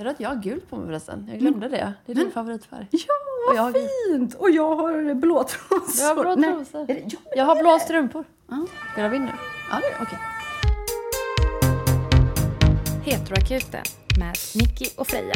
Ser 0.00 0.04
du 0.04 0.10
att 0.10 0.20
jag 0.20 0.28
har 0.28 0.36
gult 0.36 0.70
på 0.70 0.76
mig 0.76 0.86
förresten? 0.86 1.26
Jag 1.30 1.38
glömde 1.38 1.68
det. 1.68 1.92
Det 2.06 2.12
är 2.12 2.16
din 2.16 2.30
favoritfärg. 2.30 2.86
Ja, 2.90 2.98
Och 3.50 3.56
jag 3.56 3.62
vad 3.62 3.72
har- 3.72 4.08
fint! 4.18 4.34
Och 4.34 4.50
jag 4.50 4.76
har 4.76 5.14
blå 5.14 5.44
trosor. 5.44 6.04
Jag 6.08 6.14
har 6.14 6.22
blå 6.22 6.34
Nej, 6.36 6.52
trosor. 6.54 6.80
är 6.80 6.86
det, 6.86 7.02
ja, 7.06 7.18
Jag 7.36 7.44
har 7.44 7.56
blå 7.62 7.78
strumpor. 7.78 8.24
Ja. 8.48 8.66
Spelar 8.92 9.08
vi 9.08 9.16
in 9.16 9.24
nu? 9.24 9.30
ja, 9.70 9.76
det 9.80 9.86
det. 9.88 10.02
Okej. 10.02 10.18
Heteroakuten 13.04 13.82
med 14.18 14.34
Nicky 14.54 14.86
och 14.96 15.06
Freja. 15.06 15.34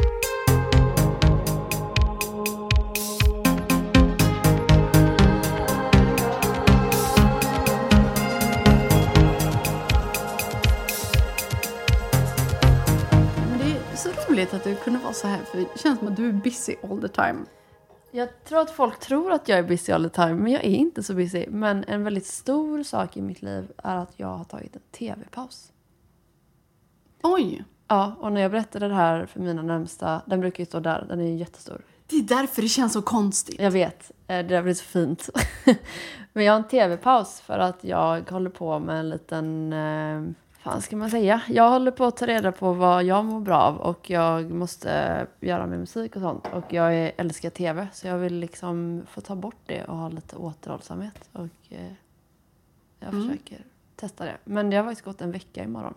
Roligt 14.35 14.54
att 14.54 14.64
du 14.64 14.74
kunde 14.74 14.98
vara 14.98 15.12
så 15.12 15.26
här, 15.26 15.38
för 15.44 15.58
det 15.58 15.78
känns 15.78 15.98
som 15.98 16.09
att 16.09 16.16
du 16.16 16.28
är 16.28 16.32
busy 16.32 16.75
all 16.83 17.01
the 17.01 17.09
time. 17.09 17.45
Jag 18.11 18.45
tror 18.45 18.61
att 18.61 18.70
folk 18.70 18.98
tror 18.98 19.33
att 19.33 19.48
jag 19.48 19.59
är 19.59 19.62
busy 19.62 19.92
all 19.92 20.11
the 20.11 20.11
time, 20.11 20.34
men 20.34 20.52
jag 20.52 20.65
är 20.65 20.75
inte 20.75 21.02
så 21.02 21.15
busy. 21.15 21.47
Men 21.48 21.84
en 21.84 22.05
väldigt 22.05 22.27
stor 22.27 22.83
sak 22.83 23.16
i 23.16 23.23
mitt 23.23 23.42
liv 23.42 23.73
är 23.77 23.97
att 23.97 24.12
jag 24.16 24.27
har 24.27 24.45
tagit 24.45 24.77
en 24.77 24.83
tv-paus. 24.92 25.73
Oj! 27.23 27.65
Ja, 27.89 28.16
och 28.20 28.33
när 28.33 28.41
jag 28.41 28.51
berättade 28.51 28.89
det 28.89 28.95
här 28.95 29.27
för 29.27 29.41
mina 29.41 29.62
närmsta, 29.62 30.23
den 30.27 30.41
brukar 30.41 30.61
ju 30.61 30.66
stå 30.66 30.80
där, 30.80 31.06
den 31.09 31.20
är 31.20 31.25
ju 31.25 31.37
jättestor. 31.37 31.80
Det 32.06 32.16
är 32.16 32.23
därför 32.23 32.62
det 32.62 32.69
känns 32.69 32.92
så 32.92 33.03
konstigt. 33.03 33.61
Jag 33.61 33.70
vet, 33.70 34.11
eh, 34.27 34.37
det 34.37 34.42
där 34.42 34.62
blir 34.62 34.75
så 34.75 34.84
fint. 34.84 35.30
Men 36.33 36.45
jag 36.45 36.53
har 36.53 36.59
en 36.59 36.69
tv-paus 36.69 37.41
för 37.41 37.59
att 37.59 37.84
jag 37.84 38.30
håller 38.30 38.51
på 38.51 38.78
med 38.78 39.01
en 39.01 39.09
liten... 39.09 39.73
Eh, 40.65 40.71
fan 40.71 40.83
ska 40.83 40.97
man 40.97 41.11
säga? 41.11 41.43
Jag 41.49 41.71
håller 41.71 41.91
på 41.91 42.05
att 42.05 42.17
ta 42.17 42.27
reda 42.27 42.53
på 42.53 42.73
vad 42.73 43.05
jag 43.05 43.25
mår 43.25 43.41
bra 43.41 43.57
av 43.63 43.77
och 43.77 44.11
jag 44.11 44.51
måste 44.51 45.27
göra 45.41 45.67
med 45.67 45.79
musik 45.79 46.17
och 46.17 46.23
sånt. 46.23 46.47
Och 46.53 46.73
jag 46.73 47.13
älskar 47.17 47.51
tv 47.51 47.89
så 47.93 48.07
jag 48.07 48.19
vill 48.19 48.35
liksom 48.35 49.03
få 49.11 49.21
ta 49.21 49.37
bort 49.37 49.56
det 49.67 49.84
och 49.84 49.97
ha 49.97 50.09
lite 50.09 50.37
återhållsamhet. 50.37 51.29
Och 51.33 51.48
eh, 51.69 51.93
jag 53.01 53.15
Mm. 53.15 53.29
försöker 53.29 53.65
testa 53.97 54.25
det. 54.25 54.37
Men 54.45 54.71
det 54.71 54.77
har 54.77 54.84
faktiskt 54.84 55.05
gått 55.05 55.21
en 55.21 55.33
vecka 55.33 55.65
imorgon. 55.65 55.95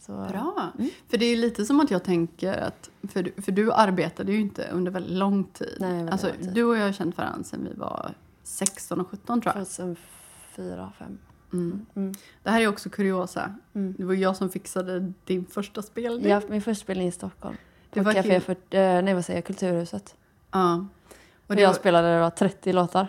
Så, 0.00 0.12
Bra. 0.12 0.72
För 1.08 1.16
det 1.18 1.24
är 1.26 1.36
lite 1.36 1.64
som 1.64 1.80
att 1.80 1.90
jag 1.90 2.04
tänker 2.04 2.52
att, 2.62 2.90
för 3.08 3.22
du, 3.22 3.42
för 3.42 3.52
du 3.52 3.72
arbetade 3.72 4.32
ju 4.32 4.40
inte 4.40 4.68
under 4.72 4.92
väldigt 4.92 5.12
lång 5.12 5.44
tid. 5.44 5.76
Nej, 5.80 5.92
väldigt 5.92 6.12
alltså, 6.12 6.26
lång 6.26 6.36
tid. 6.36 6.54
Du 6.54 6.64
och 6.64 6.76
jag 6.76 6.84
har 6.84 6.92
känt 6.92 7.16
varandra 7.18 7.44
sedan 7.44 7.68
vi 7.72 7.78
var 7.78 8.14
16 8.42 9.00
och 9.00 9.08
17 9.08 9.40
tror 9.40 9.54
jag. 9.56 9.66
2004, 9.66 10.92
5. 10.98 11.18
Mm. 11.54 11.86
Mm. 11.96 12.14
Det 12.42 12.50
här 12.50 12.60
är 12.60 12.68
också 12.68 12.90
kuriosa. 12.90 13.54
Mm. 13.74 13.94
Det 13.98 14.04
var 14.04 14.14
jag 14.14 14.36
som 14.36 14.50
fixade 14.50 15.12
din 15.24 15.46
första 15.46 15.82
spelning. 15.82 16.30
Ja, 16.30 16.40
min 16.48 16.62
första 16.62 16.82
spelning 16.82 17.08
i 17.08 17.12
Stockholm. 17.12 17.56
Det 17.90 18.00
På 18.00 18.04
var 18.04 18.12
Café 18.12 18.40
för, 18.40 18.52
eh, 18.52 19.02
nej, 19.02 19.14
vad 19.14 19.24
säger 19.24 19.38
jag, 19.38 19.44
Kulturhuset. 19.44 20.14
Ja. 20.50 20.86
Och 21.46 21.56
det 21.56 21.62
jag 21.62 21.68
var, 21.68 21.74
spelade 21.74 22.14
det 22.14 22.20
var 22.20 22.30
30 22.30 22.72
låtar. 22.72 23.06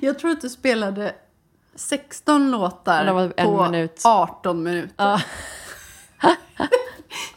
jag 0.00 0.18
tror 0.18 0.30
att 0.30 0.40
du 0.40 0.48
spelade 0.48 1.14
16 1.74 2.50
låtar 2.50 3.28
på 3.44 3.70
minut. 3.70 4.02
18 4.04 4.62
minuter. 4.62 4.94
Ja. 4.96 5.20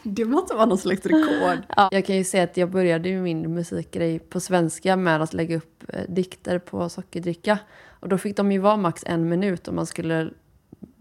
Det 0.02 0.24
måste 0.24 0.54
vara 0.54 0.66
någon 0.66 0.78
slags 0.78 1.06
rekord. 1.06 1.58
Ja. 1.76 1.88
Jag 1.92 2.06
kan 2.06 2.16
ju 2.16 2.24
säga 2.24 2.44
att 2.44 2.56
jag 2.56 2.70
började 2.70 3.12
min 3.12 3.54
musikgrej 3.54 4.18
på 4.18 4.40
svenska 4.40 4.96
med 4.96 5.22
att 5.22 5.34
lägga 5.34 5.56
upp 5.56 5.84
eh, 5.88 6.00
dikter 6.08 6.58
på 6.58 6.88
sockerdricka. 6.88 7.58
Och 8.00 8.08
då 8.08 8.18
fick 8.18 8.36
de 8.36 8.52
ju 8.52 8.58
vara 8.58 8.76
max 8.76 9.02
en 9.06 9.28
minut 9.28 9.68
om 9.68 9.74
man 9.76 9.86
skulle 9.86 10.30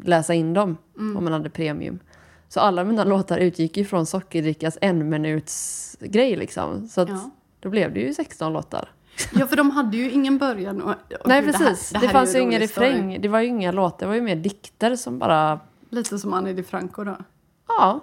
läsa 0.03 0.33
in 0.33 0.53
dem, 0.53 0.77
Mm. 0.97 1.17
om 1.17 1.23
man 1.23 1.33
hade 1.33 1.49
premium. 1.49 1.99
Så 2.47 2.59
alla 2.59 2.83
mina 2.83 3.03
låtar 3.13 3.38
utgick 3.38 3.77
ju 3.77 3.85
från 3.85 4.05
sockerdrickas 4.05 4.77
en 4.81 5.09
minuts 5.09 5.97
grej 5.99 6.35
liksom. 6.35 6.88
Så 6.88 7.01
att 7.01 7.09
Ja. 7.09 7.29
då 7.59 7.69
blev 7.69 7.93
det 7.93 7.99
ju 7.99 8.13
16 8.13 8.53
låtar. 8.53 8.89
Ja, 9.33 9.47
för 9.47 9.55
de 9.55 9.71
hade 9.71 9.97
ju 9.97 10.11
ingen 10.11 10.38
början. 10.38 10.81
Och, 10.81 10.89
och 10.89 10.95
Nej 11.27 11.41
gud, 11.41 11.53
det 11.53 11.57
här- 11.57 11.66
precis, 11.66 11.89
det, 11.89 12.05
är 12.05 12.09
fanns 12.09 12.29
ju 12.35 12.38
ju 12.38 12.41
en 12.43 12.47
ingen 12.49 12.59
refräng. 12.61 13.22
Det 13.22 13.27
var 13.27 13.39
ju 13.39 13.47
inga 13.47 13.72
låtar, 13.72 13.97
det 14.00 14.06
var 14.07 14.16
ju 14.16 14.22
mer 14.22 14.35
dikter 14.35 14.95
som 14.95 15.19
bara 15.19 15.59
Lite 15.89 16.19
som 16.19 16.33
Annie 16.33 16.53
DiFranco 16.53 17.03
då. 17.03 17.17
Ja, 17.67 18.00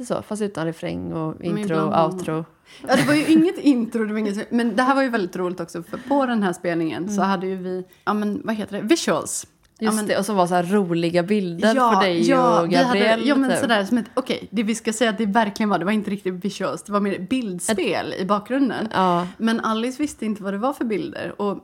är 0.00 0.04
så. 0.04 0.22
Fast 0.22 0.42
utan 0.42 0.66
refräng 0.66 1.12
och 1.12 1.42
intro 1.44 1.76
och 1.76 2.04
outro. 2.04 2.44
Ja, 2.88 2.96
det 2.96 3.06
var 3.06 3.14
ju 3.14 3.26
inget 3.26 3.58
intro, 3.58 4.04
det 4.04 4.12
var 4.12 4.18
inget, 4.18 4.50
men 4.50 4.76
det 4.76 4.82
här 4.82 4.94
var 4.94 5.02
ju 5.02 5.08
väldigt 5.08 5.36
roligt 5.36 5.60
också 5.60 5.82
för 5.82 5.98
på 6.08 6.26
den 6.26 6.42
här 6.42 6.52
spelningen 6.52 7.08
så 7.08 7.22
hade 7.22 7.46
ju 7.46 7.56
vi, 7.56 7.84
ja 8.04 8.14
men 8.14 8.40
vad 8.44 8.54
heter 8.54 8.76
det, 8.76 8.82
visuals. 8.82 9.44
Mm. 9.44 9.54
Just 9.80 9.92
ja, 9.92 9.96
men, 9.96 10.06
det, 10.06 10.18
och 10.18 10.26
så 10.26 10.34
var 10.34 10.46
så 10.46 10.54
här 10.54 10.62
roliga 10.62 11.22
bilder 11.22 11.94
på 11.94 12.00
dig 12.00 12.28
ja, 12.28 12.50
och 12.50 12.56
hade- 12.56 12.68
Gabriel. 12.68 13.28
Ja 13.28 13.34
men 13.36 13.50
typ. 13.50 13.58
sådär 13.58 13.84
som 13.84 13.98
ett, 13.98 14.06
okej, 14.14 14.48
det 14.50 14.62
vi 14.62 14.74
ska 14.74 14.92
säga 14.92 15.10
att 15.10 15.18
det 15.18 15.26
verkligen 15.26 15.70
var, 15.70 15.78
det 15.78 15.84
var 15.84 15.92
inte 15.92 16.10
riktigt 16.10 16.44
visuals, 16.44 16.82
det 16.82 16.92
var 16.92 17.00
mer 17.00 17.18
bildspel 17.18 18.14
i 18.18 18.24
bakgrunden. 18.24 18.88
Ja, 18.94 19.26
Men 19.38 19.60
Alice 19.60 20.02
visste 20.02 20.26
inte 20.26 20.42
vad 20.42 20.54
det 20.54 20.58
var 20.58 20.72
för 20.72 20.84
bilder. 20.84 21.40
Och 21.40 21.58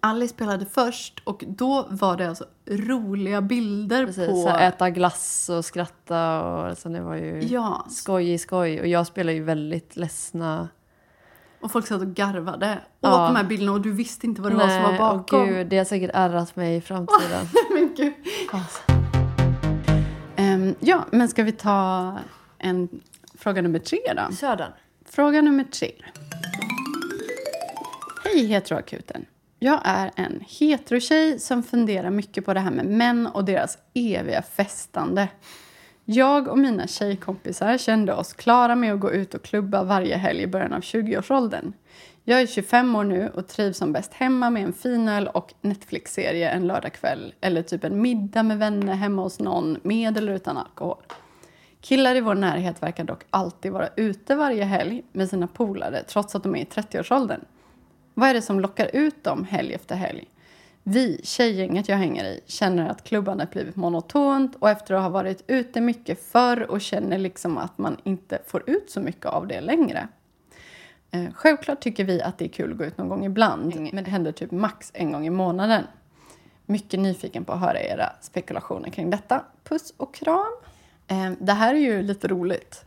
Alice 0.00 0.34
spelade 0.34 0.66
först 0.66 1.20
och 1.24 1.44
då 1.48 1.86
var 1.90 2.16
det 2.16 2.28
alltså 2.28 2.44
roliga 2.66 3.40
bilder 3.40 4.06
precis. 4.06 4.26
på... 4.28 4.48
Här, 4.48 4.68
äta 4.68 4.90
glass 4.90 5.48
och 5.48 5.64
skratta 5.64 6.42
och 6.42 6.78
så 6.78 6.88
det 6.88 7.00
var 7.00 7.14
ju 7.14 7.40
Ja, 7.40 7.86
skoj 7.90 8.32
i 8.32 8.38
skoj. 8.38 8.80
Och 8.80 8.86
jag 8.86 9.06
spelar 9.06 9.32
ju 9.32 9.42
väldigt 9.42 9.96
ledsna. 9.96 10.68
och 11.60 11.72
folk 11.72 11.86
satt 11.86 12.00
och 12.00 12.14
garvade 12.14 12.78
Ja. 13.00 13.08
åt 13.24 13.28
de 13.30 13.36
här 13.36 13.44
bilderna 13.44 13.72
och 13.72 13.80
du 13.80 13.92
visste 13.92 14.26
inte 14.26 14.42
vad 14.42 14.52
det 14.52 14.56
var 14.56 14.68
som 14.68 14.82
var 14.82 14.98
bakom. 14.98 15.46
gud, 15.48 15.66
det 15.66 15.78
har 15.78 15.84
säkert 15.84 16.10
ärrat 16.14 16.56
mig 16.56 16.76
i 16.76 16.80
framtiden. 16.80 17.46
Men 17.74 17.94
gud. 17.96 18.12
Alltså. 18.52 18.80
Ehm, 20.36 20.74
ja, 20.80 21.04
men 21.10 21.28
ska 21.28 21.42
vi 21.42 21.52
ta 21.52 22.14
en 22.58 22.88
fråga 23.38 23.62
nummer 23.62 23.78
tre 23.78 23.98
då? 24.16 24.36
Kör 24.36 24.56
den. 24.56 24.72
Fråga 25.04 25.42
nummer 25.42 25.64
tre. 25.64 25.92
Hej 28.24 28.46
heteroakuten. 28.46 29.24
Jag 29.62 29.80
är 29.84 30.10
en 30.16 30.44
heterotjej 30.48 31.38
som 31.38 31.62
funderar 31.62 32.10
mycket 32.10 32.44
på 32.44 32.54
det 32.54 32.60
här 32.60 32.70
med 32.70 32.86
män 32.86 33.26
och 33.26 33.44
deras 33.44 33.78
eviga 33.94 34.42
festande. 34.42 35.28
Jag 36.04 36.48
och 36.48 36.58
mina 36.58 36.86
tjejkompisar 36.86 37.78
kände 37.78 38.14
oss 38.14 38.32
klara 38.32 38.74
med 38.74 38.94
att 38.94 39.00
gå 39.00 39.12
ut 39.12 39.34
och 39.34 39.42
klubba 39.42 39.82
varje 39.82 40.16
helg 40.16 40.42
i 40.42 40.46
början 40.46 40.72
av 40.72 40.80
20-årsåldern. 40.80 41.72
Jag 42.24 42.40
är 42.40 42.46
25 42.46 42.96
år 42.96 43.04
nu 43.04 43.28
och 43.34 43.48
trivs 43.48 43.78
som 43.78 43.92
bäst 43.92 44.12
hemma 44.12 44.50
med 44.50 44.62
en 44.62 44.72
fin 44.72 45.08
öl 45.08 45.28
och 45.28 45.54
Netflix-serie 45.60 46.50
en 46.50 46.66
lördagkväll. 46.66 47.34
Eller 47.40 47.62
typ 47.62 47.84
en 47.84 48.02
middag 48.02 48.42
med 48.42 48.58
vänner 48.58 48.94
hemma 48.94 49.22
hos 49.22 49.40
någon 49.40 49.78
med 49.82 50.18
eller 50.18 50.32
utan 50.32 50.56
alkohol. 50.56 51.02
Killar 51.80 52.14
i 52.14 52.20
vår 52.20 52.34
närhet 52.34 52.82
verkar 52.82 53.04
dock 53.04 53.24
alltid 53.30 53.72
vara 53.72 53.88
ute 53.96 54.34
varje 54.34 54.64
helg 54.64 55.02
med 55.12 55.28
sina 55.28 55.46
polare 55.46 56.02
trots 56.02 56.34
att 56.34 56.42
de 56.42 56.56
är 56.56 56.60
i 56.60 56.64
30-årsåldern. 56.64 57.40
Vad 58.14 58.28
är 58.28 58.34
det 58.34 58.42
som 58.42 58.60
lockar 58.60 58.90
ut 58.92 59.24
dem 59.24 59.44
helg 59.44 59.74
efter 59.74 59.94
helg? 59.94 60.28
Vi, 60.82 61.20
tjejgänget 61.22 61.88
jag 61.88 61.96
hänger 61.96 62.24
i, 62.24 62.40
känner 62.46 62.88
att 62.88 63.04
klubbandet 63.04 63.50
blivit 63.50 63.76
monotont 63.76 64.56
och 64.58 64.70
efter 64.70 64.94
att 64.94 65.02
ha 65.02 65.08
varit 65.08 65.44
ute 65.46 65.80
mycket 65.80 66.22
förr 66.22 66.70
och 66.70 66.80
känner 66.80 67.18
liksom 67.18 67.58
att 67.58 67.78
man 67.78 67.96
inte 68.04 68.38
får 68.46 68.70
ut 68.70 68.90
så 68.90 69.00
mycket 69.00 69.26
av 69.26 69.46
det 69.46 69.60
längre. 69.60 70.08
Eh, 71.10 71.32
självklart 71.34 71.80
tycker 71.80 72.04
vi 72.04 72.22
att 72.22 72.38
det 72.38 72.44
är 72.44 72.48
kul 72.48 72.72
att 72.72 72.78
gå 72.78 72.84
ut 72.84 72.98
någon 72.98 73.08
gång 73.08 73.24
ibland, 73.24 73.90
men 73.92 74.04
det 74.04 74.10
händer 74.10 74.32
typ 74.32 74.50
max 74.50 74.90
en 74.94 75.12
gång 75.12 75.26
i 75.26 75.30
månaden. 75.30 75.84
Mycket 76.66 77.00
nyfiken 77.00 77.44
på 77.44 77.52
att 77.52 77.60
höra 77.60 77.80
era 77.80 78.12
spekulationer 78.20 78.90
kring 78.90 79.10
detta. 79.10 79.44
Puss 79.64 79.94
och 79.96 80.14
kram! 80.14 80.52
Eh, 81.06 81.32
det 81.38 81.52
här 81.52 81.74
är 81.74 81.78
ju 81.78 82.02
lite 82.02 82.28
roligt. 82.28 82.84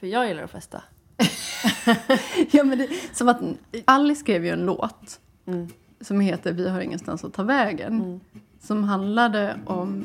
För 0.00 0.06
jag 0.06 0.28
gillar 0.28 0.42
att 0.42 0.50
festa. 0.50 0.82
ja, 2.50 2.64
men 2.64 2.78
det, 2.78 2.88
som 3.12 3.28
att 3.28 3.40
Alice 3.84 4.20
skrev 4.20 4.44
ju 4.44 4.50
en 4.50 4.64
låt 4.66 5.20
Mm. 5.48 5.68
som 6.00 6.20
heter 6.20 6.52
Vi 6.52 6.68
har 6.68 6.80
ingenstans 6.80 7.24
att 7.24 7.32
ta 7.32 7.42
vägen. 7.42 8.20
Som 8.62 8.84
handlade 8.84 9.56
om 9.66 10.04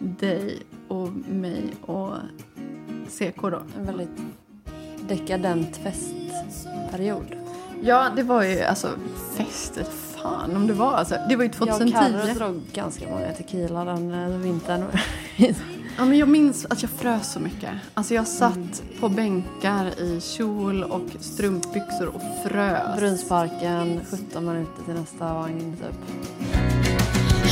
dig 0.00 0.58
och 0.88 1.08
mig 1.28 1.62
och 1.86 2.14
CK 3.08 3.42
då. 3.42 3.62
En 3.78 3.86
väldigt 3.86 4.18
dekadent 5.08 5.76
festperiod. 5.76 7.36
Ja, 7.82 8.08
det 8.16 8.22
var 8.22 8.42
ju 8.42 8.62
alltså 8.62 8.88
festet. 9.36 9.88
Fan 10.22 10.56
om 10.56 10.66
det 10.66 10.72
var 10.72 10.92
alltså. 10.92 11.14
Det 11.28 11.36
var 11.36 11.44
ju 11.44 11.50
Jag 11.58 11.68
och 11.68 11.78
2010. 11.78 11.92
Carro 11.92 12.34
drog 12.34 12.62
ganska 12.72 13.08
många 13.10 13.32
tequila 13.32 13.84
den 13.84 14.12
eh, 14.12 14.38
vintern. 14.38 14.84
Ja, 15.98 16.04
men 16.04 16.18
jag 16.18 16.28
minns 16.28 16.66
att 16.70 16.82
jag 16.82 16.90
frös 16.90 17.32
så 17.32 17.40
mycket. 17.40 17.70
Alltså 17.94 18.14
jag 18.14 18.26
satt 18.26 18.82
på 19.00 19.08
bänkar 19.08 20.00
i 20.00 20.20
kjol 20.20 20.82
och 20.82 21.08
strumpbyxor 21.20 22.06
och 22.06 22.22
frös. 22.44 22.96
Brunnsparken, 22.98 24.00
17 24.10 24.46
minuter 24.46 24.82
till 24.84 24.94
nästa 24.94 25.34
vagn 25.34 25.76
typ. 25.76 25.96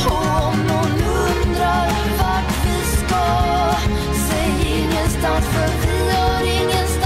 Om 0.07 0.59
någon 0.67 0.91
undrar 0.91 1.89
vart 2.17 2.65
vi 2.65 2.97
ska 2.97 3.45
Säg 4.29 4.79
ingenstans 4.79 5.45
för 5.45 5.87
vi 5.87 6.11
har 6.11 6.41
ingenstans 6.61 7.04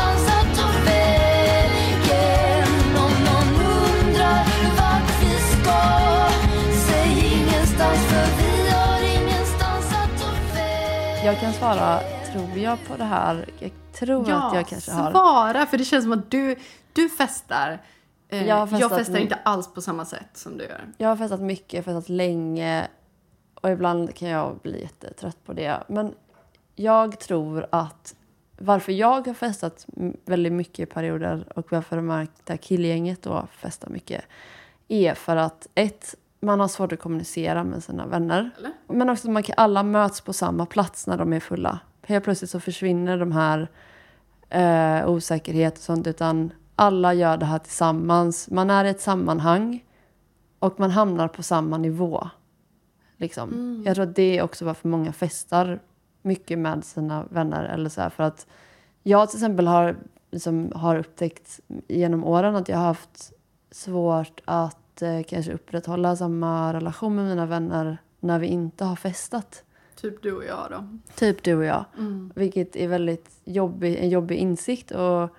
Jag 11.26 11.40
kan 11.40 11.54
svara, 11.54 12.00
tror 12.32 12.58
jag 12.58 12.78
på 12.88 12.96
det 12.98 13.04
här? 13.04 13.50
Jag 13.60 13.72
tror 13.94 14.22
att 14.22 14.56
jag 14.56 14.68
kanske 14.68 14.92
har. 14.92 15.12
svara! 15.12 15.66
För 15.66 15.78
det 15.78 15.84
känns 15.86 16.04
som 16.04 16.12
att 16.12 16.32
du, 16.32 16.56
du 16.94 17.10
festar. 17.10 17.82
Eh, 18.30 18.48
Jag 18.48 18.70
jag, 18.72 18.90
festar 18.90 19.18
inte 19.18 19.36
alls 19.36 19.74
på 19.74 19.82
samma 19.82 20.06
sätt 20.06 20.30
som 20.34 20.58
du 20.58 20.64
gör. 20.64 20.82
Jag 20.98 21.10
har 21.10 21.16
festat 21.16 21.42
mycket, 21.42 21.74
jag 21.74 21.80
har 21.80 21.84
festat 21.84 22.10
länge 22.10 22.88
och 23.54 23.70
ibland 23.70 24.16
kan 24.16 24.30
jag 24.30 24.58
bli 24.58 24.82
jättetrött 24.82 25.46
på 25.46 25.54
det. 25.54 25.84
Men 25.88 26.14
jag 26.76 27.20
tror 27.20 27.68
att 27.70 28.16
varför 28.58 28.92
jag 28.92 29.28
har 29.28 29.34
festat 29.34 29.86
väldigt 30.26 30.54
mycket 30.54 30.80
i 30.80 30.86
perioder 30.86 31.46
och 31.56 31.72
varför 31.72 31.96
de 31.96 32.10
här, 32.10 32.28
det 32.44 32.54
här 32.54 32.58
killgänget 32.58 33.22
då 33.22 33.48
festar 33.52 33.90
mycket 33.90 34.24
är 34.88 35.14
för 35.14 35.36
att 35.36 35.68
ett, 35.76 36.16
man 36.40 36.60
har 36.60 36.68
svårt 36.68 36.92
att 36.92 37.00
kommunicera 37.00 37.64
med 37.64 37.84
sina 37.84 38.08
vänner. 38.08 38.52
Eller? 38.58 38.72
Men 38.88 39.10
också 39.10 39.28
att 39.28 39.34
man 39.34 39.44
kan, 39.44 39.54
alla 39.58 39.84
möts 39.84 40.22
på 40.22 40.34
samma 40.34 40.66
plats 40.66 41.08
när 41.08 41.18
de 41.18 41.34
är 41.34 41.40
fulla. 41.40 41.80
Helt 42.02 42.24
plötsligt 42.24 42.52
så 42.52 42.60
försvinner 42.60 43.18
de 43.18 43.32
här 43.32 43.68
eh, 44.50 45.10
osäkerhet 45.10 45.78
och 45.78 45.84
sånt 45.84 46.08
utan 46.08 46.52
alla 46.76 47.14
gör 47.14 47.38
det 47.38 47.46
här 47.46 47.60
tillsammans. 47.60 48.50
Man 48.50 48.70
är 48.70 48.86
i 48.86 48.90
ett 48.90 49.02
sammanhang 49.02 49.84
och 50.60 50.80
man 50.80 50.92
hamnar 50.92 51.28
på 51.28 51.44
samma 51.44 51.78
nivå. 51.78 52.30
Liksom. 53.18 53.84
Jag 53.86 53.96
tror 53.96 54.06
att 54.06 54.16
det 54.16 54.38
är 54.38 54.44
också 54.44 54.66
varför 54.66 54.88
många 54.88 55.14
festar 55.14 55.80
mycket 56.22 56.60
med 56.60 56.86
sina 56.86 57.24
vänner. 57.30 57.64
Eller 57.64 57.90
så 57.90 58.02
här, 58.02 58.10
för 58.10 58.24
att 58.24 58.48
jag 59.04 59.30
till 59.30 59.38
exempel 59.38 59.68
har, 59.68 59.98
liksom, 60.32 60.72
har 60.76 60.96
upptäckt 60.96 61.60
genom 61.88 62.24
åren 62.24 62.56
att 62.56 62.70
jag 62.70 62.78
har 62.78 62.86
haft 62.86 63.34
svårt 63.72 64.42
att 64.46 64.79
eh, 65.02 65.24
kanske 65.24 65.54
upprätthålla 65.54 66.16
samma 66.16 66.74
relation 66.74 67.16
med 67.16 67.26
mina 67.26 67.46
vänner 67.46 67.98
när 68.20 68.40
vi 68.40 68.48
inte 68.48 68.86
har 68.86 68.96
festat. 68.96 69.64
Typ 69.96 70.24
du 70.24 70.32
och 70.32 70.46
jag 70.46 70.68
då. 70.72 70.98
Typ 71.16 71.44
du 71.44 71.56
och 71.56 71.66
jag. 71.66 71.86
Mm. 71.98 72.32
Vilket 72.36 72.76
är 72.76 72.88
väldigt 72.88 73.32
jobbig, 73.46 73.96
en 73.96 74.10
jobbig 74.10 74.36
insikt 74.36 74.92
och, 74.92 75.30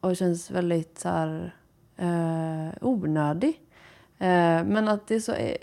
och 0.00 0.16
känns 0.16 0.50
väldigt 0.50 0.98
så 0.98 1.08
här, 1.08 1.54
eh, 1.96 2.74
onödig. 2.80 3.60
Eh, 4.18 4.64
men 4.64 4.88
att 4.88 5.06
det 5.06 5.14
är 5.14 5.20
så... 5.20 5.32
Eh, 5.32 5.56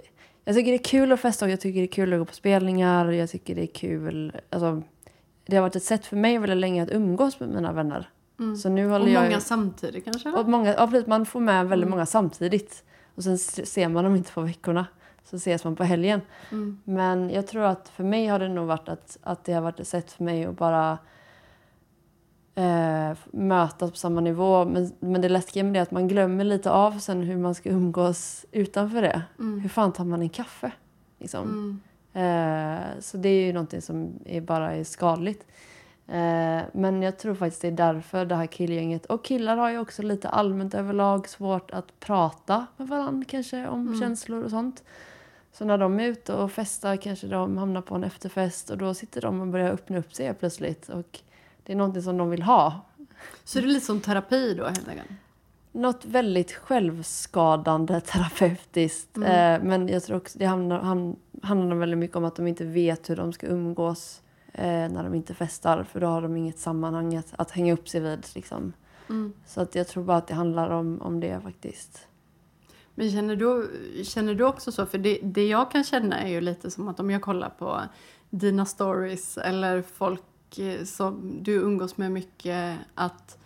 jag 0.45 0.55
tycker 0.55 0.71
det 0.71 0.77
är 0.77 0.83
kul 0.83 1.11
att 1.11 1.19
festa 1.19 1.45
och 1.45 1.51
jag 1.51 1.61
tycker 1.61 1.79
det 1.79 1.85
är 1.85 1.91
kul 1.91 2.13
att 2.13 2.19
gå 2.19 2.25
på 2.25 2.33
spelningar. 2.33 3.11
Jag 3.11 3.29
tycker 3.29 3.55
det 3.55 3.63
är 3.63 3.73
kul... 3.73 4.37
Alltså, 4.49 4.81
det 5.45 5.55
har 5.55 5.61
varit 5.61 5.75
ett 5.75 5.83
sätt 5.83 6.05
för 6.05 6.15
mig 6.15 6.37
väldigt 6.37 6.57
länge 6.57 6.83
att 6.83 6.91
umgås 6.91 7.39
med 7.39 7.49
mina 7.49 7.71
vänner. 7.71 8.09
Så 8.63 8.69
nu 8.69 8.87
håller 8.87 9.05
Och 9.05 9.11
jag... 9.11 9.23
många 9.23 9.39
samtidigt 9.39 10.05
kanske? 10.05 10.29
Och 10.29 10.49
många, 10.49 10.73
ja, 10.73 10.87
precis, 10.87 11.07
man 11.07 11.25
får 11.25 11.39
med 11.39 11.67
väldigt 11.69 11.89
många 11.89 12.05
samtidigt. 12.05 12.83
Och 13.15 13.23
sen 13.23 13.37
ser 13.37 13.89
man 13.89 14.03
dem 14.03 14.15
inte 14.15 14.31
på 14.31 14.41
veckorna. 14.41 14.85
Så 15.23 15.35
ses 15.35 15.63
man 15.63 15.75
på 15.75 15.83
helgen. 15.83 16.21
Mm. 16.51 16.79
Men 16.83 17.29
jag 17.29 17.47
tror 17.47 17.63
att 17.63 17.89
för 17.89 18.03
mig 18.03 18.27
har 18.27 18.39
det 18.39 18.47
nog 18.47 18.67
varit 18.67 18.89
att, 18.89 19.17
att 19.23 19.45
det 19.45 19.53
har 19.53 19.61
varit 19.61 19.79
ett 19.79 19.87
sätt 19.87 20.11
för 20.11 20.23
mig 20.23 20.45
att 20.45 20.57
bara 20.57 20.97
eh, 22.55 23.17
mötas 23.31 23.91
på 23.91 23.97
samma 23.97 24.21
nivå. 24.21 24.65
Men, 24.65 24.91
men 24.99 25.21
det 25.21 25.29
läskiga 25.29 25.63
med 25.63 25.73
det 25.73 25.79
är 25.79 25.83
att 25.83 25.91
man 25.91 26.07
glömmer 26.07 26.43
lite 26.43 26.71
av 26.71 26.99
sen 26.99 27.23
hur 27.23 27.37
man 27.37 27.55
ska 27.55 27.69
umgås 27.69 28.45
utanför 28.51 29.01
det. 29.01 29.21
Hur 29.61 29.69
fan 29.69 29.93
tar 29.93 30.05
man 30.05 30.21
en 30.21 30.29
kaffe? 30.29 30.71
Liksom. 31.19 31.43
Mm. 31.43 31.79
Eh, 32.13 32.83
så 32.99 33.17
det 33.17 33.29
är 33.29 33.45
ju 33.45 33.53
någonting 33.53 33.81
som 33.81 34.19
är 34.25 34.41
bara 34.41 34.73
är 34.73 34.83
skadligt. 34.83 35.45
Eh, 36.07 36.61
men 36.73 37.01
jag 37.01 37.17
tror 37.17 37.35
faktiskt 37.35 37.61
det 37.61 37.67
är 37.67 37.71
därför 37.71 38.25
det 38.25 38.35
här 38.35 38.45
killgänget, 38.45 39.05
och 39.05 39.25
killar 39.25 39.57
har 39.57 39.69
ju 39.69 39.79
också 39.79 40.01
lite 40.01 40.29
allmänt 40.29 40.73
överlag 40.73 41.29
svårt 41.29 41.71
att 41.71 41.99
prata 41.99 42.65
med 42.77 42.87
varandra 42.87 43.25
kanske 43.29 43.67
om 43.67 43.99
känslor 43.99 44.43
och 44.43 44.49
sånt. 44.49 44.83
Så 45.53 45.65
när 45.65 45.77
de 45.77 45.99
är 45.99 46.07
ute 46.07 46.33
och 46.33 46.51
festar 46.51 46.95
kanske 46.95 47.27
de 47.27 47.57
hamnar 47.57 47.81
på 47.81 47.95
en 47.95 48.03
efterfest 48.03 48.69
och 48.69 48.77
då 48.77 48.93
sitter 48.93 49.21
de 49.21 49.41
och 49.41 49.47
börjar 49.47 49.71
öppna 49.71 49.97
upp 49.97 50.13
sig 50.13 50.33
plötsligt. 50.33 50.89
Och 50.89 51.19
det 51.63 51.71
är 51.71 51.75
någonting 51.75 52.01
som 52.01 52.17
de 52.17 52.29
vill 52.29 52.43
ha. 52.43 52.81
Så 53.43 53.59
det 53.59 53.65
är 53.65 53.67
lite 53.67 53.85
som 53.85 54.01
terapi 54.01 54.53
då 54.53 54.63
helt 54.63 54.87
enkelt? 54.87 55.09
Något 55.71 56.05
väldigt 56.05 56.51
självskadande 56.51 58.01
terapeutiskt. 58.05 59.17
Eh, 59.17 59.63
men 59.63 59.87
jag 59.87 60.03
tror 60.03 60.17
också 60.17 60.39
det 60.39 60.45
handlar, 60.45 60.79
handlar 61.43 61.75
väldigt 61.75 61.99
mycket 61.99 62.15
om 62.15 62.25
att 62.25 62.35
de 62.35 62.47
inte 62.47 62.65
vet 62.65 63.09
hur 63.09 63.15
de 63.15 63.33
ska 63.33 63.47
umgås 63.47 64.22
när 64.57 65.03
de 65.03 65.13
inte 65.15 65.33
festar. 65.33 65.83
För 65.83 65.99
då 65.99 66.07
har 66.07 66.21
de 66.21 66.37
inget 66.37 66.59
sammanhang 66.59 67.15
att, 67.15 67.33
att 67.37 67.51
hänga 67.51 67.73
upp 67.73 67.89
sig 67.89 68.01
vid. 68.01 68.27
Liksom. 68.35 68.73
Så 69.45 69.61
att 69.61 69.75
jag 69.75 69.87
tror 69.87 70.03
bara 70.03 70.17
att 70.17 70.27
det 70.27 70.33
handlar 70.33 70.69
om, 70.69 71.01
om 71.01 71.19
det 71.19 71.39
faktiskt. 71.43 72.07
Men 72.95 73.11
känner 73.11 73.35
du, 73.35 73.69
känner 74.03 74.33
du 74.35 74.43
också 74.43 74.71
så? 74.71 74.85
För 74.85 74.97
det, 74.97 75.19
det 75.23 75.47
jag 75.47 75.71
kan 75.71 75.83
känna 75.83 76.19
är 76.19 76.27
ju 76.29 76.41
lite 76.41 76.71
som 76.71 76.87
att 76.87 76.99
om 76.99 77.11
jag 77.11 77.21
kollar 77.21 77.49
på 77.49 77.81
dina 78.29 78.65
stories 78.65 79.37
eller 79.37 79.81
folk 79.81 80.59
eh, 80.59 80.83
som 80.83 81.37
du 81.43 81.53
umgås 81.53 81.97
med 81.97 82.11
mycket 82.11 82.77
att 82.95 83.37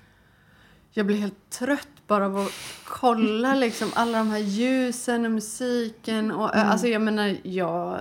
jag 0.92 1.06
blir 1.06 1.18
helt 1.18 1.50
trött 1.50 1.88
bara 2.08 2.26
av 2.26 2.38
att 2.38 2.52
kolla 2.88 3.56
liksom 3.60 3.90
alla 3.96 4.18
de 4.18 4.30
här 4.30 4.38
ljusen 4.40 5.26
och 5.26 5.32
musiken. 5.32 6.32
Och, 6.32 6.56
ö- 6.56 6.60
Alltså 6.60 6.88
jag 6.88 7.02
menar, 7.02 7.38
jag, 7.44 8.00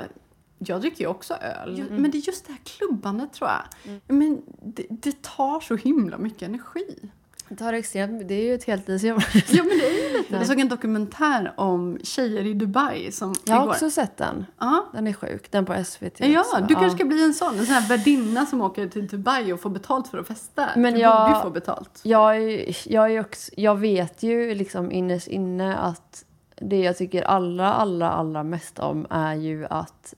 jag 0.59 0.81
dricker 0.81 1.01
ju 1.01 1.07
också 1.07 1.35
öl. 1.35 1.85
Men 1.91 2.11
det 2.11 2.19
är 2.19 2.27
just 2.27 2.47
det 2.47 2.53
här 2.53 2.61
klubbandet 2.65 3.33
tror 3.33 3.51
jag. 3.51 3.63
Men 4.09 4.43
det, 4.63 4.87
det 4.91 5.23
tar 5.23 5.61
så 5.61 5.77
himla 5.77 6.19
mycket 6.19 6.43
energi. 6.43 7.11
Det, 7.49 7.57
tar 7.57 7.73
extremt, 7.73 8.29
det 8.29 8.35
är 8.35 8.45
ju 8.45 8.55
ett 8.55 8.65
heltidsjobb. 8.65 9.23
Ja 9.49 9.63
men 9.65 9.79
det 9.79 9.87
är 9.87 10.09
ju 10.13 10.19
lite. 10.19 10.35
Jag 10.35 10.47
såg 10.47 10.61
en 10.61 10.69
dokumentär 10.69 11.53
om 11.57 11.99
tjejer 12.03 12.47
i 12.47 12.55
Dubai 12.55 13.13
som 13.13 13.35
Jag 13.45 13.55
har 13.55 13.63
igår. 13.63 13.71
också 13.73 13.91
sett 13.91 14.17
den. 14.17 14.47
Ja. 14.59 14.87
Den 14.93 15.07
är 15.07 15.13
sjuk. 15.13 15.51
Den 15.51 15.67
på 15.67 15.85
SVT 15.85 16.21
Ja, 16.21 16.41
också. 16.41 16.65
du 16.69 16.75
kanske 16.75 16.99
ska 16.99 17.05
bli 17.05 17.25
en 17.25 17.35
sån. 17.35 17.59
En 17.59 17.67
sån 17.67 17.75
här 17.75 17.89
värdinna 17.89 18.47
som 18.47 18.61
åker 18.61 18.89
till 18.89 19.07
Dubai 19.07 19.53
och 19.53 19.61
får 19.61 19.71
betalt 19.71 20.09
för 20.09 20.19
att 20.19 20.27
festa. 20.29 20.69
Men 20.77 20.95
du 20.95 21.01
jag- 21.01 21.31
borde 21.31 21.43
få 21.43 21.51
betalt. 21.51 22.01
Jag, 22.03 22.37
är, 22.37 22.77
jag, 22.93 23.11
är 23.13 23.21
också, 23.21 23.53
jag 23.57 23.75
vet 23.77 24.23
ju 24.23 24.55
liksom 24.55 24.93
innerst 24.93 25.27
inne 25.29 25.77
att 25.77 26.25
det 26.61 26.81
jag 26.81 26.97
tycker 26.99 27.23
allra, 27.23 27.73
allra, 27.75 28.11
allra 28.11 28.43
mest 28.43 28.79
om 28.79 29.07
är 29.11 29.35
ju 29.35 29.67
att 29.67 30.15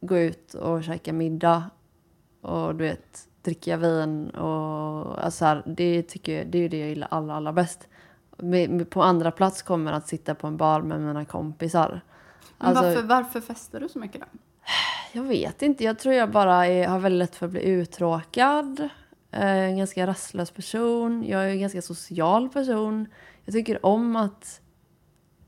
gå 0.00 0.18
ut 0.18 0.54
och 0.54 0.84
käka 0.84 1.12
middag 1.12 1.64
och 2.40 2.74
du 2.74 2.84
vet, 2.84 3.28
dricka 3.42 3.76
vin 3.76 4.30
och 4.30 5.24
alltså 5.24 5.44
här, 5.44 5.62
det, 5.66 6.02
tycker 6.02 6.38
jag, 6.38 6.46
det 6.46 6.58
är 6.58 6.62
ju 6.62 6.68
det 6.68 6.78
jag 6.78 6.88
gillar 6.88 7.08
allra, 7.10 7.34
allra 7.34 7.52
bäst. 7.52 7.88
På 8.90 9.02
andra 9.02 9.30
plats 9.30 9.62
kommer 9.62 9.92
att 9.92 10.08
sitta 10.08 10.34
på 10.34 10.46
en 10.46 10.56
bar 10.56 10.80
med 10.82 11.00
mina 11.00 11.24
kompisar. 11.24 12.00
Men 12.58 12.68
Alltså- 12.68 12.84
varför, 12.84 13.02
varför 13.02 13.40
festar 13.40 13.80
du 13.80 13.88
så 13.88 13.98
mycket 13.98 14.20
då? 14.20 14.26
Jag 15.12 15.22
vet 15.22 15.62
inte. 15.62 15.84
Jag 15.84 15.98
tror 15.98 16.14
jag 16.14 16.30
bara 16.30 16.66
är, 16.66 16.88
har 16.88 16.98
väldigt 16.98 17.18
lätt 17.18 17.36
för 17.36 17.46
att 17.46 17.52
bli 17.52 17.64
uttråkad. 17.64 18.80
Eh, 19.30 19.46
en 19.46 19.78
ganska 19.78 20.06
rastlös 20.06 20.50
person. 20.50 21.24
Jag 21.26 21.44
är 21.44 21.48
en 21.48 21.60
ganska 21.60 21.82
social 21.82 22.48
person. 22.48 23.06
Jag 23.44 23.52
tycker 23.54 23.86
om 23.86 24.16
att 24.16 24.60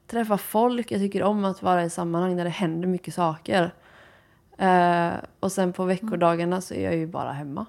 träffa 0.07 0.39
folk. 0.39 0.91
Jag 0.93 1.01
tycker 1.01 1.23
om 1.23 1.45
att 1.45 1.63
vara 1.63 1.85
i 1.85 1.91
sammanhang 1.91 2.37
där 2.37 2.45
det 2.45 2.51
händer 2.51 2.89
mycket 2.89 3.15
saker. 3.15 3.75
Eh, 4.63 5.13
och 5.41 5.53
sen 5.53 5.73
på 5.73 5.85
veckodagarna 5.85 6.61
så 6.61 6.75
är 6.75 6.85
jag 6.85 6.97
ju 6.97 7.07
bara 7.07 7.33
hemma. 7.33 7.67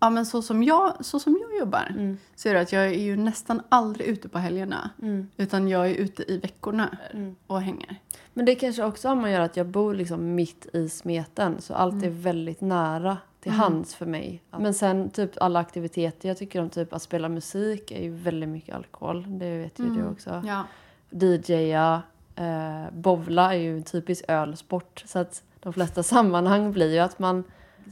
Ja 0.00 0.10
men 0.10 0.26
så 0.26 0.42
som 0.42 0.62
jag, 0.62 1.04
så 1.04 1.18
som 1.20 1.38
jag 1.40 1.58
jobbar 1.58 1.86
Mm. 1.90 2.18
så 2.34 2.48
är 2.48 2.54
det 2.54 2.60
att 2.60 2.72
jag 2.72 2.84
är 2.86 3.00
ju 3.02 3.16
nästan 3.16 3.62
aldrig 3.68 4.06
ute 4.08 4.28
på 4.28 4.38
helgerna. 4.38 4.90
Mm. 5.02 5.28
Utan 5.36 5.68
jag 5.68 5.90
är 5.90 5.94
ute 5.94 6.32
i 6.32 6.38
veckorna 6.38 6.96
och 7.46 7.60
hänger. 7.62 7.96
Men 8.32 8.44
det 8.44 8.54
kanske 8.54 8.84
också 8.84 9.08
har 9.08 9.14
med 9.14 9.24
att 9.24 9.30
göra 9.30 9.44
att 9.44 9.56
jag 9.56 9.66
bor 9.66 9.94
liksom 9.94 10.34
mitt 10.34 10.66
i 10.74 10.88
smeten. 10.88 11.56
Så 11.60 11.74
allt 11.74 11.92
Mm. 11.94 12.04
är 12.04 12.10
väldigt 12.10 12.60
nära 12.60 13.16
till 13.40 13.52
hands 13.52 13.94
för 13.94 14.06
mig. 14.06 14.42
Men 14.58 14.74
sen 14.74 15.10
typ 15.10 15.30
alla 15.42 15.60
aktiviteter. 15.60 16.28
Jag 16.28 16.38
tycker 16.38 16.60
om 16.60 16.70
typ 16.70 16.92
att 16.92 17.02
spela 17.02 17.28
musik 17.28 17.90
är 17.90 18.02
ju 18.02 18.10
väldigt 18.14 18.48
mycket 18.48 18.74
alkohol. 18.76 19.38
Det 19.38 19.58
vet 19.58 19.78
ju 19.78 19.84
du 19.90 20.06
också. 20.06 20.30
Mm. 20.30 20.46
Ja. 20.46 20.64
DJa, 21.10 22.02
eh, 22.36 22.92
bowla 22.92 23.54
är 23.54 23.58
ju 23.58 23.76
en 23.76 23.82
typisk 23.82 24.24
ölsport. 24.28 25.02
Så 25.06 25.18
att 25.18 25.42
de 25.62 25.72
flesta 25.72 26.02
sammanhang 26.02 26.72
blir 26.72 26.92
ju 26.92 26.98
att 26.98 27.18
man 27.18 27.44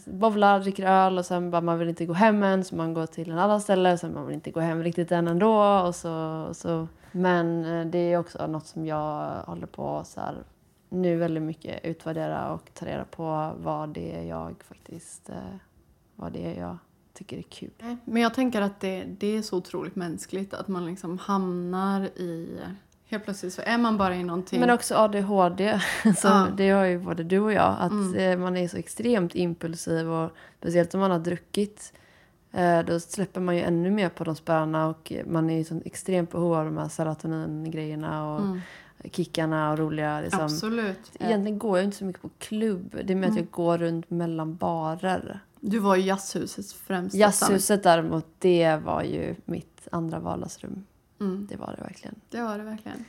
bowlar, 0.04 0.60
dricker 0.60 0.86
öl 0.86 1.18
och 1.18 1.26
sen 1.26 1.50
bara 1.50 1.60
man 1.60 1.78
vill 1.78 1.88
inte 1.88 2.06
gå 2.06 2.12
hem 2.12 2.42
än 2.42 2.64
så 2.64 2.76
man 2.76 2.94
går 2.94 3.06
till 3.06 3.30
en 3.30 3.38
annan 3.38 3.60
ställe. 3.60 3.98
Sen 3.98 4.14
man 4.14 4.26
vill 4.26 4.34
inte 4.34 4.50
gå 4.50 4.60
hem 4.60 4.82
riktigt 4.82 5.12
än 5.12 5.28
ändå. 5.28 5.80
Och 5.80 5.94
så, 5.94 6.44
och 6.48 6.56
så. 6.56 6.88
Men 7.12 7.64
eh, 7.64 7.86
det 7.86 7.98
är 7.98 8.18
också 8.18 8.46
något 8.46 8.66
som 8.66 8.86
jag 8.86 9.42
håller 9.46 9.66
på 9.66 10.02
så 10.04 10.20
här, 10.20 10.34
nu 10.88 11.16
väldigt 11.16 11.42
mycket 11.42 11.84
utvärdera 11.84 12.52
och 12.52 12.70
ta 12.74 12.86
reda 12.86 13.04
på 13.04 13.52
vad 13.56 13.88
det 13.88 14.16
är 14.16 14.22
jag 14.22 14.54
faktiskt, 14.68 15.28
eh, 15.28 15.56
vad 16.16 16.32
det 16.32 16.56
är 16.56 16.60
jag 16.60 16.78
tycker 17.12 17.38
är 17.38 17.42
kul. 17.42 17.70
Men 18.04 18.22
jag 18.22 18.34
tänker 18.34 18.62
att 18.62 18.80
det, 18.80 19.04
det 19.04 19.36
är 19.36 19.42
så 19.42 19.56
otroligt 19.56 19.96
mänskligt 19.96 20.54
att 20.54 20.68
man 20.68 20.86
liksom 20.86 21.18
hamnar 21.18 22.00
i... 22.04 22.58
Helt 23.10 23.24
plötsligt 23.24 23.52
så 23.52 23.62
är 23.64 23.78
man 23.78 23.98
bara 23.98 24.16
i 24.16 24.24
någonting. 24.24 24.60
Men 24.60 24.70
också 24.70 24.94
ADHD. 24.94 25.80
Så 26.16 26.28
Ja. 26.28 26.48
Det 26.56 26.70
har 26.70 26.84
ju 26.84 26.98
både 26.98 27.24
du 27.24 27.38
och 27.38 27.52
jag. 27.52 27.76
Att 27.80 28.16
eh, 28.16 28.36
man 28.36 28.56
är 28.56 28.68
så 28.68 28.76
extremt 28.76 29.34
impulsiv 29.34 30.10
och 30.10 30.30
speciellt 30.58 30.94
om 30.94 31.00
man 31.00 31.10
har 31.10 31.18
druckit. 31.18 31.92
Eh, 32.52 32.80
då 32.80 33.00
släpper 33.00 33.40
man 33.40 33.56
ju 33.56 33.62
ännu 33.62 33.90
mer 33.90 34.08
på 34.08 34.24
de 34.24 34.36
spärrarna 34.36 34.88
och 34.88 35.12
man 35.26 35.50
är 35.50 35.58
ju 35.58 35.64
så 35.64 35.80
extremt 35.84 36.30
behov 36.32 36.54
av 36.54 36.64
de 36.64 36.76
här 36.78 36.88
serotonin-grejerna 36.88 38.34
och 38.34 38.42
kickarna 39.12 39.70
och 39.70 39.78
roliga 39.78 40.20
liksom. 40.20 40.40
Absolut. 40.40 41.12
Egentligen 41.20 41.58
går 41.58 41.78
jag 41.78 41.84
inte 41.84 41.96
så 41.96 42.04
mycket 42.04 42.22
på 42.22 42.30
klubb. 42.38 42.98
Det 43.04 43.12
är 43.12 43.16
mer 43.16 43.28
att 43.28 43.36
jag 43.36 43.50
går 43.50 43.78
runt 43.78 44.10
mellan 44.10 44.56
barer. 44.56 45.40
Du 45.60 45.78
var 45.78 45.96
ju 45.96 46.02
jazzhusets 46.02 46.74
främsta 46.74 47.18
Jazzhuset 47.18 47.82
däremot, 47.82 48.26
det 48.38 48.76
var 48.76 49.02
ju 49.02 49.34
mitt 49.44 49.88
andra 49.92 50.18
vardagsrum. 50.18 50.84
Mm, 51.20 51.46
Det 51.50 51.56
var 51.56 51.74
det 51.76 51.82
verkligen. 51.82 52.14
det 52.30 52.42
var 52.42 52.58
det 52.58 52.64
verkligen. 52.64 53.04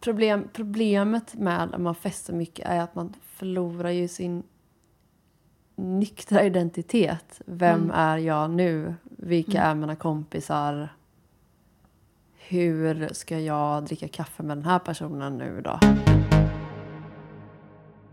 Problem, 0.00 0.48
problemet 0.52 1.34
med 1.34 1.62
att 1.74 1.80
man 1.80 1.94
festar 1.94 2.34
mycket 2.34 2.66
är 2.66 2.80
att 2.80 2.94
man 2.94 3.14
förlorar 3.22 3.90
ju 3.90 4.08
sin 4.08 4.42
nyktra 5.76 6.42
identitet. 6.44 7.40
Vem 7.46 7.80
Mm. 7.82 7.90
är 7.94 8.16
jag 8.18 8.50
nu? 8.50 8.94
Vilka 9.02 9.58
Mm. 9.62 9.70
är 9.70 9.74
mina 9.80 9.96
kompisar? 9.96 10.88
Hur 12.34 13.08
ska 13.12 13.38
jag 13.40 13.84
dricka 13.84 14.08
kaffe 14.08 14.42
med 14.42 14.56
den 14.56 14.64
här 14.64 14.78
personen 14.78 15.38
nu 15.38 15.60
då? 15.64 15.78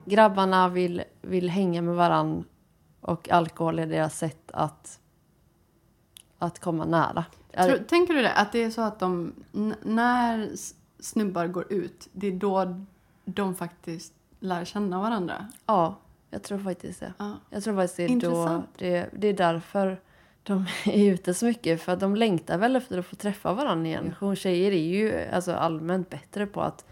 Grabbarna 0.05 0.69
vill, 0.69 1.03
vill 1.21 1.49
hänga 1.49 1.81
med 1.81 1.95
varann 1.95 2.43
och 3.01 3.29
alkohol 3.29 3.79
är 3.79 3.87
deras 3.87 4.17
sätt 4.17 4.51
att, 4.53 4.99
att 6.39 6.59
komma 6.59 6.85
nära. 6.85 7.25
Är- 7.51 7.67
Tror, 7.67 7.77
tänker 7.77 8.13
du 8.13 8.21
det? 8.21 8.31
Att 8.33 8.51
det 8.51 8.63
är 8.63 8.69
så 8.69 8.81
att 8.81 8.99
de, 8.99 9.33
när 9.83 10.49
snubbar 10.99 11.47
går 11.47 11.73
ut, 11.73 12.07
det 12.11 12.27
är 12.27 12.31
då 12.31 12.81
de 13.25 13.55
faktiskt 13.55 14.13
lär 14.39 14.65
känna 14.65 15.01
varandra? 15.01 15.47
Ja, 15.65 15.95
jag 16.29 16.43
tror 16.43 16.57
faktiskt 16.59 16.99
det. 16.99 17.13
Ja. 17.17 17.33
Jag 17.49 17.63
tror 17.63 17.75
faktiskt 17.75 17.97
det 17.97 18.03
är, 18.03 18.07
då, 18.07 18.13
Intressant. 18.13 18.65
det, 18.77 19.09
det 19.13 19.27
är 19.27 19.33
därför 19.33 19.99
de 20.43 20.65
är 20.85 21.11
ute 21.13 21.33
så 21.33 21.45
mycket. 21.45 21.81
För 21.81 21.91
att 21.91 21.99
de 21.99 22.15
längtar 22.15 22.57
väl 22.57 22.75
efter 22.75 22.97
att 22.99 23.05
få 23.05 23.15
träffa 23.15 23.53
varandra 23.53 23.87
igen. 23.87 24.15
Hon 24.19 24.35
tjejer 24.35 24.71
är 24.71 24.83
ju 24.85 25.25
alltså, 25.33 25.53
allmänt 25.53 26.09
bättre 26.09 26.45
på 26.47 26.61
att, 26.61 26.85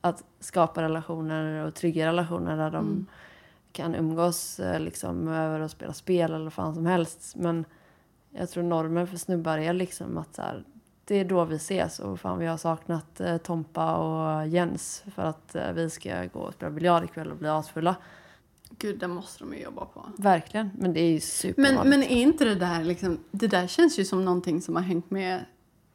att 0.00 0.24
skapa 0.40 0.82
relationer 0.82 1.66
och 1.66 1.74
trygga 1.74 2.06
relationer 2.06 2.56
där 2.56 2.70
de 2.70 2.84
Mm. 2.86 3.06
kan 3.72 3.94
umgås 3.94 4.60
eh, 4.60 4.80
liksom, 4.80 5.28
över 5.28 5.60
och 5.60 5.70
spela 5.70 5.92
spel 5.92 6.32
eller 6.32 6.44
vad 6.44 6.52
fan 6.52 6.74
som 6.74 6.86
helst. 6.86 7.36
Men 7.36 7.64
jag 8.36 8.50
tror 8.50 8.62
normen 8.62 9.06
för 9.06 9.16
snubbar 9.16 9.58
är 9.58 9.72
liksom 9.72 10.18
att 10.18 10.34
så 10.34 10.42
här, 10.42 10.64
det 11.04 11.14
är 11.14 11.24
då 11.24 11.44
vi 11.44 11.56
ses 11.56 11.98
och 11.98 12.20
fan 12.20 12.38
vi 12.38 12.46
har 12.46 12.56
saknat 12.56 13.20
eh, 13.20 13.36
Tompa 13.36 13.96
och 13.96 14.46
Jens 14.46 15.04
för 15.14 15.22
att 15.22 15.54
eh, 15.54 15.72
vi 15.72 15.90
ska 15.90 16.24
gå 16.24 16.40
och 16.40 16.54
spela 16.54 16.70
biljard 16.70 17.04
ikväll 17.04 17.30
och 17.30 17.36
bli 17.36 17.48
asfulla. 17.48 17.96
Gud, 18.78 18.98
det 18.98 19.08
måste 19.08 19.44
de 19.44 19.54
ju 19.54 19.62
jobba 19.62 19.84
på. 19.84 20.06
Verkligen, 20.16 20.70
men 20.74 20.92
det 20.92 21.00
är 21.00 21.08
ju 21.08 21.12
Men, 21.12 21.20
supervanligt. 21.20 21.86
men 21.86 22.02
är 22.02 22.22
inte 22.22 22.44
det 22.44 22.54
där 22.54 22.84
liksom, 22.84 23.18
det 23.30 23.46
där 23.46 23.66
känns 23.66 23.98
ju 23.98 24.04
som 24.04 24.24
någonting 24.24 24.62
som 24.62 24.76
har 24.76 24.82
hängt 24.82 25.10
med 25.10 25.44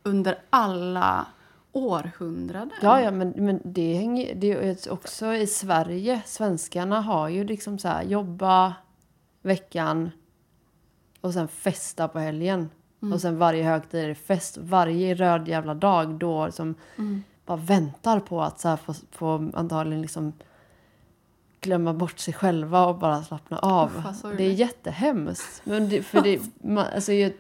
under 0.04 0.38
alla 0.50 1.28
århundraden. 1.72 2.72
Ja, 2.82 3.02
ja, 3.02 3.12
men, 3.12 3.34
men 3.36 3.62
det 3.64 3.94
hänger 3.94 4.36
det 4.36 4.52
är 4.52 4.92
också 4.92 5.34
i 5.34 5.48
Sverige. 5.48 6.22
Svenskarna 6.26 7.02
har 7.02 7.30
ju 7.30 7.44
liksom 7.44 7.80
så 7.80 7.88
här 7.88 8.04
jobba 8.04 8.74
veckan 9.42 10.12
och 11.22 11.34
sen 11.34 11.48
festa 11.48 12.08
på 12.08 12.20
helgen. 12.20 12.70
Och 13.14 13.22
sen 13.22 13.38
varje 13.38 13.64
högtid 13.64 14.04
är 14.04 14.08
det 14.08 14.16
fest. 14.16 14.58
Varje 14.58 15.16
röd 15.16 15.48
jävla 15.48 15.74
dag 15.74 16.10
då 16.10 16.52
som 16.52 16.76
Mm. 16.98 17.24
bara 17.46 17.58
väntar 17.58 18.20
på 18.20 18.42
att 18.42 18.60
så 18.60 18.78
få, 18.78 18.94
få 19.12 19.52
antagligen 19.54 20.02
liksom 20.02 20.34
glömma 21.62 21.94
bort 21.94 22.20
sig 22.20 22.34
själva 22.34 22.86
och 22.86 22.98
bara 22.98 23.24
slappna 23.24 23.60
av. 23.60 24.14
Sorgligt. 24.22 24.38
det 24.38 24.44
är 24.44 24.54
jättehemskt. 24.54 25.62
Men 25.64 25.90
det, 25.90 26.04
för 26.04 26.22
det, 26.22 26.42
man, 26.64 26.86
alltså, 26.96 27.14
jag, 27.14 27.34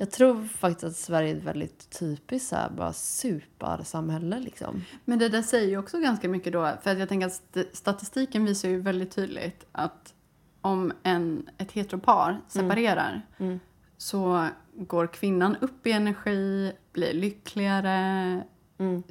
jag 0.00 0.10
tror 0.10 0.44
faktiskt 0.44 0.84
att 0.84 0.96
Sverige 0.96 1.32
är 1.32 1.36
ett 1.36 1.42
väldigt 1.44 1.98
typiskt 1.98 2.48
så 2.48 2.56
här, 2.56 2.70
bara 2.70 2.92
supersamhälle 2.92 4.38
liksom. 4.40 4.84
Men 5.04 5.18
det 5.18 5.28
där 5.28 5.42
säger 5.42 5.68
ju 5.68 5.78
också 5.78 5.98
ganska 5.98 6.28
mycket 6.28 6.52
då, 6.52 6.72
för 6.82 6.90
att 6.90 6.98
jag 6.98 7.08
tänker 7.08 7.26
att 7.26 7.32
st- 7.32 7.64
statistiken 7.76 8.44
visar 8.44 8.68
ju 8.68 8.80
väldigt 8.80 9.10
tydligt 9.14 9.64
att 9.72 10.14
om 10.60 10.92
en, 11.02 11.48
ett 11.58 11.72
heteropar 11.72 12.40
separerar 12.48 13.22
Mm. 13.38 13.60
så 13.96 14.46
går 14.76 15.06
kvinnan 15.06 15.56
upp 15.60 15.86
i 15.86 15.92
energi, 15.92 16.72
blir 16.92 17.12
lyckligare, 17.14 18.42
Mm. 18.78 19.02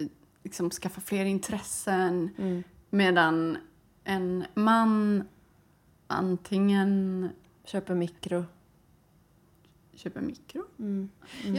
liksom 0.43 0.69
skaffar 0.69 1.01
fler 1.01 1.25
intressen. 1.25 2.29
Mm. 2.37 2.63
Medan 2.89 3.57
en 4.03 4.45
man 4.53 5.23
antingen 6.07 7.29
Köper 7.65 7.95
mikro. 7.95 8.45
köper 9.95 10.21
mikro, 10.21 10.63
Mm. 10.79 11.09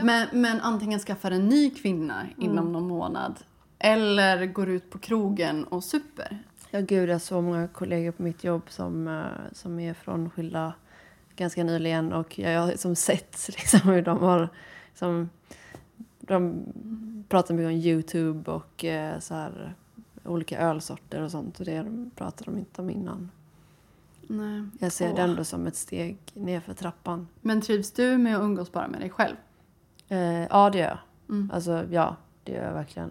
men, 0.04 0.28
men 0.32 0.60
antingen 0.60 0.98
skaffar 1.00 1.30
en 1.30 1.48
ny 1.48 1.70
kvinna 1.70 2.26
inom 2.38 2.72
någon 2.72 2.88
månad 2.88 3.40
eller 3.78 4.46
går 4.46 4.68
ut 4.68 4.90
på 4.90 4.98
krogen 4.98 5.64
och 5.64 5.84
super. 5.84 6.38
Ja, 6.70 6.80
gud, 6.80 7.08
jag 7.08 7.14
har 7.14 7.18
så 7.18 7.40
många 7.40 7.68
kollegor 7.68 8.12
på 8.12 8.22
mitt 8.22 8.44
jobb 8.44 8.62
som, 8.68 9.08
eh, 9.08 9.52
som 9.52 9.80
är 9.80 9.94
frånskilda 9.94 10.72
ganska 11.36 11.64
nyligen 11.64 12.12
och 12.12 12.38
jag 12.38 12.60
har 12.60 12.72
som 12.76 12.96
sett 12.96 13.48
liksom 13.48 13.80
hur 13.90 14.02
de 14.02 14.18
har 14.18 14.48
som 14.94 15.30
de 16.20 16.64
pratar 17.28 17.54
mycket 17.54 17.66
om 17.66 17.72
Youtube 17.72 18.50
och 18.50 18.84
eh, 18.84 19.18
så 19.18 19.34
här 19.34 19.74
olika 20.24 20.58
ölsorter 20.58 21.22
och 21.22 21.30
sånt 21.30 21.60
och 21.60 21.66
det 21.66 21.82
de 21.82 22.10
pratade 22.16 22.50
de 22.50 22.58
inte 22.58 22.82
om 22.82 22.90
innan. 22.90 23.30
Nej. 24.20 24.64
Jag 24.78 24.92
ser 24.92 25.10
Åh. 25.10 25.16
det 25.16 25.22
ändå 25.22 25.44
som 25.44 25.66
ett 25.66 25.76
steg 25.76 26.18
nerför 26.34 26.74
trappan. 26.74 27.28
Men 27.40 27.60
trivs 27.60 27.92
du 27.92 28.18
med 28.18 28.36
att 28.36 28.42
umgås 28.42 28.72
bara 28.72 28.88
med 28.88 29.00
dig 29.00 29.10
själv? 29.10 29.36
Eh, 30.08 30.46
ja, 30.46 30.70
det 30.70 30.78
gör 30.78 30.88
jag. 30.88 30.98
Mm. 31.28 31.50
Alltså, 31.54 31.86
ja, 31.90 32.16
det 32.44 32.52
gör 32.52 32.64
jag 32.64 32.74
verkligen. 32.74 33.10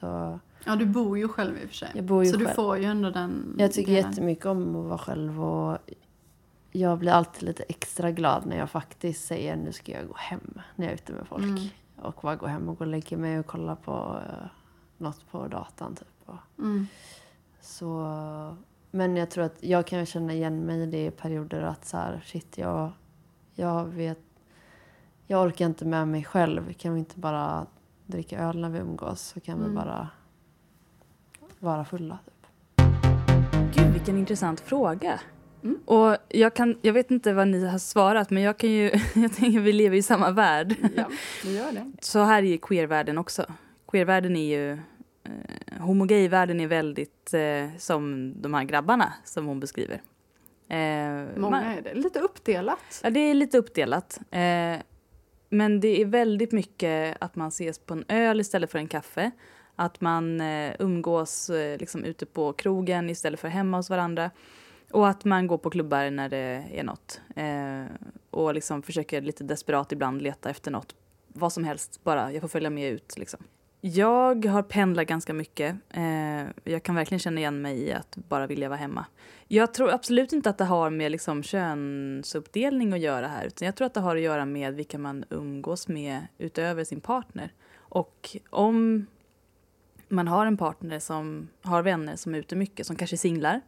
Så 0.00 0.40
Ja, 0.64 0.76
du 0.76 0.86
bor 0.86 1.18
ju 1.18 1.28
själv 1.28 1.58
i 1.58 1.64
och 1.64 1.68
för 1.68 1.76
sig. 1.76 1.90
jag 1.94 2.04
bor 2.04 2.24
ju 2.24 2.30
så 2.30 2.36
du 2.36 2.44
själv. 2.44 2.54
får 2.54 2.78
ju 2.78 2.84
ändå 2.84 3.10
den 3.10 3.54
Jag 3.58 3.72
tycker 3.72 3.92
delen. 3.92 4.10
jättemycket 4.10 4.46
om 4.46 4.76
att 4.76 4.84
vara 4.86 4.98
själv 4.98 5.44
och 5.44 5.78
jag 6.70 6.98
blir 6.98 7.12
alltid 7.12 7.42
lite 7.42 7.62
extra 7.62 8.10
glad 8.10 8.46
när 8.46 8.58
jag 8.58 8.70
faktiskt 8.70 9.26
säger 9.26 9.56
nu 9.56 9.72
ska 9.72 9.92
jag 9.92 10.08
gå 10.08 10.14
hem 10.16 10.60
när 10.76 10.86
jag 10.86 10.90
är 10.92 10.94
ute 10.94 11.12
med 11.12 11.26
folk. 11.26 11.44
Mm. 11.44 11.64
Och 11.96 12.18
bara 12.22 12.36
gå 12.36 12.46
hem 12.46 12.68
och 12.68 12.78
gå 12.78 12.84
och 12.84 12.90
lägga 12.90 13.16
mig 13.16 13.38
och 13.38 13.46
kolla 13.46 13.76
på 13.76 13.92
uh, 14.16 14.46
något 14.98 15.30
på 15.30 15.48
datan 15.48 15.94
typ. 15.94 16.08
Mm. 16.58 16.86
så, 17.60 18.56
men 18.90 19.16
jag 19.16 19.30
tror 19.30 19.44
att 19.44 19.56
jag 19.62 19.86
kan 19.86 20.06
känna 20.06 20.32
igen 20.32 20.66
mig 20.66 20.82
i 20.82 20.86
det 20.86 21.06
i 21.06 21.10
perioder 21.10 21.62
att 21.62 21.84
så 21.84 21.96
här, 21.96 22.22
shit 22.26 22.58
jag, 22.58 22.90
jag 23.54 23.84
vet, 23.84 24.18
jag 25.26 25.46
orkar 25.46 25.66
inte 25.66 25.84
med 25.84 26.08
mig 26.08 26.24
själv. 26.24 26.72
Kan 26.72 26.92
vi 26.94 26.98
inte 26.98 27.18
bara 27.18 27.66
dricka 28.06 28.38
öl 28.38 28.60
när 28.60 28.68
vi 28.70 28.78
umgås 28.78 29.20
så 29.20 29.40
kan 29.40 29.58
vi 29.58 29.64
Mm. 29.64 29.74
bara 29.74 30.08
vara 31.58 31.84
fulla. 31.84 32.18
Typ. 32.24 32.34
Gud, 33.74 33.92
vilken 33.92 34.18
intressant 34.18 34.60
fråga. 34.60 35.20
Mm. 35.62 35.78
Och 35.84 36.16
jag, 36.28 36.54
kan, 36.54 36.78
jag 36.82 36.92
vet 36.92 37.10
inte 37.10 37.32
vad 37.32 37.48
ni 37.48 37.66
har 37.66 37.78
svarat, 37.78 38.30
men 38.30 38.42
jag 38.42 38.58
kan 38.58 38.70
ju... 38.70 38.90
Jag 39.14 39.32
tänker, 39.36 39.60
vi 39.60 39.72
lever 39.72 39.96
i 39.96 40.02
samma 40.02 40.30
värld. 40.30 40.74
Ja, 40.96 41.10
vi 41.44 41.56
gör 41.58 41.72
det. 41.72 41.92
Så 42.00 42.22
här 42.22 42.42
är 42.42 42.46
ju 42.46 42.58
queervärlden 42.58 43.18
också. 43.18 43.46
Queervärlden 43.88 44.36
är 44.36 44.58
ju... 44.58 44.72
Eh, 44.72 45.80
homogayvärlden 45.80 46.60
är 46.60 46.66
väldigt 46.66 47.34
eh, 47.34 47.78
som 47.78 48.32
de 48.42 48.54
här 48.54 48.64
grabbarna 48.64 49.12
som 49.24 49.46
hon 49.46 49.60
beskriver. 49.60 50.02
Eh, 50.68 51.36
Många 51.36 51.62
är 51.62 51.82
det. 51.82 51.94
Lite 51.94 52.20
uppdelat. 52.20 53.00
Ja, 53.02 53.10
det 53.10 53.20
är 53.20 53.34
lite 53.34 53.58
uppdelat. 53.58 54.20
Eh, 54.30 54.76
men 55.50 55.80
det 55.80 56.00
är 56.00 56.04
väldigt 56.04 56.52
mycket 56.52 57.16
att 57.20 57.36
man 57.36 57.48
ses 57.48 57.78
på 57.78 57.94
en 57.94 58.04
öl 58.08 58.40
istället 58.40 58.70
för 58.70 58.78
en 58.78 58.88
kaffe. 58.88 59.30
Att 59.80 60.00
man 60.00 60.40
eh, 60.40 60.74
umgås 60.78 61.50
eh, 61.50 61.78
liksom 61.78 62.04
ute 62.04 62.26
på 62.26 62.52
krogen 62.52 63.10
istället 63.10 63.40
för 63.40 63.48
hemma 63.48 63.76
hos 63.76 63.90
varandra. 63.90 64.30
Och 64.90 65.08
att 65.08 65.24
man 65.24 65.46
går 65.46 65.58
på 65.58 65.70
klubbar 65.70 66.10
när 66.10 66.28
det 66.28 66.64
är 66.74 66.82
något. 66.82 67.20
Eh, 67.36 67.84
och 68.30 68.54
liksom 68.54 68.82
försöker 68.82 69.20
lite 69.20 69.44
desperat 69.44 69.92
ibland 69.92 70.22
leta 70.22 70.50
efter 70.50 70.70
något. 70.70 70.94
Vad 71.28 71.52
som 71.52 71.64
helst, 71.64 72.04
bara 72.04 72.32
jag 72.32 72.40
får 72.40 72.48
följa 72.48 72.70
med 72.70 72.92
ut. 72.92 73.18
Liksom. 73.18 73.40
Jag 73.80 74.44
har 74.44 74.62
pendlat 74.62 75.06
ganska 75.06 75.32
mycket. 75.32 75.76
Eh, 75.90 76.42
jag 76.64 76.82
kan 76.82 76.94
verkligen 76.94 77.18
känna 77.18 77.40
igen 77.40 77.62
mig 77.62 77.82
i 77.82 77.92
att 77.92 78.16
bara 78.16 78.46
vilja 78.46 78.68
vara 78.68 78.78
hemma. 78.78 79.06
Jag 79.48 79.74
tror 79.74 79.90
absolut 79.90 80.32
inte 80.32 80.50
att 80.50 80.58
det 80.58 80.64
har 80.64 80.90
med 80.90 81.12
liksom 81.12 81.42
könsuppdelning 81.42 82.92
att 82.92 83.00
göra 83.00 83.28
här. 83.28 83.46
Utan 83.46 83.66
jag 83.66 83.76
tror 83.76 83.86
att 83.86 83.94
det 83.94 84.00
har 84.00 84.16
att 84.16 84.22
göra 84.22 84.44
med 84.44 84.74
vilka 84.74 84.98
man 84.98 85.24
umgås 85.30 85.88
med 85.88 86.26
utöver 86.38 86.84
sin 86.84 87.00
partner. 87.00 87.52
Och 87.76 88.36
om 88.50 89.06
man 90.08 90.28
har 90.28 90.46
en 90.46 90.56
partner 90.56 90.98
som 90.98 91.48
har 91.62 91.82
vänner 91.82 92.16
som 92.16 92.34
är 92.34 92.38
ute 92.38 92.56
mycket, 92.56 92.86
som 92.86 92.96
kanske 92.96 93.14
är 93.14 93.18
singlar. 93.18 93.60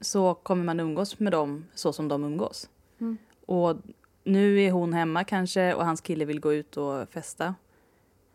Så 0.00 0.34
kommer 0.34 0.64
man 0.64 0.80
umgås 0.80 1.18
med 1.18 1.32
dem 1.32 1.64
så 1.74 1.92
som 1.92 2.08
de 2.08 2.24
umgås. 2.24 2.68
Mm. 3.00 3.18
Och 3.46 3.76
nu 4.24 4.62
är 4.62 4.70
hon 4.70 4.92
hemma 4.92 5.24
kanske 5.24 5.74
och 5.74 5.84
hans 5.84 6.00
kille 6.00 6.24
vill 6.24 6.40
gå 6.40 6.54
ut 6.54 6.76
och 6.76 7.08
festa. 7.08 7.54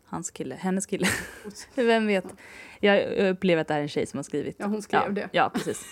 Hans 0.05 0.31
kille, 0.31 0.55
hennes 0.55 0.85
kille. 0.85 1.07
Vem 1.75 2.07
vet? 2.07 2.25
Jag 2.79 3.29
upplever 3.29 3.61
att 3.61 3.67
det 3.67 3.73
är 3.73 3.81
en 3.81 3.89
tjej 3.89 4.05
som 4.05 4.17
har 4.17 4.23
skrivit. 4.23 4.55
Ja, 4.59 4.65
hon 4.65 4.81
skrev 4.81 5.01
ja, 5.05 5.09
det. 5.09 5.29
Ja, 5.31 5.51
precis. 5.53 5.85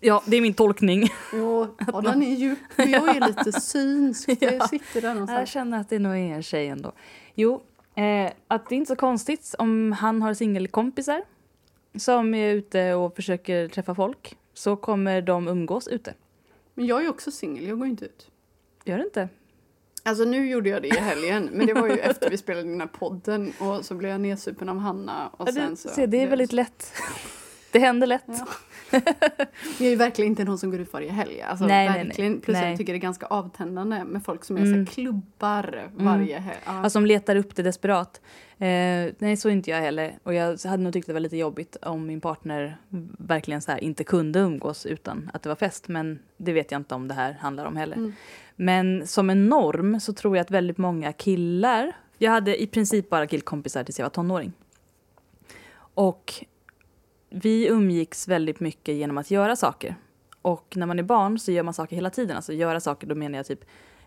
Ja, 0.00 0.22
det 0.26 0.36
är 0.36 0.40
min 0.40 0.54
tolkning. 0.54 1.08
Jo, 1.32 1.76
ja, 1.92 2.00
den 2.00 2.22
är 2.22 2.34
djup. 2.34 2.58
Jag 2.76 3.16
är 3.16 3.28
lite 3.28 3.60
synsk. 3.60 4.28
Ja. 4.40 4.50
Jag 4.52 4.68
sitter 4.68 5.00
där 5.00 5.08
Jag 5.08 5.14
någonstans. 5.14 5.50
känner 5.50 5.80
att 5.80 5.88
det 5.88 5.98
nog 5.98 6.12
är 6.12 6.34
en 6.34 6.42
tjej 6.42 6.68
ändå. 6.68 6.92
Jo, 7.34 7.62
eh, 7.94 8.32
att 8.48 8.68
det 8.68 8.74
är 8.74 8.76
inte 8.76 8.88
så 8.88 8.96
konstigt 8.96 9.54
om 9.58 9.92
han 9.92 10.22
har 10.22 10.34
singelkompisar 10.34 11.22
som 11.96 12.34
är 12.34 12.54
ute 12.54 12.94
och 12.94 13.16
försöker 13.16 13.68
träffa 13.68 13.94
folk 13.94 14.36
så 14.54 14.76
kommer 14.76 15.22
de 15.22 15.48
umgås 15.48 15.88
ute. 15.88 16.14
Men 16.74 16.86
jag 16.86 17.04
är 17.04 17.08
också 17.08 17.30
singel, 17.30 17.68
jag 17.68 17.78
går 17.78 17.86
inte 17.88 18.04
ut. 18.04 18.30
Gör 18.84 18.98
det 18.98 19.04
inte? 19.04 19.28
Alltså 20.02 20.24
nu 20.24 20.50
gjorde 20.50 20.68
jag 20.68 20.82
det 20.82 20.88
i 20.88 20.98
helgen, 20.98 21.50
men 21.52 21.66
det 21.66 21.74
var 21.74 21.86
ju 21.88 21.98
efter 21.98 22.30
vi 22.30 22.38
spelade 22.38 22.68
den 22.68 22.80
här 22.80 22.86
podden 22.88 23.52
och 23.58 23.84
så 23.84 23.94
blev 23.94 24.10
jag 24.10 24.20
nedsupen 24.20 24.68
av 24.68 24.78
Hanna 24.78 25.28
och 25.28 25.48
Ja, 25.48 25.52
sen 25.52 25.76
så... 25.76 25.88
se, 25.88 26.06
det 26.06 26.22
är 26.22 26.28
väldigt 26.28 26.52
lätt. 26.52 26.92
Det 27.74 27.80
händer 27.80 28.06
lätt. 28.06 28.24
Ja. 28.26 28.46
Jag 29.78 29.86
är 29.86 29.90
ju 29.90 29.96
verkligen 29.96 30.30
inte 30.30 30.44
någon 30.44 30.58
som 30.58 30.70
går 30.70 30.80
ut 30.80 30.92
varje 30.92 31.10
helg. 31.12 31.42
Alltså, 31.42 31.66
Nej, 31.66 31.88
verkligen. 31.88 32.32
nej. 32.32 32.40
Plus 32.40 32.54
Nej. 32.56 32.68
jag 32.68 32.78
tycker 32.78 32.92
det 32.92 32.96
är 32.96 33.00
ganska 33.00 33.26
avtändande 33.26 34.04
med 34.04 34.24
folk 34.24 34.44
som 34.44 34.56
är 34.56 34.60
Mm. 34.60 34.86
så 34.86 34.92
klubbar 34.92 35.90
varje 35.94 36.38
helg. 36.38 36.58
Ja. 36.66 36.72
Alltså 36.72 36.90
som 36.90 37.06
letar 37.06 37.36
upp 37.36 37.56
det 37.56 37.62
desperat. 37.62 38.20
Eh, 38.58 38.68
nej, 39.18 39.36
så 39.36 39.48
är 39.48 39.52
inte 39.52 39.70
jag 39.70 39.80
heller. 39.80 40.18
Och 40.22 40.34
jag 40.34 40.58
hade 40.64 40.82
nog 40.82 40.92
tyckt 40.92 41.06
det 41.06 41.12
var 41.12 41.20
lite 41.20 41.36
jobbigt 41.36 41.76
om 41.82 42.06
min 42.06 42.20
partner 42.20 42.76
verkligen 43.18 43.62
så 43.62 43.70
här 43.72 43.84
inte 43.84 44.04
kunde 44.04 44.38
umgås 44.38 44.86
utan 44.86 45.30
att 45.34 45.42
det 45.42 45.48
var 45.48 45.56
fest. 45.56 45.88
Men 45.88 46.18
det 46.36 46.52
vet 46.52 46.70
jag 46.70 46.80
inte 46.80 46.94
om 46.94 47.08
det 47.08 47.14
här 47.14 47.32
handlar 47.32 47.64
om 47.64 47.76
heller. 47.76 47.96
Mm. 47.96 48.12
Men 48.56 49.06
som 49.06 49.30
en 49.30 49.48
norm 49.48 50.00
så 50.00 50.12
tror 50.12 50.36
jag 50.36 50.44
att 50.44 50.50
väldigt 50.50 50.78
många 50.78 51.12
killar... 51.12 51.92
Jag 52.18 52.30
hade 52.30 52.62
i 52.62 52.66
princip 52.66 53.10
bara 53.10 53.26
killkompisar 53.26 53.84
tills 53.84 53.98
jag 53.98 54.04
var 54.04 54.10
tonåring. 54.10 54.52
Och 55.94 56.32
vi 57.42 57.66
umgicks 57.68 58.28
väldigt 58.28 58.60
mycket 58.60 58.94
genom 58.94 59.18
att 59.18 59.30
göra 59.30 59.56
saker. 59.56 59.96
Och 60.42 60.76
när 60.76 60.86
man 60.86 60.98
är 60.98 61.02
barn 61.02 61.38
så 61.38 61.52
gör 61.52 61.62
man 61.62 61.74
saker 61.74 61.96
hela 61.96 62.10
tiden. 62.10 62.36
Alltså 62.36 62.52
göra 62.52 62.80
saker, 62.80 63.06
då 63.06 63.14
menar 63.14 63.38
jag 63.38 63.46
typ 63.46 63.64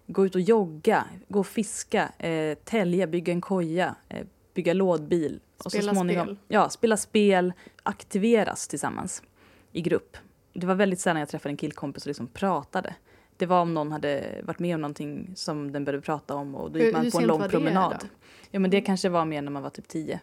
gå 0.07 0.25
ut 0.25 0.35
och 0.35 0.41
jogga, 0.41 1.05
gå 1.27 1.39
och 1.39 1.47
fiska, 1.47 2.09
eh, 2.19 2.57
tälja, 2.57 3.07
bygga 3.07 3.33
en 3.33 3.41
koja, 3.41 3.95
eh, 4.09 4.25
bygga 4.53 4.73
lådbil. 4.73 5.39
Och 5.63 5.71
Spela 5.71 5.91
så 5.91 5.95
småningom, 5.95 6.25
spel. 6.25 6.37
Ja, 6.47 6.69
spela 6.69 6.97
spel, 6.97 7.53
aktiveras 7.83 8.67
tillsammans 8.67 9.23
i 9.71 9.81
grupp. 9.81 10.17
Det 10.53 10.67
var 10.67 10.75
väldigt 10.75 10.99
sällan 10.99 11.19
jag 11.19 11.29
träffade 11.29 11.53
en 11.53 11.57
killkompis 11.57 12.03
och 12.03 12.07
liksom 12.07 12.27
pratade. 12.27 12.95
Det 13.37 13.45
var 13.45 13.61
om 13.61 13.73
någon 13.73 13.91
hade 13.91 14.41
varit 14.43 14.59
med 14.59 14.75
om 14.75 14.81
någonting 14.81 15.31
som 15.35 15.71
den 15.71 15.85
behövde 15.85 16.05
prata 16.05 16.35
om 16.35 16.55
och 16.55 16.71
då 16.71 16.79
Hur- 16.79 16.85
gick 16.85 16.93
man 16.95 17.03
hur 17.03 17.11
på 17.11 17.19
en 17.19 17.25
lång 17.27 17.41
det 17.41 17.49
promenad. 17.49 17.97
då? 18.01 18.07
Ja 18.51 18.59
men 18.59 18.71
det 18.71 18.81
kanske 18.81 19.09
var 19.09 19.25
mer 19.25 19.41
när 19.41 19.51
man 19.51 19.63
var 19.63 19.69
typ 19.69 19.87
tio. 19.87 20.19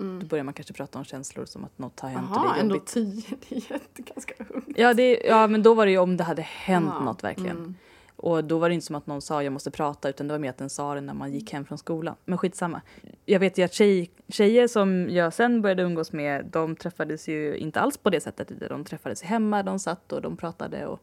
Då 0.00 0.06
Mm. 0.06 0.26
började 0.28 0.44
man 0.44 0.54
kanske 0.54 0.74
prata 0.74 0.98
om 0.98 1.04
känslor 1.04 1.44
som 1.44 1.64
att 1.64 1.78
något 1.78 2.00
har 2.00 2.08
hänt 2.08 2.30
och 2.30 2.36
Jaha, 2.36 2.52
det 2.52 2.58
är 2.58 2.62
ändå 2.62 2.74
jobbigt. 2.74 2.88
tio. 2.92 3.22
Det 3.48 3.56
är 3.56 3.72
jätte, 3.72 4.02
ganska 4.02 4.34
ungt. 4.48 4.66
Ja, 4.76 4.94
det, 4.94 5.20
ja 5.24 5.46
men 5.46 5.62
då 5.62 5.74
var 5.74 5.86
det 5.86 5.92
ju 5.92 5.98
om 5.98 6.16
det 6.16 6.24
hade 6.24 6.42
hänt 6.42 6.90
Ja, 6.98 7.04
något 7.04 7.24
verkligen. 7.24 7.56
mm. 7.56 7.74
Och 8.16 8.44
då 8.44 8.58
var 8.58 8.68
det 8.68 8.74
inte 8.74 8.86
som 8.86 8.96
att 8.96 9.06
någon 9.06 9.22
sa 9.22 9.42
jag 9.42 9.52
måste 9.52 9.70
prata 9.70 10.08
utan 10.08 10.28
det 10.28 10.34
var 10.34 10.38
mer 10.38 10.50
att 10.50 10.58
den 10.58 10.70
sa 10.70 10.94
det 10.94 11.00
när 11.00 11.14
man 11.14 11.32
gick 11.32 11.52
hem 11.52 11.64
från 11.64 11.78
skolan. 11.78 12.14
Men 12.24 12.38
skitsamma. 12.38 12.80
Jag 13.26 13.40
vet 13.40 13.58
ju 13.58 13.62
att 13.64 13.72
tjej, 13.74 14.10
tjejer 14.28 14.68
som 14.68 15.08
jag 15.10 15.32
sen 15.32 15.62
började 15.62 15.82
umgås 15.82 16.12
med 16.12 16.46
de 16.46 16.76
träffades 16.76 17.28
ju 17.28 17.56
inte 17.56 17.80
alls 17.80 17.96
på 17.98 18.10
det 18.10 18.20
sättet. 18.20 18.52
De 18.68 18.84
träffades 18.84 19.22
hemma, 19.22 19.62
de 19.62 19.78
satt 19.78 20.12
och 20.12 20.22
de 20.22 20.36
pratade. 20.36 20.86
Och, 20.86 21.00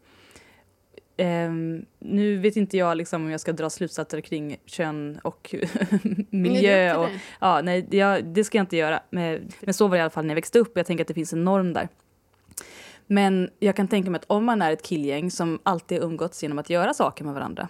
Ehm, 1.18 1.86
nu 2.00 2.38
vet 2.38 2.56
inte 2.56 2.78
jag 2.78 2.98
liksom 2.98 3.24
om 3.24 3.32
jag 3.32 3.40
ska 3.40 3.54
dra 3.54 3.70
slutsatser 3.70 4.22
kring 4.22 4.58
kön 4.66 5.20
och 5.24 5.56
miljö. 6.30 6.96
Och, 6.98 7.10
ja, 7.40 7.62
nej, 7.62 7.86
det, 7.90 8.22
det 8.22 8.44
ska 8.44 8.58
jag 8.58 8.64
inte 8.64 8.78
göra. 8.78 9.00
Men, 9.10 9.52
men 9.60 9.74
så 9.74 9.88
var 9.88 9.98
det 9.98 10.00
i 10.00 10.02
alla 10.02 10.10
fall 10.10 10.26
när 10.26 10.30
jag 10.30 10.36
växte 10.36 10.60
upp 10.60 10.72
jag 10.78 10.86
tänker 10.86 11.04
att 11.04 11.08
det 11.08 11.14
finns 11.14 11.34
en 11.34 11.44
norm 11.44 11.74
där. 11.74 11.88
Men 13.08 13.50
jag 13.60 13.76
kan 13.76 13.88
tänka 13.88 14.12
mig 14.12 14.20
att 14.20 14.26
om 14.28 14.46
man 14.46 14.62
är 14.62 14.72
ett 14.72 14.84
killgäng 14.84 15.32
som 15.32 15.60
alltid 15.64 16.04
umgåtts 16.04 16.44
genom 16.44 16.60
att 16.60 16.70
göra 16.70 16.94
saker 16.94 17.24
med 17.24 17.34
varandra, 17.34 17.68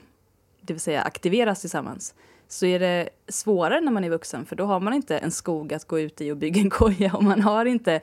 det 0.62 0.74
vill 0.74 0.82
säga 0.82 1.02
aktiveras 1.02 1.62
tillsammans, 1.62 2.16
så 2.48 2.66
är 2.66 2.80
det 2.80 3.10
svårare 3.28 3.82
när 3.82 3.92
man 3.92 4.04
är 4.04 4.10
vuxen 4.10 4.46
för 4.46 4.56
då 4.56 4.66
har 4.66 4.80
man 4.80 4.94
inte 4.94 5.18
en 5.18 5.32
skog 5.32 5.74
att 5.74 5.86
gå 5.86 6.00
ut 6.00 6.22
i 6.22 6.32
och 6.32 6.38
bygga 6.38 6.62
en 6.62 6.70
koja 6.80 7.14
och 7.14 7.24
man 7.24 7.42
har 7.42 7.66
inte, 7.66 8.02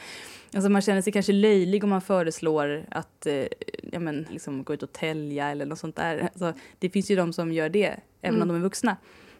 alltså 0.54 0.70
man 0.70 0.82
känner 0.82 1.02
sig 1.02 1.12
kanske 1.12 1.32
löjlig 1.32 1.84
om 1.84 1.90
man 1.90 2.00
föreslår 2.00 2.84
att 2.90 3.26
eh, 3.26 3.46
ja 3.92 3.98
men, 4.00 4.26
liksom 4.30 4.64
gå 4.64 4.74
ut 4.74 4.82
och 4.82 4.92
tälja 4.92 5.50
eller 5.50 5.66
något 5.66 5.78
sånt 5.78 5.96
där. 5.96 6.18
Alltså, 6.22 6.52
det 6.78 6.90
finns 6.90 7.10
ju 7.10 7.16
de 7.16 7.32
som 7.32 7.52
gör 7.52 7.68
det, 7.68 7.96
även 8.20 8.34
om 8.34 8.42
Mm. 8.42 8.48
de 8.48 8.56
är 8.56 8.60
vuxna. 8.60 8.96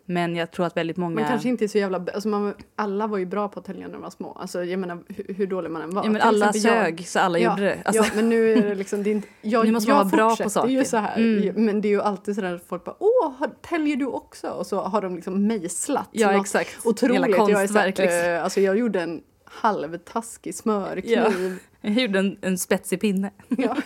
Men 0.07 0.37
jag 0.37 0.51
tror 0.51 0.67
att 0.67 0.77
väldigt 0.77 0.97
många... 0.97 1.15
Man 1.21 1.29
kanske 1.29 1.49
inte 1.49 1.65
är 1.65 1.69
så 1.69 1.79
jävla... 1.79 1.99
Alltså 2.15 2.29
man, 2.29 2.55
alla 2.77 3.07
var 3.07 3.19
ju 3.19 3.27
bra 3.27 3.49
på 3.49 3.61
att 3.61 3.67
tälja 3.67 3.87
när 3.87 3.93
de 3.93 4.03
var 4.03 4.11
små. 4.11 4.33
Alltså 4.33 4.65
jag 4.65 4.79
menar 4.81 4.99
hur, 5.09 5.35
hur 5.35 5.47
dålig 5.47 5.71
man 5.71 5.83
än 5.83 5.91
var. 5.91 6.05
ja, 6.05 6.11
men 6.11 6.21
Till 6.21 6.29
alla 6.29 6.49
exempel 6.49 6.73
jag- 6.77 6.85
sög 6.85 7.07
så 7.09 7.19
alla 7.19 7.39
ja, 7.39 7.51
gjorde 7.51 7.63
det. 7.63 7.79
Alltså, 7.85 8.03
Ja, 8.03 8.09
men 8.15 8.29
nu 8.29 8.53
är 8.53 8.63
det 8.69 8.75
liksom... 8.75 9.03
Det 9.03 9.11
är 9.11 9.13
inte, 9.13 9.29
jag, 9.43 9.67
Nu 9.67 9.73
måste 9.73 9.91
man 9.91 9.99
jag 9.99 10.05
vara 10.05 10.17
bra 10.17 10.31
på 10.37 10.43
fortsätter 10.43 10.69
ju 10.69 10.85
saker. 10.85 10.91
så 10.91 10.97
här. 10.97 11.17
Mm. 11.49 11.65
Men 11.65 11.81
det 11.81 11.89
är 11.89 11.91
ju 11.91 12.03
alltid 12.03 12.35
sådär 12.35 12.55
att 12.55 12.65
folk 12.69 12.85
bara 12.85 12.97
åh, 12.99 13.33
täljer 13.69 13.97
du 13.97 14.07
också? 14.07 14.49
Och 14.49 14.67
så 14.67 14.81
har 14.81 15.03
de 15.03 15.15
liksom 15.17 15.47
mejslat. 15.47 16.09
ja, 16.13 16.41
exakt. 16.41 16.87
Otroligt. 16.87 17.15
Hela 17.17 17.27
jag, 17.29 17.51
är 17.51 17.55
så, 17.55 17.59
konstverk. 17.59 17.99
liksom. 17.99 18.19
eh, 18.31 18.45
alltså 18.45 18.61
jag 18.61 18.79
gjorde 18.79 19.01
en 19.01 19.23
halvtaskig 19.45 20.55
smörkniv. 20.55 21.59
Jag 21.85 21.93
gjorde 22.03 22.19
en, 22.19 22.37
en 22.41 22.59
spetsig 22.59 23.01
pinne. 23.01 23.31
Ja. 23.49 23.77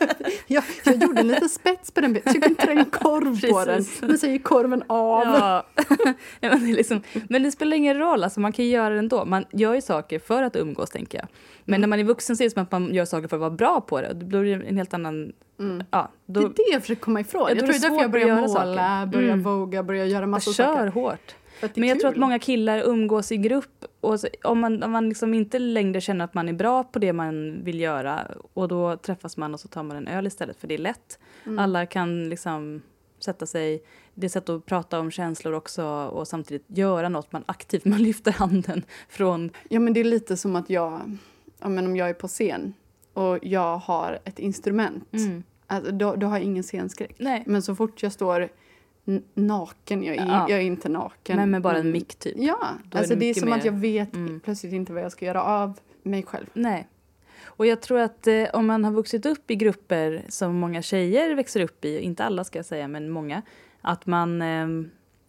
jag, 0.46 0.64
jag 0.84 1.02
gjorde 1.02 1.20
en 1.20 1.28
liten 1.28 1.48
spets 1.48 1.90
på 1.90 2.00
den 2.00 2.14
jag 2.24 2.42
kunde 2.42 2.54
trä 2.62 2.72
en 2.72 2.84
korv 2.84 3.40
på 3.50 3.64
den. 3.64 3.76
Precis. 3.76 4.02
Men 4.02 4.18
så 4.18 4.26
gick 4.26 4.44
korven 4.44 4.82
av. 4.86 5.22
Ja. 5.26 5.66
Nej, 6.40 6.50
men, 6.50 6.60
det 6.66 6.72
liksom, 6.72 7.02
men 7.28 7.42
det 7.42 7.50
spelar 7.52 7.76
ingen 7.76 7.98
roll, 7.98 8.24
alltså, 8.24 8.40
man 8.40 8.52
kan 8.52 8.64
göra 8.66 8.90
det 8.94 8.98
ändå. 8.98 9.24
Man 9.24 9.44
gör 9.52 9.74
ju 9.74 9.80
saker 9.80 10.18
för 10.18 10.42
att 10.42 10.56
umgås, 10.56 10.90
tänker 10.90 11.18
jag. 11.18 11.28
Men 11.64 11.74
Mm. 11.74 11.80
när 11.80 11.88
man 11.88 11.98
är 12.00 12.04
vuxen 12.04 12.36
så 12.36 12.42
är 12.42 12.44
det 12.44 12.50
som 12.50 12.62
att 12.62 12.72
man 12.72 12.94
gör 12.94 13.04
saker 13.04 13.28
för 13.28 13.36
att 13.36 13.40
vara 13.40 13.50
bra 13.50 13.80
på 13.80 14.00
det. 14.00 14.12
Då 14.14 14.26
blir 14.40 14.56
det 14.58 14.64
en 14.66 14.76
helt 14.76 14.94
annan... 14.94 15.32
Mm. 15.60 15.84
Ja, 15.90 16.10
Det 16.26 16.32
då, 16.32 16.40
är 16.40 16.48
det 16.48 16.72
jag 16.72 16.80
försöker 16.82 17.00
komma 17.02 17.20
ifrån. 17.20 17.42
Ja, 17.42 17.48
Jag 17.48 17.56
då 17.58 17.60
tror 17.60 17.68
det 17.72 17.76
är 17.78 17.80
det 17.80 17.88
därför 17.88 18.02
jag 18.02 18.10
börjar 18.10 18.34
måla, 18.36 18.48
saker. 18.48 19.06
börjar 19.06 19.28
Mm. 19.32 19.42
voga, 19.42 19.82
börjar 19.82 20.04
göra 20.04 20.26
massa 20.26 20.52
kör 20.52 20.64
saker. 20.64 20.86
hårt. 20.86 21.34
Det 21.60 21.66
är 21.66 21.80
Men 21.80 21.88
jag 21.88 22.00
tror 22.00 22.10
kul. 22.10 22.16
att 22.16 22.20
många 22.20 22.38
killar 22.38 22.82
umgås 22.84 23.32
i 23.32 23.36
grupp. 23.36 23.84
Och 24.00 24.20
så, 24.20 24.28
om 24.44 24.60
man, 24.60 24.82
om 24.82 24.90
man 24.90 25.08
liksom 25.08 25.34
inte 25.34 25.58
längre 25.58 26.00
känner 26.00 26.24
att 26.24 26.34
man 26.34 26.48
är 26.48 26.52
bra 26.52 26.84
på 26.84 26.98
det 26.98 27.12
man 27.12 27.64
vill 27.64 27.80
göra 27.80 28.26
och 28.52 28.68
då 28.68 28.96
träffas 28.96 29.36
man 29.36 29.54
och 29.54 29.60
så 29.60 29.68
tar 29.68 29.82
man 29.82 29.96
en 29.96 30.08
öl 30.08 30.26
istället 30.26 30.56
för 30.56 30.68
det 30.68 30.74
är 30.74 30.78
lätt. 30.78 31.18
Mm. 31.46 31.58
Alla 31.58 31.86
kan 31.86 32.28
liksom 32.28 32.82
sätta 33.18 33.46
sig, 33.46 33.82
det 34.14 34.26
är 34.26 34.28
sätt 34.28 34.48
att 34.48 34.66
prata 34.66 35.00
om 35.00 35.10
känslor 35.10 35.54
också 35.54 35.84
och 35.86 36.28
samtidigt 36.28 36.64
göra 36.66 37.08
något 37.08 37.32
man 37.32 37.44
aktivt, 37.46 37.84
man 37.84 38.02
lyfter 38.02 38.32
handen 38.32 38.82
från 39.08 39.50
Ja 39.68 39.80
men 39.80 39.92
det 39.92 40.00
är 40.00 40.04
lite 40.04 40.36
som 40.36 40.56
att 40.56 40.70
jag, 40.70 41.16
ja, 41.60 41.68
men 41.68 41.86
om 41.86 41.96
jag 41.96 42.08
är 42.08 42.14
på 42.14 42.28
scen 42.28 42.74
och 43.12 43.38
jag 43.42 43.76
har 43.76 44.18
ett 44.24 44.38
instrument. 44.38 45.12
Mm. 45.12 45.42
Alltså, 45.66 45.92
då, 45.92 46.14
då 46.14 46.26
har 46.26 46.36
jag 46.36 46.44
ingen 46.44 46.62
scenskräck. 46.62 47.14
Nej. 47.18 47.42
Men 47.46 47.62
så 47.62 47.74
fort 47.74 48.02
jag 48.02 48.12
står 48.12 48.48
naken, 49.34 50.02
jag 50.04 50.16
är, 50.16 50.26
Ja. 50.26 50.46
jag 50.48 50.58
är 50.58 50.62
inte 50.64 50.88
naken. 50.88 51.36
Men 51.36 51.50
med 51.50 51.62
bara 51.62 51.74
en 51.74 51.80
Mm. 51.80 51.92
mick 51.92 52.14
typ. 52.14 52.34
Ja, 52.38 52.58
Då 52.84 52.96
är 52.96 53.00
alltså 53.00 53.14
det 53.14 53.20
det 53.20 53.30
är 53.30 53.34
som 53.34 53.52
att 53.52 53.58
mer- 53.58 53.66
jag 53.66 53.72
vet 53.72 54.14
Mm. 54.14 54.40
plötsligt 54.40 54.72
inte 54.72 54.92
vad 54.92 55.02
jag 55.02 55.12
ska 55.12 55.24
göra 55.24 55.42
av 55.42 55.78
mig 56.02 56.22
själv. 56.22 56.46
Nej. 56.52 56.88
Och 57.44 57.66
jag 57.66 57.80
tror 57.80 57.98
att 58.00 58.26
eh, 58.26 58.44
om 58.52 58.66
man 58.66 58.84
har 58.84 58.92
vuxit 58.92 59.26
upp 59.26 59.50
i 59.50 59.56
grupper 59.56 60.22
som 60.28 60.56
många 60.56 60.82
tjejer 60.82 61.34
växer 61.34 61.60
upp 61.60 61.84
i, 61.84 61.98
inte 61.98 62.24
alla 62.24 62.44
ska 62.44 62.58
jag 62.58 62.66
säga, 62.66 62.88
men 62.88 63.10
många, 63.10 63.42
att 63.80 64.06
man, 64.06 64.42
eh, 64.42 64.66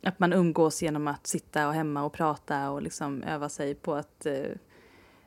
att 0.04 0.20
man 0.20 0.34
umgås 0.34 0.82
genom 0.82 1.08
att 1.08 1.28
sitta 1.28 1.68
och 1.68 1.74
hemma 1.74 2.04
och 2.04 2.14
prata 2.14 2.70
och 2.70 2.82
liksom 2.82 3.24
öva 3.24 3.50
sig 3.50 3.76
på 3.76 3.94
att 3.96 4.26
eh, 4.26 4.34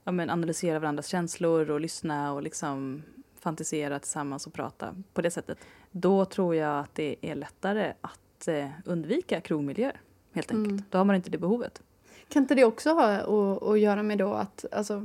ja, 0.04 0.12
men 0.12 0.30
analysera 0.30 0.78
varandras 0.78 1.06
känslor 1.06 1.70
och 1.70 1.80
lyssna 1.80 2.32
och 2.32 2.42
liksom 2.42 3.02
fantisera 3.40 3.98
tillsammans 3.98 4.46
och 4.46 4.52
prata 4.52 4.94
på 5.14 5.22
det 5.22 5.30
sättet. 5.30 5.58
Då 5.90 6.24
tror 6.24 6.54
jag 6.54 6.78
att 6.80 6.94
det 6.94 7.16
är 7.22 7.34
lättare 7.34 7.92
att 8.00 8.18
eh, 8.48 8.68
undvika 8.84 9.40
krogmiljöer, 9.40 10.00
helt 10.32 10.50
enkelt. 10.50 10.72
Mm. 10.72 10.82
Då 10.90 10.98
har 10.98 11.04
man 11.04 11.16
inte 11.16 11.30
det 11.30 11.38
behovet. 11.38 11.82
Kan 12.28 12.42
inte 12.42 12.54
det 12.54 12.64
också 12.64 12.90
ha 12.90 13.08
att, 13.12 13.62
att 13.62 13.80
göra 13.80 14.02
med 14.02 14.18
då 14.18 14.32
att, 14.32 14.64
alltså, 14.72 15.02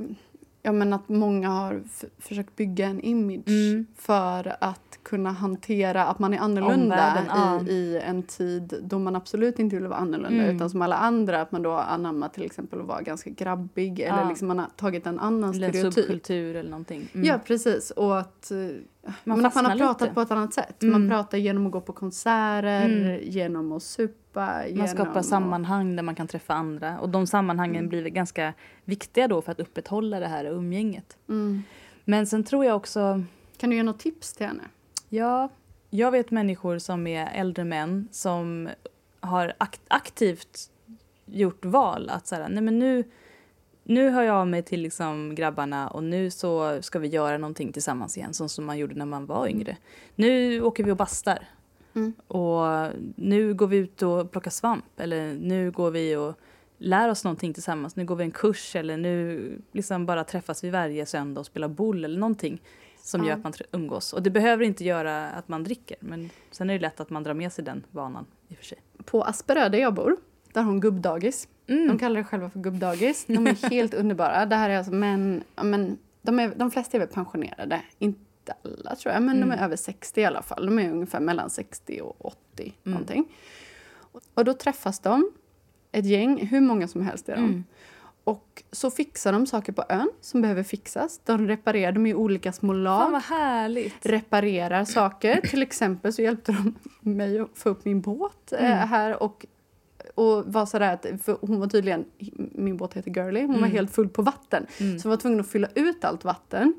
ja, 0.68 0.72
men 0.72 0.92
att 0.92 1.08
många 1.08 1.48
har 1.48 1.82
försökt 2.18 2.56
bygga 2.56 2.86
en 2.86 3.00
image 3.00 3.48
Mm. 3.48 3.86
för 3.96 4.56
att 4.60 4.98
kunna 5.02 5.30
hantera 5.32 6.04
att 6.06 6.18
man 6.18 6.34
är 6.34 6.38
annorlunda 6.38 6.74
Omvärlden, 6.84 7.24
ja. 7.28 7.60
i, 7.60 7.72
i 7.72 7.98
en 8.00 8.22
tid 8.22 8.74
då 8.82 8.98
man 8.98 9.16
absolut 9.16 9.58
inte 9.58 9.76
vill 9.76 9.86
vara 9.86 9.98
annorlunda 9.98 10.42
Mm. 10.44 10.56
utan 10.56 10.70
som 10.70 10.82
alla 10.82 10.96
andra 10.96 11.40
att 11.40 11.52
man 11.52 11.62
då 11.62 11.70
har 11.70 11.82
anammat 11.82 12.34
till 12.34 12.42
exempel 12.44 12.80
att 12.80 12.86
vara 12.86 13.02
ganska 13.02 13.30
grabbig 13.30 14.00
eller 14.00 14.22
Ja. 14.22 14.28
liksom 14.28 14.48
man 14.48 14.58
har 14.58 14.66
tagit 14.76 15.06
en 15.06 15.18
annan 15.20 15.54
Eller 15.54 15.68
stereotyp. 15.72 15.94
subkultur 16.04 16.56
eller 16.56 16.70
någonting. 16.70 17.08
Mm. 17.14 17.26
Ja, 17.26 17.38
precis. 17.46 17.90
Och 17.90 18.18
att, 18.18 18.50
eh, 18.50 18.56
men 19.24 19.46
att 19.46 19.54
man 19.54 19.64
har 19.66 19.76
pratat 19.76 20.00
lite. 20.00 20.14
på 20.14 20.20
ett 20.20 20.30
annat 20.30 20.54
sätt. 20.54 20.82
Man 20.82 20.94
Mm. 20.94 21.08
pratar 21.08 21.38
genom 21.38 21.66
att 21.66 21.72
gå 21.72 21.80
på 21.80 21.92
konserter, 21.92 22.84
Mm. 22.86 23.20
genom 23.22 23.72
att 23.72 23.82
supa. 23.82 24.14
Genom 24.66 24.78
Man 24.78 24.88
skapar 24.88 25.22
sammanhang 25.22 25.96
där 25.96 26.02
man 26.02 26.14
kan 26.14 26.26
träffa 26.26 26.54
andra. 26.54 27.00
Och 27.00 27.08
de 27.08 27.26
sammanhangen 27.26 27.76
Mm. 27.76 27.88
blir 27.88 28.04
ganska 28.04 28.54
viktiga 28.84 29.28
då 29.28 29.42
för 29.42 29.52
att 29.52 29.60
upprätthålla 29.60 30.20
det 30.20 30.26
här 30.26 30.44
umgänget. 30.44 31.16
Mm. 31.28 31.62
Men 32.04 32.26
sen 32.26 32.44
tror 32.44 32.64
jag 32.64 32.76
också, 32.76 33.22
Kan 33.56 33.70
du 33.70 33.76
ge 33.76 33.82
något 33.82 33.98
tips 33.98 34.32
till 34.32 34.46
henne? 34.46 34.62
ja, 35.08 35.48
jag 35.90 36.10
vet 36.10 36.30
människor 36.30 36.78
som 36.78 37.06
är 37.06 37.28
äldre 37.34 37.64
män 37.64 38.08
som 38.12 38.68
har 39.20 39.52
akt- 39.58 39.80
aktivt 39.88 40.70
gjort 41.26 41.64
val 41.64 42.10
att 42.10 42.26
så 42.26 42.34
här, 42.34 42.48
nej 42.48 42.62
men 42.62 42.78
nu, 42.78 43.04
nu 43.84 44.10
hör 44.10 44.22
jag 44.22 44.36
av 44.36 44.46
mig 44.46 44.62
till 44.62 44.80
liksom 44.80 45.34
grabbarna 45.34 45.88
och 45.88 46.04
nu 46.04 46.30
så 46.30 46.82
ska 46.82 46.98
vi 46.98 47.08
göra 47.08 47.38
någonting 47.38 47.72
tillsammans 47.72 48.16
igen, 48.16 48.34
som, 48.34 48.48
som 48.48 48.64
man 48.64 48.78
gjorde 48.78 48.94
när 48.94 49.06
man 49.06 49.26
var 49.26 49.48
yngre. 49.48 49.76
Nu 50.14 50.60
åker 50.62 50.84
vi 50.84 50.90
och 50.90 50.96
bastar. 50.96 51.38
Mm. 51.94 52.12
Och 52.26 52.92
nu 53.16 53.54
går 53.54 53.66
vi 53.66 53.76
ut 53.76 54.02
och 54.02 54.30
plockar 54.30 54.50
svamp 54.50 55.00
eller 55.00 55.34
nu 55.34 55.70
går 55.70 55.90
vi 55.90 56.16
och 56.16 56.34
lär 56.78 57.08
oss 57.08 57.24
någonting 57.24 57.54
tillsammans. 57.54 57.96
Nu 57.96 58.04
går 58.04 58.16
vi 58.16 58.24
en 58.24 58.30
kurs 58.30 58.76
eller 58.76 58.96
nu 58.96 59.62
liksom 59.72 60.06
bara 60.06 60.24
träffas 60.24 60.64
vi 60.64 60.70
varje 60.70 61.06
söndag 61.06 61.40
och 61.40 61.46
spelar 61.46 61.68
boll 61.68 62.04
eller 62.04 62.18
någonting. 62.18 62.60
som 63.02 63.24
gör 63.24 63.32
att 63.32 63.44
man 63.44 63.52
umgås. 63.72 64.12
Och 64.12 64.22
det 64.22 64.30
behöver 64.30 64.64
inte 64.64 64.84
göra 64.84 65.30
att 65.30 65.48
man 65.48 65.64
dricker, 65.64 65.96
men 66.00 66.30
sen 66.50 66.70
är 66.70 66.74
det 66.74 66.80
lätt 66.80 67.00
att 67.00 67.10
man 67.10 67.22
drar 67.22 67.34
med 67.34 67.52
sig 67.52 67.64
den 67.64 67.84
vanan 67.90 68.26
i 68.48 68.54
och 68.54 68.58
för 68.58 68.64
sig. 68.64 68.78
På 69.04 69.22
Asperö 69.22 69.68
där 69.68 69.78
jag 69.78 69.94
bor, 69.94 70.16
där 70.52 70.62
har 70.62 70.70
hon 70.70 70.80
gubbdagis. 70.80 71.48
Mm. 71.66 71.88
De 71.88 71.98
kallar 71.98 72.16
det 72.16 72.24
själva 72.24 72.50
för 72.50 72.60
gubbdagis. 72.60 73.24
De 73.26 73.46
är 73.46 73.70
helt 73.70 73.94
underbara. 73.94 74.46
Det 74.46 74.56
här 74.56 74.70
är 74.70 74.78
alltså 74.78 74.92
män, 74.92 75.44
men 75.62 75.98
de, 76.22 76.38
är, 76.38 76.52
de 76.56 76.70
flesta 76.70 76.96
är 76.96 76.98
väl 76.98 77.08
pensionerade. 77.08 77.82
Inte 78.48 78.80
alla 78.84 78.96
tror 78.96 79.14
jag, 79.14 79.22
men 79.22 79.40
de 79.40 79.50
är 79.50 79.64
över 79.64 79.76
60 79.76 80.20
i 80.20 80.24
alla 80.24 80.42
fall. 80.42 80.66
De 80.66 80.78
är 80.78 80.90
ungefär 80.90 81.20
mellan 81.20 81.50
60 81.50 82.00
och 82.00 82.26
80 82.54 82.72
någonting. 82.82 83.28
Och 84.34 84.44
då 84.44 84.54
träffas 84.54 84.98
de, 85.00 85.30
ett 85.92 86.06
gäng, 86.06 86.46
hur 86.46 86.60
många 86.60 86.88
som 86.88 87.02
helst 87.02 87.28
är 87.28 87.36
de. 87.36 87.64
Och 88.24 88.62
så 88.72 88.90
fixar 88.90 89.32
de 89.32 89.46
saker 89.46 89.72
på 89.72 89.84
ön 89.88 90.10
som 90.20 90.42
behöver 90.42 90.62
fixas. 90.62 91.20
De 91.24 91.48
reparerar 91.48 91.92
dem 91.92 92.06
i 92.06 92.14
olika 92.14 92.52
små 92.52 92.72
lag 92.72 93.02
Fan 93.02 93.12
vad 93.12 93.22
härligt! 93.22 94.06
reparerar 94.06 94.84
saker. 94.84 95.40
Till 95.50 95.62
exempel 95.62 96.12
så 96.12 96.22
hjälpte 96.22 96.52
de 96.52 96.74
mig 97.00 97.40
att 97.40 97.48
få 97.54 97.68
upp 97.68 97.84
min 97.84 98.00
båt 98.00 98.52
eh, 98.52 98.66
här 98.66 99.22
och, 99.22 99.46
och 100.14 100.44
var 100.46 100.66
sådär 100.66 100.94
att, 100.94 101.22
för 101.22 101.38
hon 101.40 101.60
var 101.60 101.66
tydligen, 101.66 102.04
min 102.36 102.76
båt 102.76 102.94
heter 102.94 103.10
Girly, 103.10 103.46
hon 103.46 103.60
var 103.60 103.68
helt 103.68 103.94
full 103.94 104.08
på 104.08 104.22
vatten. 104.22 104.66
Så 104.78 104.84
hon 104.84 105.10
var 105.10 105.16
tvungen 105.16 105.40
att 105.40 105.48
fylla 105.48 105.68
ut 105.74 106.04
allt 106.04 106.24
vatten. 106.24 106.74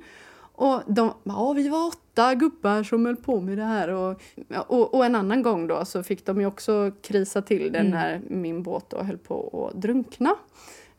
Och 0.60 0.82
de, 0.88 1.13
ja 1.24 1.54
vi 1.54 1.69
var 1.69 1.88
åtta 1.88 2.36
gubbar 2.36 2.84
som 2.84 3.06
höll 3.06 3.15
på 3.15 3.41
med 3.41 3.58
det 3.58 3.63
här 3.63 3.89
och, 3.89 4.22
och, 4.67 4.93
och 4.93 5.06
en 5.06 5.15
annan 5.15 5.41
gång 5.41 5.67
då 5.67 5.86
så 5.86 6.04
fick 6.04 6.26
de 6.26 6.39
ju 6.41 6.45
också 6.45 6.91
krisa 7.02 7.41
till 7.41 7.72
den 7.72 7.89
när 7.89 8.22
min 8.30 8.63
båt 8.63 8.89
då 8.89 9.04
höll 9.04 9.17
på 9.17 9.69
att 9.69 9.82
drunkna. 9.82 10.36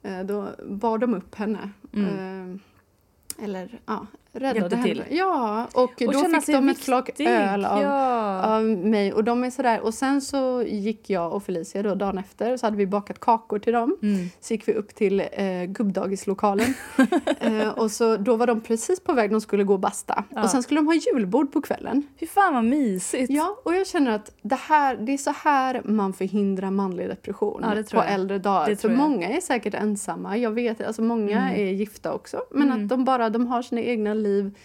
Eh, 0.03 0.21
då 0.21 0.49
bar 0.69 0.99
de 0.99 1.15
upp 1.15 1.35
henne. 1.35 1.71
Eh, 1.93 3.45
eller 3.45 3.81
ja, 3.87 4.07
räddade 4.33 4.77
henne. 4.77 4.89
till. 4.89 5.05
Ja, 5.11 5.67
och, 5.75 5.83
Och 5.83 6.13
då 6.13 6.25
fick 6.41 6.47
de 6.47 6.69
ett 6.69 6.79
flak 6.79 7.09
viktig. 7.09 7.27
öl 7.27 7.65
av, 7.65 7.83
Ja. 7.83 8.43
av 8.57 8.63
mig. 8.65 9.13
Och 9.13 9.25
de 9.25 9.45
är 9.45 9.51
sådär. 9.51 9.81
Och 9.81 9.95
sen 9.95 10.21
så 10.21 10.63
gick 10.67 11.11
jag 11.11 11.33
och 11.33 11.43
Felicia 11.43 11.83
då 11.83 11.95
dagen 11.95 12.19
efter 12.19 12.57
så 12.57 12.67
hade 12.67 12.77
vi 12.77 12.87
bakat 12.87 13.21
kakor 13.21 13.59
till 13.59 13.73
dem. 13.73 13.97
Mm. 14.03 14.29
Så 14.41 14.55
gick 14.55 14.69
vi 14.69 14.73
upp 14.75 14.95
till 14.95 15.21
eh, 15.33 15.65
gubbdagislokalen. 15.67 16.75
eh, 17.41 17.69
och 17.69 17.91
så 17.91 18.17
då 18.17 18.37
var 18.37 18.47
de 18.47 18.61
precis 18.61 19.01
på 19.01 19.13
väg, 19.13 19.31
de 19.31 19.41
skulle 19.41 19.65
gå 19.65 19.73
och 19.73 19.81
basta. 19.81 20.25
Ja. 20.31 20.43
Och 20.43 20.51
sen 20.51 20.63
skulle 20.63 20.81
de 20.81 20.87
ha 20.87 20.95
julbord 20.95 21.53
på 21.53 21.61
kvällen. 21.63 22.03
Fy 22.21 22.27
fan 22.27 22.55
vad 22.55 22.65
mysigt! 22.65 23.31
Ja, 23.31 23.57
och 23.65 23.75
jag 23.75 23.87
känner 23.87 24.11
att 24.11 24.33
det, 24.43 24.55
här, 24.69 24.97
det 24.97 25.13
är 25.13 25.19
så 25.19 25.35
här 25.45 25.83
man 25.85 26.13
förhindrar 26.13 26.71
manlig 26.71 27.09
depression 27.09 27.61
Ja, 27.65 27.71
på 27.91 27.97
jag. 27.97 28.13
äldre 28.13 28.39
dagar. 28.39 28.75
För 28.75 28.89
många 28.89 29.29
är 29.29 29.41
säkert 29.41 29.75
ensamma. 29.75 30.37
Jag 30.37 30.51
vet, 30.51 30.81
alltså 30.87 31.03
många 31.03 31.41
Mm. 31.41 31.61
är 31.61 31.73
gifta 31.73 32.13
också. 32.13 32.41
Men 32.51 32.73
att 32.73 32.89
de 32.89 33.05
bara 33.05 33.31
de 33.31 33.47
har 33.47 33.63
sina 33.63 33.81
egna 33.81 34.15
liv. 34.23 34.59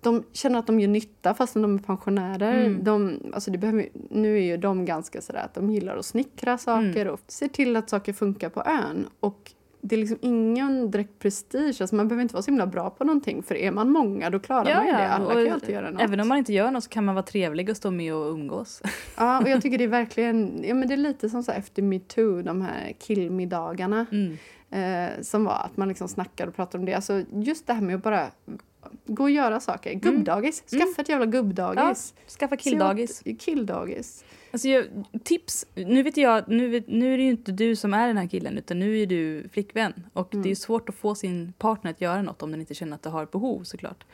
De 0.00 0.24
känner 0.32 0.58
att 0.58 0.66
de 0.66 0.80
gör 0.80 0.88
nytta 0.88 1.34
fastän 1.34 1.62
de 1.62 1.74
är 1.74 1.78
pensionärer. 1.78 2.66
Mm. 2.66 2.84
De, 2.84 3.18
alltså 3.34 3.50
det 3.50 3.58
behöver, 3.58 3.88
nu 4.10 4.36
är 4.36 4.42
ju 4.42 4.56
de 4.56 4.84
ganska 4.84 5.20
sådär 5.20 5.40
att 5.44 5.54
de 5.54 5.70
gillar 5.70 5.96
att 5.96 6.06
snickra 6.06 6.58
saker 6.58 7.00
Mm. 7.00 7.14
och 7.14 7.20
se 7.26 7.48
till 7.48 7.76
att 7.76 7.90
saker 7.90 8.12
funkar 8.12 8.48
på 8.48 8.62
ön. 8.62 9.06
Och 9.20 9.52
det 9.80 9.96
är 9.96 9.98
liksom 9.98 10.18
ingen 10.20 10.90
direkt 10.90 11.18
prestige. 11.18 11.76
Alltså 11.80 11.96
man 11.96 12.08
behöver 12.08 12.22
inte 12.22 12.34
vara 12.34 12.42
så 12.42 12.50
himla 12.50 12.66
bra 12.66 12.90
på 12.90 13.04
någonting. 13.04 13.42
För 13.42 13.54
är 13.54 13.70
man 13.70 13.90
många 13.90 14.30
då 14.30 14.38
klarar 14.38 14.74
man 14.74 14.86
ju 14.86 14.92
det. 14.92 15.08
Alla 15.08 15.32
kan 15.32 15.42
ju 15.42 15.48
alltid 15.48 15.74
göra 15.74 15.90
något. 15.90 16.02
Även 16.02 16.20
om 16.20 16.28
man 16.28 16.38
inte 16.38 16.52
gör 16.52 16.70
något 16.70 16.84
så 16.84 16.90
kan 16.90 17.04
man 17.04 17.14
vara 17.14 17.24
trevlig 17.24 17.70
och 17.70 17.76
stå 17.76 17.90
med 17.90 18.14
och 18.14 18.32
umgås. 18.32 18.82
Ja, 19.16 19.40
och 19.42 19.48
jag 19.48 19.62
tycker 19.62 19.78
det 19.78 19.84
är 19.84 19.88
verkligen, 19.88 20.64
ja 20.64 20.74
men 20.74 20.88
det 20.88 20.94
är 20.94 20.98
lite 20.98 21.28
som 21.30 21.42
så 21.42 21.52
här 21.52 21.58
efter 21.58 21.82
metoo, 21.82 22.42
de 22.42 22.62
här 22.62 22.92
killmiddagarna. 22.98 24.06
Mm. 24.12 24.36
Eh, 24.70 25.20
som 25.22 25.44
var 25.44 25.54
att 25.64 25.76
man 25.76 25.88
liksom 25.88 26.08
snackade 26.08 26.48
och 26.48 26.56
pratade 26.56 26.78
om 26.78 26.84
det. 26.86 26.94
Alltså 26.94 27.22
just 27.32 27.66
det 27.66 27.72
här 27.72 27.80
med 27.82 27.96
att 27.96 28.02
bara 28.02 28.26
gå 29.06 29.22
och 29.22 29.30
göra 29.30 29.60
saker. 29.60 29.94
Gubbdagis, 29.94 30.62
skaffa 30.66 31.02
ett 31.02 31.08
jävla 31.08 31.26
Ja, 31.26 31.30
gubbdagis. 31.30 32.14
skaffa 32.38 32.56
killdagis. 32.56 33.22
Killdagis. 33.38 34.24
Alltså 34.50 34.68
jag, 34.68 34.84
tips, 35.24 35.66
nu 35.74 36.02
vet 36.02 36.16
jag, 36.16 36.48
nu, 36.48 36.68
vet, 36.68 36.88
nu 36.88 37.14
är 37.14 37.18
det 37.18 37.24
ju 37.24 37.30
inte 37.30 37.52
du 37.52 37.76
som 37.76 37.94
är 37.94 38.06
den 38.06 38.16
här 38.16 38.26
killen 38.26 38.58
utan 38.58 38.78
nu 38.78 38.98
är 38.98 39.06
du 39.06 39.48
flickvän. 39.52 39.92
Och 40.12 40.28
det 40.30 40.38
är 40.38 40.46
ju 40.46 40.54
svårt 40.54 40.88
att 40.88 40.94
få 40.94 41.14
sin 41.14 41.52
partner 41.58 41.90
att 41.90 42.00
göra 42.00 42.22
något 42.22 42.42
om 42.42 42.50
den 42.50 42.60
inte 42.60 42.74
känner 42.74 42.94
att 42.94 43.02
det 43.02 43.10
har 43.10 43.22
ett 43.22 43.30
behov 43.30 43.62
såklart. 43.62 44.04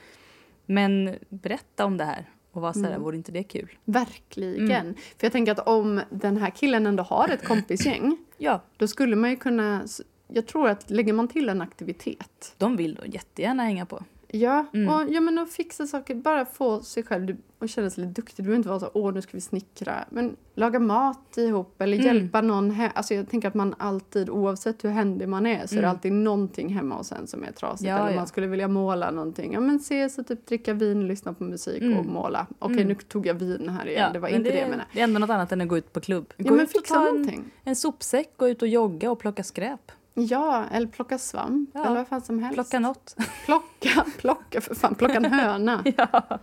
Men 0.66 1.14
berätta 1.28 1.84
om 1.84 1.96
det 1.96 2.04
här 2.04 2.28
och 2.52 2.62
var 2.62 2.72
sådär, 2.72 2.98
vore 2.98 3.16
inte 3.16 3.32
det 3.32 3.42
kul? 3.42 3.68
Verkligen. 3.84 4.94
För 4.94 5.26
jag 5.26 5.32
tänker 5.32 5.52
att 5.52 5.68
om 5.68 6.00
den 6.10 6.36
här 6.36 6.50
killen 6.50 6.86
ändå 6.86 7.02
har 7.02 7.28
ett 7.28 7.44
kompisgäng, 7.44 8.16
Ja, 8.38 8.62
då 8.76 8.86
skulle 8.88 9.16
man 9.16 9.30
ju 9.30 9.36
kunna... 9.36 9.82
Jag 10.28 10.46
tror 10.46 10.68
att 10.68 10.90
lägger 10.90 11.12
man 11.12 11.28
till 11.28 11.48
en 11.48 11.60
aktivitet 11.60 12.54
de 12.58 12.76
vill 12.76 12.94
då 12.94 13.02
jättegärna 13.06 13.62
hänga 13.62 13.86
på. 13.86 14.04
Ja, 14.32 14.66
Mm. 14.72 14.88
och, 14.94 15.02
ja 15.12 15.20
men 15.20 15.38
att 15.38 15.50
fixa 15.52 15.86
saker, 15.86 16.14
bara 16.14 16.44
få 16.44 16.80
sig 16.82 17.02
själv 17.02 17.36
att 17.58 17.70
känna 17.70 17.90
sig 17.90 18.04
lite 18.06 18.20
duktig. 18.20 18.36
Du 18.36 18.42
behöver 18.42 18.56
inte 18.56 18.68
vara 18.68 18.80
så 18.80 18.90
åh 18.94 19.12
nu 19.14 19.22
ska 19.22 19.30
vi 19.32 19.40
snickra. 19.40 20.04
Men 20.10 20.36
laga 20.54 20.78
mat 20.78 21.36
ihop 21.38 21.80
eller 21.80 21.96
Mm. 21.98 22.06
hjälpa 22.16 22.40
någon. 22.40 22.70
He- 22.72 22.90
alltså 22.94 23.14
jag 23.14 23.28
tänker 23.30 23.48
att 23.48 23.54
man 23.54 23.74
alltid, 23.78 24.30
oavsett 24.30 24.84
hur 24.84 24.88
händig 24.90 25.28
man 25.28 25.46
är, 25.46 25.66
så 25.66 25.74
är 25.74 25.76
det 25.76 25.86
Mm. 25.86 25.90
alltid 25.90 26.12
någonting 26.12 26.68
hemma 26.74 26.94
hos 26.96 27.12
en 27.12 27.26
som 27.26 27.44
är 27.44 27.52
trasigt. 27.52 27.88
Ja, 27.88 27.98
eller 27.98 28.10
ja. 28.10 28.16
man 28.16 28.26
skulle 28.26 28.46
vilja 28.46 28.68
måla 28.68 29.10
någonting. 29.10 29.52
Ja 29.52 29.60
men 29.60 29.76
ses 29.76 30.18
och 30.18 30.26
typ 30.26 30.46
dricka 30.46 30.72
vin, 30.74 31.08
lyssna 31.08 31.32
på 31.32 31.44
musik 31.44 31.82
och 31.82 31.88
Mm. 31.88 32.06
måla. 32.12 32.46
Okej 32.58 32.76
Mm. 32.76 32.88
nu 32.88 32.94
tog 32.94 33.26
jag 33.26 33.34
vin 33.34 33.68
här 33.68 33.88
igen, 33.88 34.12
det 34.12 34.18
var 34.18 34.28
inte 34.28 34.42
det, 34.42 34.50
det, 34.50 34.58
jag 34.60 34.70
menade. 34.70 34.88
det 34.92 35.00
är 35.00 35.04
ändå 35.04 35.18
något 35.20 35.30
annat 35.30 35.52
än 35.52 35.60
att 35.60 35.68
gå 35.68 35.78
ut 35.78 35.92
på 35.92 36.00
klubb. 36.00 36.32
Gå 36.38 36.44
Ja 36.48 36.50
men 36.50 36.60
ut 36.60 36.66
och 36.66 36.72
fixa 36.72 36.94
ta 36.94 37.00
en, 37.00 37.14
någonting. 37.14 37.44
en 37.64 37.76
sopsäck, 37.76 38.32
gå 38.36 38.48
ut 38.48 38.62
och 38.62 38.68
jogga 38.68 39.10
och 39.10 39.18
plocka 39.18 39.42
skräp. 39.44 39.92
Ja, 40.26 40.66
eller 40.70 40.86
plocka 40.86 41.18
svamp 41.18 41.70
Ja, 41.74 41.84
eller 41.84 41.96
vad 41.96 42.08
fan 42.08 42.20
som 42.20 42.38
helst. 42.38 42.54
Plocka 42.54 42.78
något. 42.80 43.16
Plocka, 43.44 44.04
plocka 44.18 44.60
för 44.60 44.74
fan, 44.74 44.94
plocka 44.94 45.14
en 45.14 45.24
höna. 45.24 45.82
ja. 45.96 46.38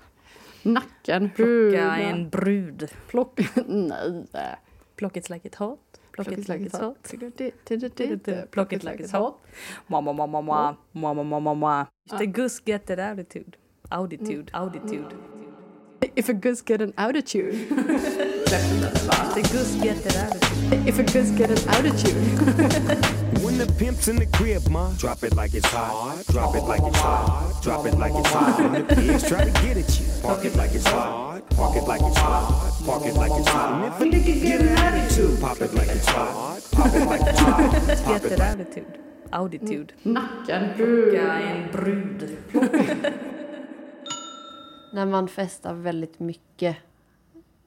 Nacken, 0.63 1.30
Plocka 1.30 1.96
en 1.98 2.30
brud. 2.30 2.90
Plocka, 3.08 3.44
nej. 3.66 4.56
Plock 4.96 5.18
it 5.18 5.30
like 5.30 5.50
it's 5.50 5.58
hot. 5.58 5.80
Plock 6.12 6.28
it 6.32 6.48
like 6.48 6.66
it's 6.66 6.80
hot. 6.80 7.04
Plock 8.52 8.74
it 8.74 8.84
like 8.84 9.04
it's 9.04 9.12
hot. 9.12 9.40
Mamma, 9.88 10.13
mamma, 10.13 10.42
mamma, 10.42 10.78
mamma, 10.94 11.40
mamma. 11.40 11.88
The 12.18 12.26
goose 12.26 12.60
get 12.66 12.86
that 12.88 13.00
attitude. 13.00 13.58
Auditude, 13.90 14.50
auditude. 14.54 15.16
If 16.01 16.29
a 16.29 16.33
goose 16.33 16.62
get 16.62 16.81
an 16.81 16.93
attitude. 16.97 17.67
The 18.47 19.41
goose 19.51 19.75
get 19.75 20.03
that 20.03 20.15
attitude. 20.15 20.88
If 20.88 20.99
a 20.99 21.03
goose 21.03 21.31
get 21.31 21.51
an 21.51 21.69
attitude. 21.69 22.15
When 23.43 23.57
the 23.57 23.67
pimp's 23.77 24.07
in 24.07 24.15
the 24.15 24.25
crib, 24.25 24.67
ma, 24.67 24.91
drop 24.93 25.23
it 25.23 25.36
like 25.36 25.53
it's 25.53 25.67
hot. 25.67 26.23
Drop 26.31 26.55
it 26.55 26.63
like 26.63 26.81
it's 26.83 26.97
hot. 26.97 27.62
Drop 27.62 27.86
it 27.86 27.95
like 27.95 28.13
it's 28.15 28.29
hot. 28.29 28.60
When 28.60 28.88
the 28.88 28.95
pigs 28.95 29.27
try 29.27 29.43
to 29.43 29.51
get 29.62 29.77
at 29.77 29.99
you, 29.99 30.05
park 30.21 30.45
it 30.45 30.55
like 30.55 30.73
it's 30.73 30.88
hot. 30.88 31.49
Park 31.51 31.75
it 31.75 31.83
like 31.83 32.01
it's 32.01 32.17
hot. 32.17 32.73
Park 32.86 33.05
it 33.05 33.13
like 33.13 33.31
it's 33.31 33.49
hot. 33.49 33.73
And 33.73 33.93
if 33.93 34.01
a 34.01 34.05
nigga 34.05 34.41
get 34.41 34.62
an 34.62 34.77
attitude, 34.77 35.39
pop 35.39 35.62
it 35.62 35.73
like 35.73 35.89
it's 35.89 36.07
hot. 36.07 36.62
Pop 36.71 36.93
it 36.93 37.05
like 37.05 37.21
it's 37.21 37.39
hot. 37.39 37.71
Pop 38.03 38.21
Get 38.21 38.31
it 38.31 38.38
that 38.38 38.60
attitude. 38.60 38.99
Auditude. 39.31 39.91
Nacken. 40.05 40.73
Plocka 40.75 41.41
en 41.41 41.69
brud. 41.71 43.33
När 44.91 45.06
man 45.06 45.28
festar 45.28 45.73
väldigt 45.73 46.19
mycket 46.19 46.78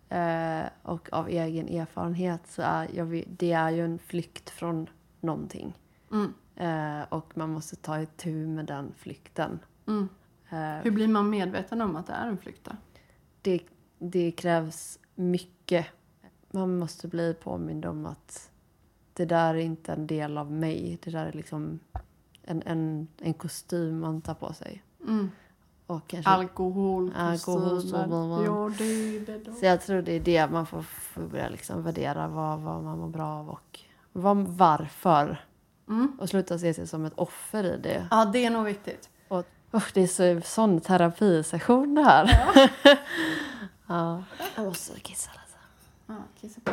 eh, 0.09 0.63
och 0.83 1.09
av 1.13 1.29
egen 1.29 1.69
erfarenhet 1.69 2.41
så 2.47 2.63
är 2.63 2.89
jag, 2.95 3.25
det 3.29 3.53
är 3.53 3.71
ju 3.71 3.85
en 3.85 3.99
flykt 3.99 4.51
från 4.51 4.87
någonting. 5.21 5.75
Mm. 6.13 6.35
Eh, 6.57 7.07
och 7.09 7.37
man 7.37 7.51
måste 7.51 7.77
ta 7.77 8.01
itu 8.01 8.47
med 8.47 8.67
den 8.67 8.93
flykten. 8.97 9.59
Mm. 9.87 10.09
Eh, 10.51 10.83
Hur 10.83 10.91
blir 10.91 11.09
man 11.09 11.31
medveten 11.31 11.81
om 11.81 11.97
att 11.97 12.07
det 12.07 12.13
är 12.13 12.29
en 12.29 12.39
flykt 12.39 12.65
då? 12.65 12.73
det, 13.43 13.61
det 13.99 14.31
krävs 14.31 14.99
mycket. 15.15 15.87
Man 16.51 16.79
måste 16.79 17.09
bli 17.09 17.35
påmind 17.35 17.87
om 17.87 18.07
att 18.07 18.51
det 19.13 19.25
där 19.25 19.55
är 19.55 19.59
inte 19.59 19.93
en 19.93 20.07
del 20.07 20.39
av 20.39 20.53
mig. 20.53 20.99
Det 21.03 21.11
där 21.11 21.27
är 21.27 21.33
liksom 21.33 21.81
en, 22.43 22.63
en, 22.67 23.09
en 23.19 23.35
kostym 23.35 24.01
man 24.01 24.21
tar 24.23 24.35
på 24.35 24.53
sig. 24.53 24.83
Mm. 25.09 25.31
Och 25.91 26.07
kanske, 26.07 26.31
Alkohol, 26.31 27.13
Alkohol, 27.17 27.83
så- 27.83 27.97
Ja, 28.47 28.71
det 28.79 28.85
är 28.85 29.21
det 29.27 29.39
då. 29.45 29.53
så 29.53 29.65
jag 29.67 29.81
tror 29.83 30.03
det 30.03 30.13
är 30.13 30.21
det 30.21 30.47
man 30.51 30.67
får, 30.67 30.83
får 30.83 31.23
börja 31.23 31.49
liksom 31.49 31.83
värdera. 31.83 32.29
Vad, 32.29 32.61
vad 32.61 32.83
man 32.83 32.99
mår 32.99 33.09
bra 33.09 33.27
av 33.27 33.49
och 33.51 33.81
vad, 34.13 34.37
varför. 34.37 35.45
Mm. 35.89 36.13
Och 36.21 36.29
sluta 36.29 36.59
se 36.59 36.75
sig 36.75 36.87
som 36.87 37.05
ett 37.05 37.13
offer 37.17 37.65
i 37.65 37.77
det. 37.83 38.07
Ja, 38.11 38.25
det 38.25 38.45
är 38.45 38.51
nog 38.51 38.65
viktigt. 38.65 39.09
Och, 39.29 39.45
usch, 39.75 39.91
det 39.95 40.01
är 40.03 40.07
så, 40.07 40.47
sån 40.49 40.81
terapisession 40.81 41.95
det 41.95 42.03
här. 42.03 42.31
Ja. 43.87 44.23
Jag 44.57 44.65
måste 44.65 45.01
kissa 45.01 45.31
lite. 45.31 45.59
Ja, 46.07 46.15
kissa 46.41 46.61
på. 46.65 46.73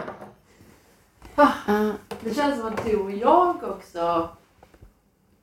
Ah, 1.41 1.91
Det 2.21 2.33
känns 2.35 2.59
som 2.59 2.67
att 2.67 2.85
du 2.85 2.97
och 2.97 3.11
jag 3.11 3.63
också... 3.63 4.29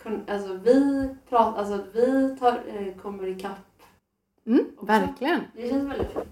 Alltså 0.07 0.55
vi, 0.55 1.09
pratar, 1.29 1.59
alltså 1.59 1.85
vi 1.93 2.37
tar, 2.40 2.62
eh, 2.69 3.03
kommer 3.03 3.27
ikapp. 3.27 3.83
Mm, 4.47 4.67
verkligen. 4.81 5.40
Det 5.57 5.69
känns 5.69 5.90
väldigt 5.90 6.12
fint. 6.12 6.29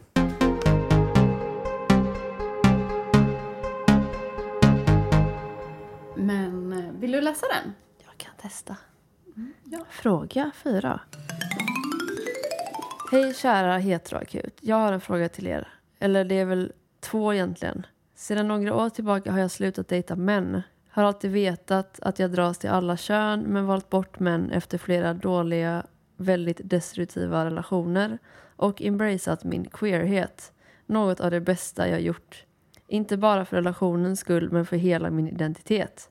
Men 6.16 6.72
eh, 6.72 6.92
vill 7.00 7.12
du 7.12 7.20
läsa 7.20 7.46
den? 7.46 7.72
Jag 8.04 8.16
kan 8.18 8.32
testa. 8.36 8.76
ja. 9.64 9.78
Fråga 9.90 10.50
fyra. 10.54 11.00
Hej 13.12 13.34
kära 13.34 13.78
heteroakut. 13.78 14.58
Jag 14.60 14.76
har 14.76 14.92
en 14.92 15.00
fråga 15.00 15.28
till 15.28 15.46
er. 15.46 15.68
Eller 15.98 16.24
det 16.24 16.34
är 16.34 16.44
väl 16.44 16.72
två 17.00 17.34
egentligen. 17.34 17.86
Sedan 18.14 18.48
några 18.48 18.74
år 18.74 18.88
tillbaka 18.88 19.32
har 19.32 19.38
jag 19.38 19.50
slutat 19.50 19.88
dejta 19.88 20.16
män. 20.16 20.62
Har 20.94 21.04
alltid 21.04 21.30
vetat 21.30 21.98
att 22.02 22.18
jag 22.18 22.30
dras 22.30 22.58
till 22.58 22.70
alla 22.70 22.96
kön 22.96 23.40
men 23.42 23.66
valt 23.66 23.90
bort 23.90 24.20
män 24.20 24.50
efter 24.50 24.78
flera 24.78 25.14
dåliga, 25.14 25.86
väldigt 26.16 26.60
destruktiva 26.64 27.44
relationer 27.44 28.18
och 28.56 28.82
embraceat 28.82 29.44
min 29.44 29.64
queerhet. 29.64 30.52
Något 30.86 31.20
av 31.20 31.30
det 31.30 31.40
bästa 31.40 31.88
jag 31.88 32.00
gjort. 32.00 32.44
Inte 32.86 33.16
bara 33.16 33.44
för 33.44 33.56
relationens 33.56 34.20
skull 34.20 34.50
men 34.50 34.66
för 34.66 34.76
hela 34.76 35.10
min 35.10 35.28
identitet. 35.28 36.10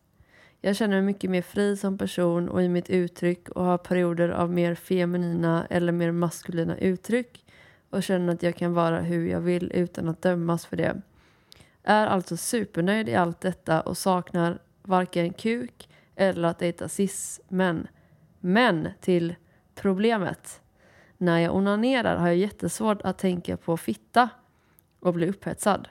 Jag 0.62 0.76
känner 0.76 0.96
mig 0.96 1.02
mycket 1.02 1.30
mer 1.30 1.42
fri 1.42 1.78
som 1.78 1.98
person 1.98 2.50
och 2.50 2.64
i 2.64 2.70
mitt 2.70 2.90
uttryck 2.90 3.50
och 3.50 3.66
har 3.66 3.78
perioder 3.78 4.30
av 4.30 4.52
mer 4.52 4.76
feminina 4.76 5.66
eller 5.70 5.92
mer 5.92 6.12
maskulina 6.12 6.78
uttryck 6.78 7.46
och 7.90 8.04
känner 8.04 8.34
att 8.34 8.44
jag 8.44 8.56
kan 8.56 8.74
vara 8.74 9.02
hur 9.02 9.28
jag 9.28 9.42
vill 9.42 9.72
utan 9.76 10.10
att 10.10 10.22
dömas 10.22 10.66
för 10.66 10.78
det. 10.78 11.02
Är 11.84 12.08
alltså 12.08 12.38
supernöjd 12.38 13.10
i 13.10 13.16
allt 13.16 13.42
detta 13.42 13.82
och 13.82 13.98
saknar 13.98 14.60
varken 14.92 15.34
kuk 15.34 15.90
eller 16.16 16.48
att 16.48 16.60
dejta 16.60 16.88
cis-män. 16.90 17.88
Men 18.40 18.90
till 19.00 19.36
problemet. 19.76 20.62
När 21.18 21.40
jag 21.40 21.56
onanerar 21.56 22.18
har 22.18 22.28
jag 22.28 22.38
jättesvårt 22.38 23.02
att 23.02 23.18
tänka 23.18 23.58
på 23.58 23.78
fitta 23.78 24.30
och 25.00 25.14
bli 25.14 25.30
upphetsad. 25.30 25.88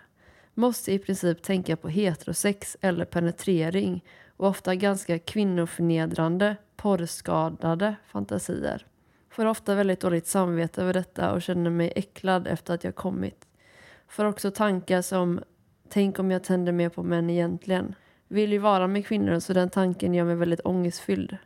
Måste 0.55 0.93
i 0.93 0.99
princip 0.99 1.43
tänka 1.43 1.77
på 1.77 1.89
heterosex 1.89 2.77
eller 2.81 3.05
penetrering 3.05 4.05
och 4.37 4.49
ofta 4.49 4.75
ganska 4.75 5.19
kvinnoförnedrande, 5.19 6.57
porrskadade 6.77 7.97
fantasier. 8.07 8.87
Får 9.31 9.47
ofta 9.47 9.75
väldigt 9.75 10.01
dåligt 10.01 10.27
samvete 10.27 10.83
över 10.83 10.93
detta 10.93 11.33
och 11.33 11.43
känner 11.43 11.71
mig 11.71 11.93
äcklad 11.97 12.49
efter 12.49 12.75
att 12.75 12.85
jag 12.85 12.95
kommit. 12.95 13.49
Får 14.09 14.25
också 14.25 14.51
tankar 14.51 15.03
som 15.03 15.41
Tänk 15.93 16.19
om 16.19 16.31
jag 16.31 16.45
tänder 16.45 16.73
mer 16.73 16.89
på 16.89 17.03
män 17.03 17.31
egentligen. 17.31 17.95
Vill 18.33 18.53
ju 18.53 18.59
vara 18.59 18.87
med 18.87 19.07
kvinnor 19.07 19.39
så 19.39 19.53
den 19.53 19.71
tanken 19.71 20.15
gör 20.15 20.25
mig 20.25 20.35
väldigt 20.35 20.61
ångestfylld. 20.65 21.37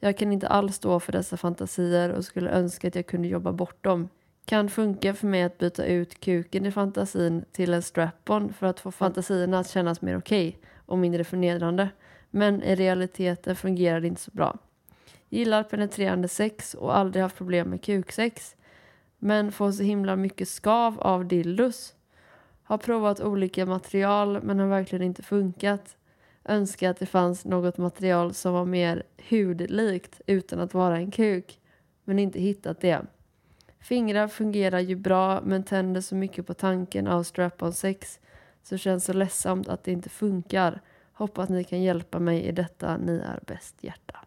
Jag 0.00 0.18
kan 0.18 0.32
inte 0.32 0.48
alls 0.48 0.76
stå 0.76 1.00
för 1.00 1.12
dessa 1.12 1.36
fantasier 1.36 2.10
och 2.10 2.24
skulle 2.24 2.50
önska 2.50 2.88
att 2.88 2.94
jag 2.94 3.06
kunde 3.06 3.28
jobba 3.28 3.52
bort 3.52 3.84
dem. 3.84 4.08
Kan 4.44 4.68
funka 4.68 5.14
för 5.14 5.26
mig 5.26 5.42
att 5.42 5.58
byta 5.58 5.84
ut 5.84 6.20
kuken 6.20 6.66
i 6.66 6.72
fantasin 6.72 7.44
till 7.52 7.74
en 7.74 7.82
strap-on 7.82 8.52
för 8.52 8.66
att 8.66 8.80
få 8.80 8.90
fantasierna 8.90 9.58
att 9.58 9.70
kännas 9.70 10.02
mer 10.02 10.16
okej 10.16 10.58
och 10.86 10.98
mindre 10.98 11.24
förnedrande. 11.24 11.88
Men 12.30 12.62
i 12.62 12.74
realiteten 12.74 13.56
fungerar 13.56 14.00
det 14.00 14.06
inte 14.06 14.20
så 14.20 14.30
bra. 14.30 14.58
Gillar 15.28 15.62
penetrerande 15.62 16.28
sex 16.28 16.74
och 16.74 16.96
aldrig 16.96 17.22
haft 17.22 17.36
problem 17.36 17.70
med 17.70 17.82
kuksex. 17.82 18.56
Men 19.18 19.52
får 19.52 19.72
så 19.72 19.82
himla 19.82 20.16
mycket 20.16 20.48
skav 20.48 21.00
av 21.00 21.26
dildos. 21.26 21.94
Har 22.62 22.78
provat 22.78 23.20
olika 23.20 23.66
material 23.66 24.42
men 24.42 24.58
har 24.58 24.66
verkligen 24.66 25.02
inte 25.02 25.22
funkat. 25.22 25.96
Önskar 26.44 26.90
att 26.90 26.98
det 26.98 27.06
fanns 27.06 27.44
något 27.44 27.78
material 27.78 28.34
som 28.34 28.52
var 28.52 28.64
mer 28.64 29.02
hudlikt 29.30 30.20
utan 30.26 30.60
att 30.60 30.74
vara 30.74 30.96
en 30.96 31.10
kuk. 31.10 31.60
Men 32.04 32.18
inte 32.18 32.40
hittat 32.40 32.80
det. 32.80 33.02
Fingrar 33.80 34.28
fungerar 34.28 34.80
ju 34.80 34.96
bra 34.96 35.40
men 35.44 35.62
tänder 35.62 36.00
så 36.00 36.14
mycket 36.14 36.46
på 36.46 36.54
tanken 36.54 37.06
av 37.06 37.22
strap-on 37.22 37.72
sex 37.72 38.20
så 38.62 38.76
känns 38.76 39.04
så 39.04 39.12
ledsamt 39.12 39.68
att 39.68 39.84
det 39.84 39.92
inte 39.92 40.08
funkar. 40.08 40.80
Hoppas 41.12 41.48
ni 41.48 41.64
kan 41.64 41.82
hjälpa 41.82 42.18
mig 42.18 42.42
i 42.42 42.52
detta. 42.52 42.96
Ni 42.96 43.12
är 43.12 43.40
bäst 43.46 43.76
hjärta. 43.80 44.18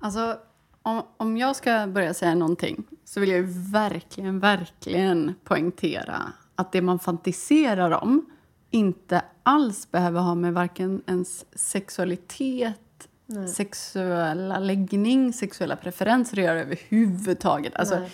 Alltså, 0.00 0.38
om, 0.82 1.02
om 1.16 1.36
jag 1.36 1.56
ska 1.56 1.86
börja 1.86 2.14
säga 2.14 2.34
någonting 2.34 2.84
så 3.04 3.20
vill 3.20 3.28
jag 3.28 3.38
ju 3.38 3.70
verkligen, 3.72 4.40
verkligen 4.40 5.34
poängtera 5.44 6.32
att 6.54 6.72
det 6.72 6.82
man 6.82 6.98
fantiserar 6.98 7.90
om 7.90 8.26
inte 8.72 9.22
alls 9.42 9.90
behöver 9.90 10.20
ha 10.20 10.34
med 10.34 10.54
varken 10.54 11.02
ens 11.06 11.44
sexualitet, 11.58 13.08
sexuella 13.54 14.58
läggning, 14.58 15.32
sexuella 15.32 15.76
preferenser 15.76 16.38
att 16.38 16.44
göra 16.44 16.60
överhuvudtaget. 16.60 17.76
Alltså, 17.76 17.98
Nej. 17.98 18.10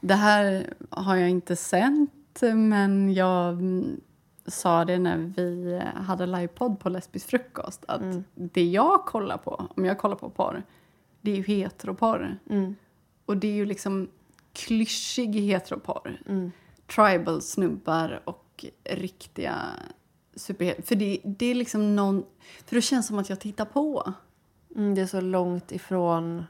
det 0.00 0.14
här 0.14 0.74
har 0.90 1.16
jag 1.16 1.30
inte 1.30 1.56
sänt, 1.56 2.40
men 2.40 3.14
jag 3.14 3.52
mm, 3.52 4.00
sa 4.46 4.84
det 4.84 4.98
när 4.98 5.16
vi 5.16 5.82
hade 5.94 6.26
livepodd 6.26 6.80
på 6.80 6.88
Lesbisk 6.88 7.26
frukost. 7.26 7.84
Att 7.88 8.02
det 8.34 8.64
jag 8.64 9.04
kollar 9.04 9.38
på, 9.38 9.66
om 9.76 9.84
jag 9.84 9.98
kollar 9.98 10.16
på 10.16 10.30
porr, 10.30 10.62
det 11.20 11.30
är 11.30 11.36
ju 11.36 11.42
heteroporr. 11.42 12.38
Mm. 12.50 12.74
Och 13.26 13.36
det 13.36 13.48
är 13.48 13.54
ju 13.54 13.66
liksom 13.66 14.08
klyschig 14.52 15.34
heteroporr. 15.34 16.20
Tribal 16.86 17.42
snubbar 17.42 18.22
och 18.24 18.41
riktiga 18.84 19.56
superhjältar. 20.36 20.82
För 20.82 20.94
det, 20.94 21.20
det 21.24 21.46
är 21.46 21.54
liksom 21.54 21.96
någon... 21.96 22.24
För 22.66 22.76
det 22.76 22.82
känns 22.82 23.06
som 23.06 23.18
att 23.18 23.28
jag 23.28 23.40
tittar 23.40 23.64
på. 23.64 24.12
Mm, 24.76 24.94
det 24.94 25.00
är 25.00 25.06
så 25.06 25.20
långt 25.20 25.72
ifrån... 25.72 26.44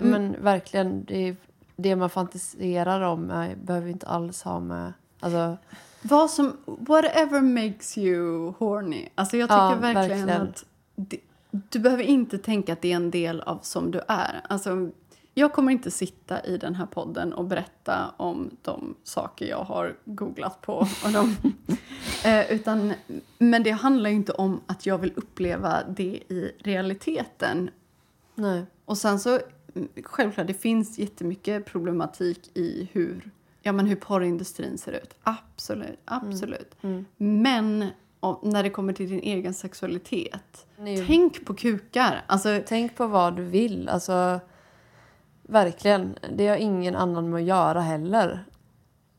Mm. 0.00 0.10
Men 0.10 0.42
verkligen, 0.44 1.04
det, 1.04 1.36
det 1.76 1.96
man 1.96 2.10
fantiserar 2.10 3.00
om 3.00 3.30
är, 3.30 3.56
behöver 3.56 3.88
inte 3.88 4.06
alls 4.06 4.42
ha 4.42 4.60
med... 4.60 4.92
Alltså, 5.20 5.56
Vad 6.02 6.30
som... 6.30 6.56
Whatever 6.64 7.40
makes 7.40 7.98
you 7.98 8.52
horny. 8.58 9.08
Alltså 9.14 9.36
jag 9.36 9.48
tycker 9.48 9.56
Ja, 9.56 9.74
verkligen, 9.74 10.26
verkligen. 10.26 10.42
att... 10.42 10.64
Det, 10.94 11.20
du 11.50 11.78
behöver 11.78 12.04
inte 12.04 12.38
tänka 12.38 12.72
att 12.72 12.82
det 12.82 12.92
är 12.92 12.96
en 12.96 13.10
del 13.10 13.40
av 13.40 13.58
som 13.62 13.90
du 13.90 14.00
är. 14.08 14.40
Alltså, 14.48 14.90
jag 15.34 15.52
kommer 15.52 15.72
inte 15.72 15.90
sitta 15.90 16.44
i 16.44 16.58
den 16.58 16.74
här 16.74 16.86
podden 16.86 17.32
och 17.32 17.44
berätta 17.44 18.14
om 18.16 18.50
de 18.62 18.94
saker 19.04 19.46
jag 19.46 19.64
har 19.64 19.96
googlat 20.04 20.60
på. 20.60 20.72
Och 20.74 21.12
de, 21.12 21.36
eh, 22.24 22.52
utan, 22.52 22.92
men 23.38 23.62
det 23.62 23.70
handlar 23.70 24.10
ju 24.10 24.16
inte 24.16 24.32
om 24.32 24.60
att 24.66 24.86
jag 24.86 24.98
vill 24.98 25.12
uppleva 25.16 25.82
det 25.88 26.22
i 26.28 26.52
realiteten. 26.58 27.70
nej. 28.34 28.64
Och 28.84 28.98
sen 28.98 29.20
så, 29.20 29.40
mm, 29.74 29.88
självklart, 30.04 30.46
det 30.46 30.54
finns 30.54 30.98
jättemycket 30.98 31.64
problematik 31.66 32.50
i 32.54 32.88
hur, 32.92 33.30
ja, 33.62 33.72
men 33.72 33.86
hur 33.86 33.96
porrindustrin 33.96 34.78
ser 34.78 34.92
ut. 34.92 35.14
Absolut, 35.22 35.98
absolut. 36.04 36.76
Men 37.16 37.86
om, 38.20 38.38
när 38.42 38.62
det 38.62 38.70
kommer 38.70 38.92
till 38.92 39.08
din 39.08 39.20
egen 39.20 39.54
sexualitet, 39.54 40.66
Nej. 40.76 41.04
tänk 41.06 41.44
på 41.44 41.54
kukar. 41.54 42.24
Alltså, 42.26 42.60
Tänk 42.66 42.96
på 42.96 43.06
vad 43.06 43.36
du 43.36 43.44
vill. 43.44 43.88
Alltså, 43.88 44.40
verkligen. 45.52 46.18
Det 46.30 46.48
har 46.48 46.56
ingen 46.56 46.96
annan 46.96 47.30
med 47.30 47.38
att 47.38 47.46
göra 47.46 47.80
heller. 47.80 48.44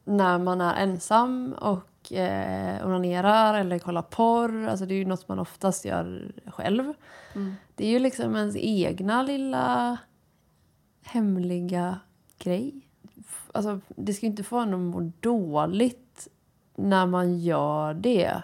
När 0.04 0.40
man 0.40 0.62
är 0.62 0.84
ensam 0.84 1.54
och 1.54 2.14
eh, 2.14 2.86
onanerar 2.86 3.54
eller 3.54 3.80
kollar 3.80 4.02
porr. 4.02 4.68
Alltså, 4.68 4.86
det 4.86 4.94
är 4.94 4.98
ju 4.98 5.06
något 5.06 5.28
man 5.28 5.40
oftast 5.40 5.86
gör 5.86 6.32
själv. 6.46 6.94
Det 7.76 7.86
är 7.86 7.90
ju 7.90 8.00
liksom 8.00 8.36
ens 8.36 8.56
egna 8.56 9.24
lilla 9.24 9.98
hemliga 11.04 12.00
grej. 12.38 12.82
Alltså, 13.52 13.80
det 13.88 14.14
ska 14.14 14.26
ju 14.26 14.30
inte 14.30 14.44
få 14.44 14.58
en 14.58 14.74
att 14.74 14.80
må 14.80 15.12
dåligt 15.20 16.28
när 16.76 17.06
man 17.06 17.40
gör 17.40 17.94
det. 17.94 18.44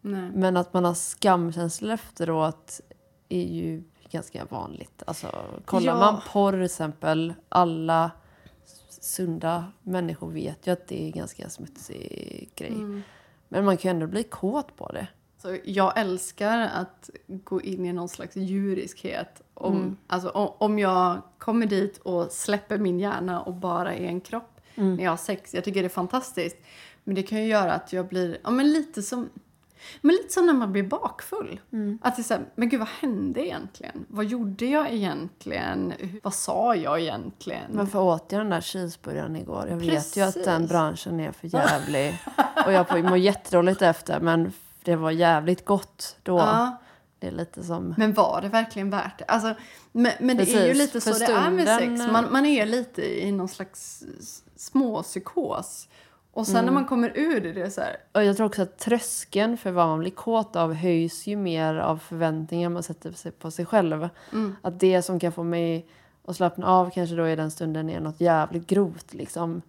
nej. 0.00 0.30
Men 0.34 0.56
att 0.56 0.72
man 0.72 0.84
har 0.84 0.94
skamkänslor 0.94 1.92
efteråt 1.92 2.80
är 3.28 3.44
ju 3.44 3.82
ganska 4.10 4.44
vanligt. 4.44 5.02
Alltså, 5.06 5.44
kollar 5.64 5.92
Ja. 5.92 5.98
man 5.98 6.20
porr 6.32 6.52
till 6.52 6.62
exempel, 6.62 7.34
alla 7.48 8.10
sunda 8.88 9.64
människor 9.82 10.30
vet 10.30 10.66
ju 10.66 10.72
att 10.72 10.88
det 10.88 11.02
är 11.02 11.06
en 11.06 11.12
ganska 11.12 11.48
smutsig 11.48 12.50
grej. 12.56 12.72
Mm. 12.72 13.02
Men 13.48 13.64
man 13.64 13.76
kan 13.76 13.88
ju 13.88 13.94
ändå 13.94 14.06
bli 14.06 14.22
kåt 14.22 14.76
på 14.76 14.92
det. 14.92 15.06
Så 15.42 15.56
jag 15.64 15.98
älskar 15.98 16.58
att 16.58 17.10
gå 17.26 17.62
in 17.62 17.84
i 17.84 17.92
någon 17.92 18.08
slags 18.08 18.36
djuriskhet. 18.36 19.42
Om, 19.54 19.96
alltså, 20.06 20.28
om, 20.28 20.52
om 20.58 20.78
jag 20.78 21.22
kommer 21.38 21.66
dit 21.66 21.98
och 21.98 22.32
släpper 22.32 22.78
min 22.78 23.00
hjärna 23.00 23.40
och 23.42 23.54
bara 23.54 23.94
är 23.94 24.06
en 24.06 24.20
kropp 24.20 24.60
när 24.74 25.04
jag 25.04 25.12
har 25.12 25.16
sex. 25.16 25.54
Jag 25.54 25.64
tycker 25.64 25.82
det 25.82 25.86
är 25.86 25.88
fantastiskt. 25.88 26.56
Men 27.04 27.14
det 27.14 27.22
kan 27.22 27.38
ju 27.38 27.48
göra 27.48 27.72
att 27.72 27.92
jag 27.92 28.08
blir 28.08 28.38
ja, 28.44 28.50
men 28.50 28.72
lite 28.72 29.02
som 29.02 29.28
men 30.00 30.14
lite 30.16 30.32
som 30.32 30.46
när 30.46 30.52
man 30.52 30.72
blir 30.72 30.82
bakfull. 30.82 31.60
Att 32.02 32.16
det 32.16 32.22
är 32.22 32.24
så 32.24 32.34
här, 32.34 32.44
men 32.54 32.68
gud 32.68 32.80
vad 32.80 32.88
hände 32.88 33.46
egentligen? 33.46 34.06
Vad 34.08 34.24
gjorde 34.24 34.66
jag 34.66 34.92
egentligen? 34.92 35.92
Vad 36.22 36.34
sa 36.34 36.74
jag 36.74 37.00
egentligen? 37.00 37.62
Varför 37.76 37.98
åt 37.98 38.32
jag 38.32 38.40
den 38.40 38.50
där 38.50 38.60
cheeseburgaren 38.60 39.36
igår? 39.36 39.66
Jag 39.68 39.76
vet 39.76 40.16
ju 40.16 40.22
att 40.22 40.34
Precis. 40.34 40.44
den 40.44 40.66
branschen 40.66 41.20
är 41.20 41.32
för 41.32 41.46
jävlig. 41.54 42.18
och 42.66 42.72
jag 42.72 43.04
mår 43.04 43.18
jättedåligt 43.18 43.82
efter 43.82 44.20
men 44.20 44.52
det 44.84 44.96
var 44.96 45.10
jävligt 45.10 45.64
gott 45.64 46.16
då. 46.22 46.38
Ja. 46.38 46.76
Det 47.20 47.26
är 47.26 47.30
lite 47.32 47.62
som... 47.64 47.94
Men 47.98 48.12
var 48.12 48.40
det 48.42 48.48
verkligen 48.48 48.90
värt 48.90 49.18
det? 49.18 49.24
Alltså, 49.24 49.54
men, 49.92 50.12
men 50.20 50.36
det 50.36 50.42
är 50.42 50.46
ju 50.46 50.72
Precis, 50.72 50.78
lite 50.78 51.00
så 51.00 51.12
för 51.12 51.18
det 51.26 51.32
är 51.32 51.50
med 51.50 51.68
stunden- 51.68 51.98
sex. 51.98 52.12
Man, 52.12 52.32
man 52.32 52.46
är 52.46 52.66
lite 52.66 53.22
i 53.26 53.32
någon 53.32 53.48
slags 53.48 54.04
småpsykos. 54.56 55.88
Och 56.32 56.46
sen 56.46 56.56
Mm. 56.56 56.64
när 56.66 56.72
man 56.72 56.84
kommer 56.84 57.12
ur 57.14 57.40
det, 57.40 57.52
det 57.52 57.62
är 57.62 57.70
så 57.70 57.80
här... 57.80 57.96
Och 58.12 58.24
jag 58.24 58.36
tror 58.36 58.46
också 58.46 58.62
att 58.62 58.78
tröskeln 58.78 59.56
för 59.56 59.70
vad 59.70 59.88
man 59.88 59.98
blir 59.98 60.10
kåt 60.10 60.56
av 60.56 60.74
höjs 60.74 61.26
ju 61.26 61.36
mer 61.36 61.74
av 61.74 61.96
förväntningar 61.98 62.68
man 62.68 62.82
sätter 62.82 63.30
på 63.30 63.50
sig 63.50 63.66
själv. 63.66 64.08
Att 64.62 64.80
det 64.80 65.02
som 65.02 65.20
kan 65.20 65.32
få 65.32 65.42
mig 65.42 65.86
att 66.26 66.36
slappna 66.36 66.66
av 66.66 66.90
kanske 66.90 67.16
då 67.16 67.28
i 67.28 67.36
den 67.36 67.50
stunden 67.50 67.90
är 67.90 68.00
något 68.00 68.20
jävligt 68.20 68.66
grovt 68.66 69.14
liksom. 69.14 69.62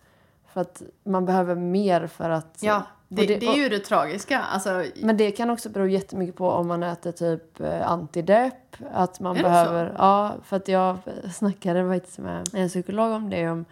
För 0.53 0.61
att 0.61 0.81
man 1.03 1.25
behöver 1.25 1.55
mer 1.55 2.07
för 2.07 2.29
att... 2.29 2.57
Ja, 2.61 2.83
det, 3.07 3.21
och 3.21 3.27
det, 3.27 3.47
är 3.47 3.55
ju 3.57 3.69
det 3.69 3.79
tragiska. 3.79 4.39
Alltså, 4.39 4.85
Men 5.01 5.17
det 5.17 5.31
kan 5.31 5.49
också 5.49 5.69
bero 5.69 5.87
jättemycket 5.87 6.35
på 6.35 6.49
om 6.49 6.67
man 6.67 6.83
äter 6.83 7.11
typ 7.11 7.59
eh, 7.59 7.91
antidepp. 7.91 8.75
Att 8.93 9.19
man 9.19 9.31
Är 9.37 9.43
det 9.43 9.49
behöver... 9.49 9.95
Ja, 9.97 10.35
för 10.43 10.57
att 10.57 10.67
jag 10.67 10.97
snackade 11.33 11.93
faktiskt 11.93 12.19
med 12.19 12.49
en 12.53 12.69
psykolog 12.69 13.11
om 13.11 13.29
det. 13.29 13.49
Om 13.49 13.65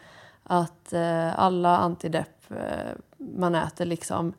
att 0.43 0.93
eh, 0.93 1.39
alla 1.39 1.78
antidepp 1.78 2.37
man 3.17 3.55
äter 3.55 3.86
liksom... 3.86 4.33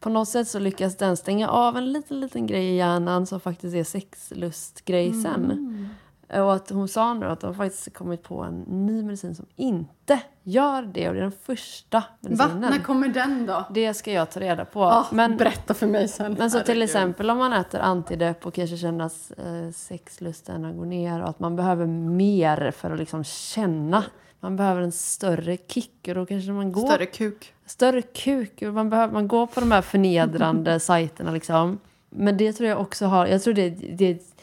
På 0.00 0.08
något 0.08 0.28
sätt 0.28 0.48
så 0.48 0.58
lyckas 0.58 0.96
den 0.96 1.16
stänga 1.16 1.48
av 1.48 1.76
en 1.76 1.92
liten, 1.92 2.20
liten 2.20 2.46
grej 2.46 2.64
i 2.64 2.76
hjärnan 2.76 3.26
som 3.26 3.40
faktiskt 3.40 3.74
är 3.74 3.84
sexlustgrej 3.84 5.12
sen. 5.22 5.88
Och 6.32 6.54
att 6.54 6.70
hon 6.70 6.88
sa 6.88 7.14
nu 7.14 7.26
att 7.26 7.40
de 7.40 7.54
faktiskt 7.54 7.94
kommit 7.94 8.22
på 8.22 8.42
en 8.42 8.60
ny 8.60 9.02
medicin 9.02 9.34
som 9.34 9.46
inte 9.56 10.20
gör 10.42 10.82
det. 10.82 11.08
Och 11.08 11.14
det 11.14 11.20
är 11.20 11.22
den 11.22 11.32
första 11.32 11.98
va? 11.98 12.04
medicinen. 12.20 12.60
När 12.60 12.78
kommer 12.78 13.08
den 13.08 13.46
då? 13.46 13.64
Det 13.70 13.94
ska 13.94 14.12
jag 14.12 14.30
ta 14.30 14.40
reda 14.40 14.64
på. 14.64 14.80
Ja, 14.80 15.06
men, 15.12 15.36
berätta 15.36 15.74
för 15.74 15.86
mig 15.86 16.08
sen. 16.08 16.36
men 16.38 16.50
så 16.50 16.60
till 16.60 16.82
exempel 16.82 17.30
om 17.30 17.38
man 17.38 17.52
äter 17.52 17.80
antidepp 17.80 18.46
och 18.46 18.54
kanske 18.54 18.76
känner 18.76 19.04
att 19.04 19.32
eh, 19.38 19.72
sexlusten 19.74 20.76
går 20.76 20.86
ner 20.86 21.22
och 21.22 21.28
att 21.28 21.40
man 21.40 21.56
behöver 21.56 21.86
mer 21.86 22.70
för 22.70 22.90
att 22.90 22.98
liksom 22.98 23.24
känna. 23.24 24.04
Man 24.40 24.56
behöver 24.56 24.82
en 24.82 24.92
större 24.92 25.56
kick 25.68 26.08
och 26.08 26.14
då 26.14 26.26
kanske 26.26 26.50
man 26.50 26.72
går... 26.72 26.86
Större 26.86 27.06
kuk. 27.06 27.54
större 27.66 28.02
kuk. 28.02 28.62
och 28.62 28.74
Man, 28.74 28.90
behöver, 28.90 29.12
man 29.12 29.28
går 29.28 29.46
på 29.46 29.60
de 29.60 29.72
här 29.72 29.82
förnedrande 29.82 30.80
sajterna 30.80 31.30
liksom. 31.30 31.78
Men 32.10 32.36
det 32.36 32.52
tror 32.52 32.68
jag 32.68 32.80
också 32.80 33.06
har... 33.06 33.26
Jag 33.26 33.42
tror 33.42 33.54
det, 33.54 33.70
det 33.70 34.04
är 34.04 34.14
ett 34.14 34.34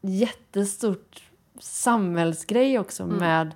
jättestort 0.00 1.22
samhällsgrej 1.60 2.78
också 2.78 3.06
med 3.06 3.54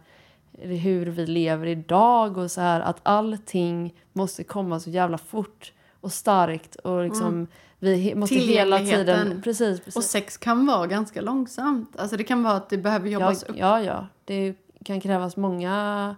hur 0.58 1.06
vi 1.06 1.26
lever 1.26 1.66
idag 1.66 2.36
och 2.36 2.50
så 2.50 2.60
här 2.60 2.80
att 2.80 3.00
allting 3.02 3.94
måste 4.12 4.44
komma 4.44 4.80
så 4.80 4.90
jävla 4.90 5.18
fort 5.18 5.72
och 6.00 6.12
starkt 6.12 6.76
och 6.76 7.04
liksom 7.04 7.46
vi 7.78 7.94
he- 7.94 8.14
måste 8.14 8.34
hela 8.34 8.78
tiden... 8.78 9.42
Precis, 9.42 9.80
precis. 9.80 9.96
Och 9.96 10.04
sex 10.04 10.36
kan 10.36 10.66
vara 10.66 10.86
ganska 10.86 11.20
långsamt. 11.20 11.96
Alltså 11.98 12.16
det 12.16 12.24
kan 12.24 12.42
vara 12.42 12.54
att 12.54 12.68
det 12.68 12.78
behöver 12.78 13.06
ja, 13.06 13.12
jobbas 13.12 13.42
upp. 13.42 13.56
ja, 13.58 13.82
ja. 13.82 14.06
Det 14.24 14.54
kan 14.84 15.00
krävas 15.00 15.36
många 15.36 16.16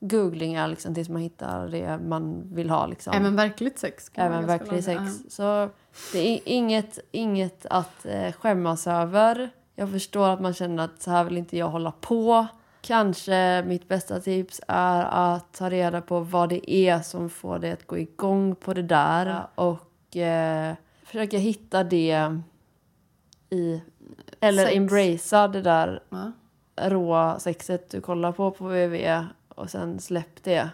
googlingar 0.00 0.68
liksom, 0.68 0.94
tills 0.94 1.08
man 1.08 1.22
hittar 1.22 1.68
det 1.68 1.98
man 1.98 2.54
vill 2.54 2.70
ha. 2.70 2.86
Liksom. 2.86 3.12
Även 3.12 3.36
verkligt 3.36 3.78
sex. 3.78 4.10
Även 4.14 4.46
verklig 4.46 4.84
sex. 4.84 4.98
långsamt. 4.98 5.32
Så 5.32 5.70
det 6.12 6.18
är 6.18 6.40
inget, 6.44 6.98
inget 7.12 7.66
att 7.66 8.06
eh, 8.06 8.32
skämmas 8.32 8.86
över. 8.86 9.50
Jag 9.74 9.90
förstår 9.90 10.28
att 10.28 10.40
man 10.40 10.54
känner 10.54 10.84
att 10.84 11.02
så 11.02 11.10
här 11.10 11.24
vill 11.24 11.36
inte 11.36 11.56
jag 11.58 11.68
hålla 11.68 11.92
på. 11.92 12.46
Kanske 12.80 13.64
mitt 13.66 13.88
bästa 13.88 14.20
tips 14.20 14.60
är 14.68 15.04
att 15.04 15.52
ta 15.52 15.70
reda 15.70 16.00
på 16.00 16.20
vad 16.20 16.48
det 16.48 16.70
är 16.70 17.00
som 17.00 17.30
får 17.30 17.58
dig 17.58 17.72
att 17.72 17.86
gå 17.86 17.98
igång 17.98 18.54
på 18.54 18.74
det 18.74 18.82
där. 18.82 19.46
Och 19.54 20.16
eh, 20.16 20.74
försöka 21.04 21.38
hitta 21.38 21.84
det 21.84 22.40
i... 23.50 23.80
Eller 24.40 24.64
Sex. 24.64 24.76
embracea 24.76 25.48
det 25.48 25.62
där 25.62 26.02
Ja. 26.08 26.32
Råa 26.76 27.38
sexet 27.38 27.90
du 27.90 28.00
kollar 28.00 28.32
på 28.32 28.50
på 28.50 28.64
www 28.64 29.26
och 29.48 29.70
sen 29.70 30.00
släpp 30.00 30.42
det. 30.42 30.70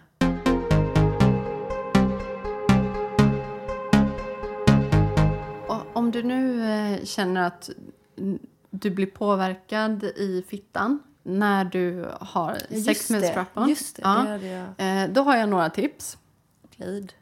Om 5.93 6.11
du 6.11 6.23
nu 6.23 6.71
eh, 6.71 7.05
känner 7.05 7.47
att 7.47 7.71
mm, 8.19 8.39
du 8.71 8.91
blir 8.91 9.07
påverkad 9.07 10.05
i 10.05 10.45
fittan 10.49 11.03
när 11.23 11.65
du 11.65 12.09
har 12.21 12.59
sex 12.85 13.11
med 13.11 13.25
strap-on. 13.25 13.69
Just 13.69 13.97
det, 13.97 14.03
ja, 14.05 14.39
det 14.41 14.47
jag. 14.79 15.03
eh, 15.03 15.11
då 15.11 15.23
har 15.23 15.37
jag 15.37 15.49
några 15.49 15.71
tips. 15.71 16.19
Glid. 16.77 17.13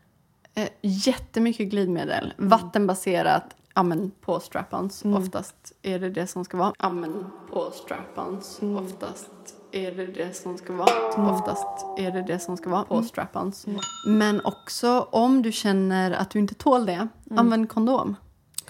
Eh, 0.55 0.69
jättemycket 0.81 1.69
glidmedel. 1.69 2.35
Vattenbaserat. 2.37 3.57
Ja, 3.75 3.83
men 3.83 4.11
på 4.21 4.41
strap-ons. 4.41 5.17
Oftast 5.17 5.73
är 5.83 5.99
det 5.99 6.11
det 6.11 6.27
som 6.27 6.45
ska 6.45 6.57
vara. 6.57 6.73
Ja, 6.79 6.91
men 6.91 7.27
på 7.51 7.71
strap-ons. 7.71 8.61
Oftast 8.79 9.31
är 9.73 9.93
det 9.93 10.07
det 10.07 10.37
som 10.37 10.59
ska 10.59 10.73
vara. 10.73 11.31
Oftast 11.33 11.87
är 11.99 12.11
det 12.11 12.23
det 12.23 12.39
som 12.39 12.57
ska 12.57 12.71
vara 12.71 12.85
på 12.85 13.03
strap-ons. 13.03 13.67
Men 14.07 14.41
också 14.45 15.09
om 15.11 15.43
du 15.43 15.53
känner 15.53 16.11
att 16.11 16.31
du 16.31 16.39
inte 16.39 16.55
tål 16.55 16.87
det, 16.87 17.09
använd 17.31 17.69
kondom. 17.69 18.17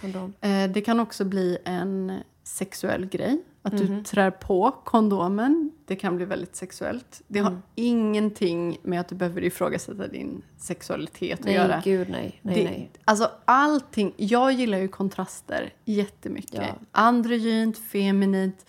Kondom. 0.00 0.32
Eh, 0.40 0.70
det 0.70 0.80
kan 0.80 1.00
också 1.00 1.24
bli 1.24 1.58
en 1.64 2.20
sexuell 2.44 3.06
grej. 3.06 3.42
Att 3.62 3.78
du 3.78 4.02
trär 4.02 4.30
på 4.30 4.70
kondomen. 4.84 5.70
Det 5.86 5.96
kan 5.96 6.16
bli 6.16 6.24
väldigt 6.24 6.56
sexuellt. 6.56 7.22
Det 7.26 7.38
har 7.38 7.62
ingenting 7.74 8.78
med 8.82 9.00
att 9.00 9.08
du 9.08 9.14
behöver 9.14 9.44
ifrågasätta 9.44 10.06
din 10.06 10.42
sexualitet 10.58 11.38
att 11.38 11.44
Nej, 11.44 11.54
göra. 11.54 11.80
gud 11.84 12.08
nej. 12.10 12.40
nej, 12.42 12.54
det, 12.54 12.64
nej. 12.64 12.90
Alltså 13.04 13.30
allting. 13.44 14.14
Jag 14.16 14.52
gillar 14.52 14.78
ju 14.78 14.88
kontraster 14.88 15.72
jättemycket. 15.84 16.54
Ja. 16.68 16.74
Androgynt, 16.92 17.78
feminint. 17.78 18.66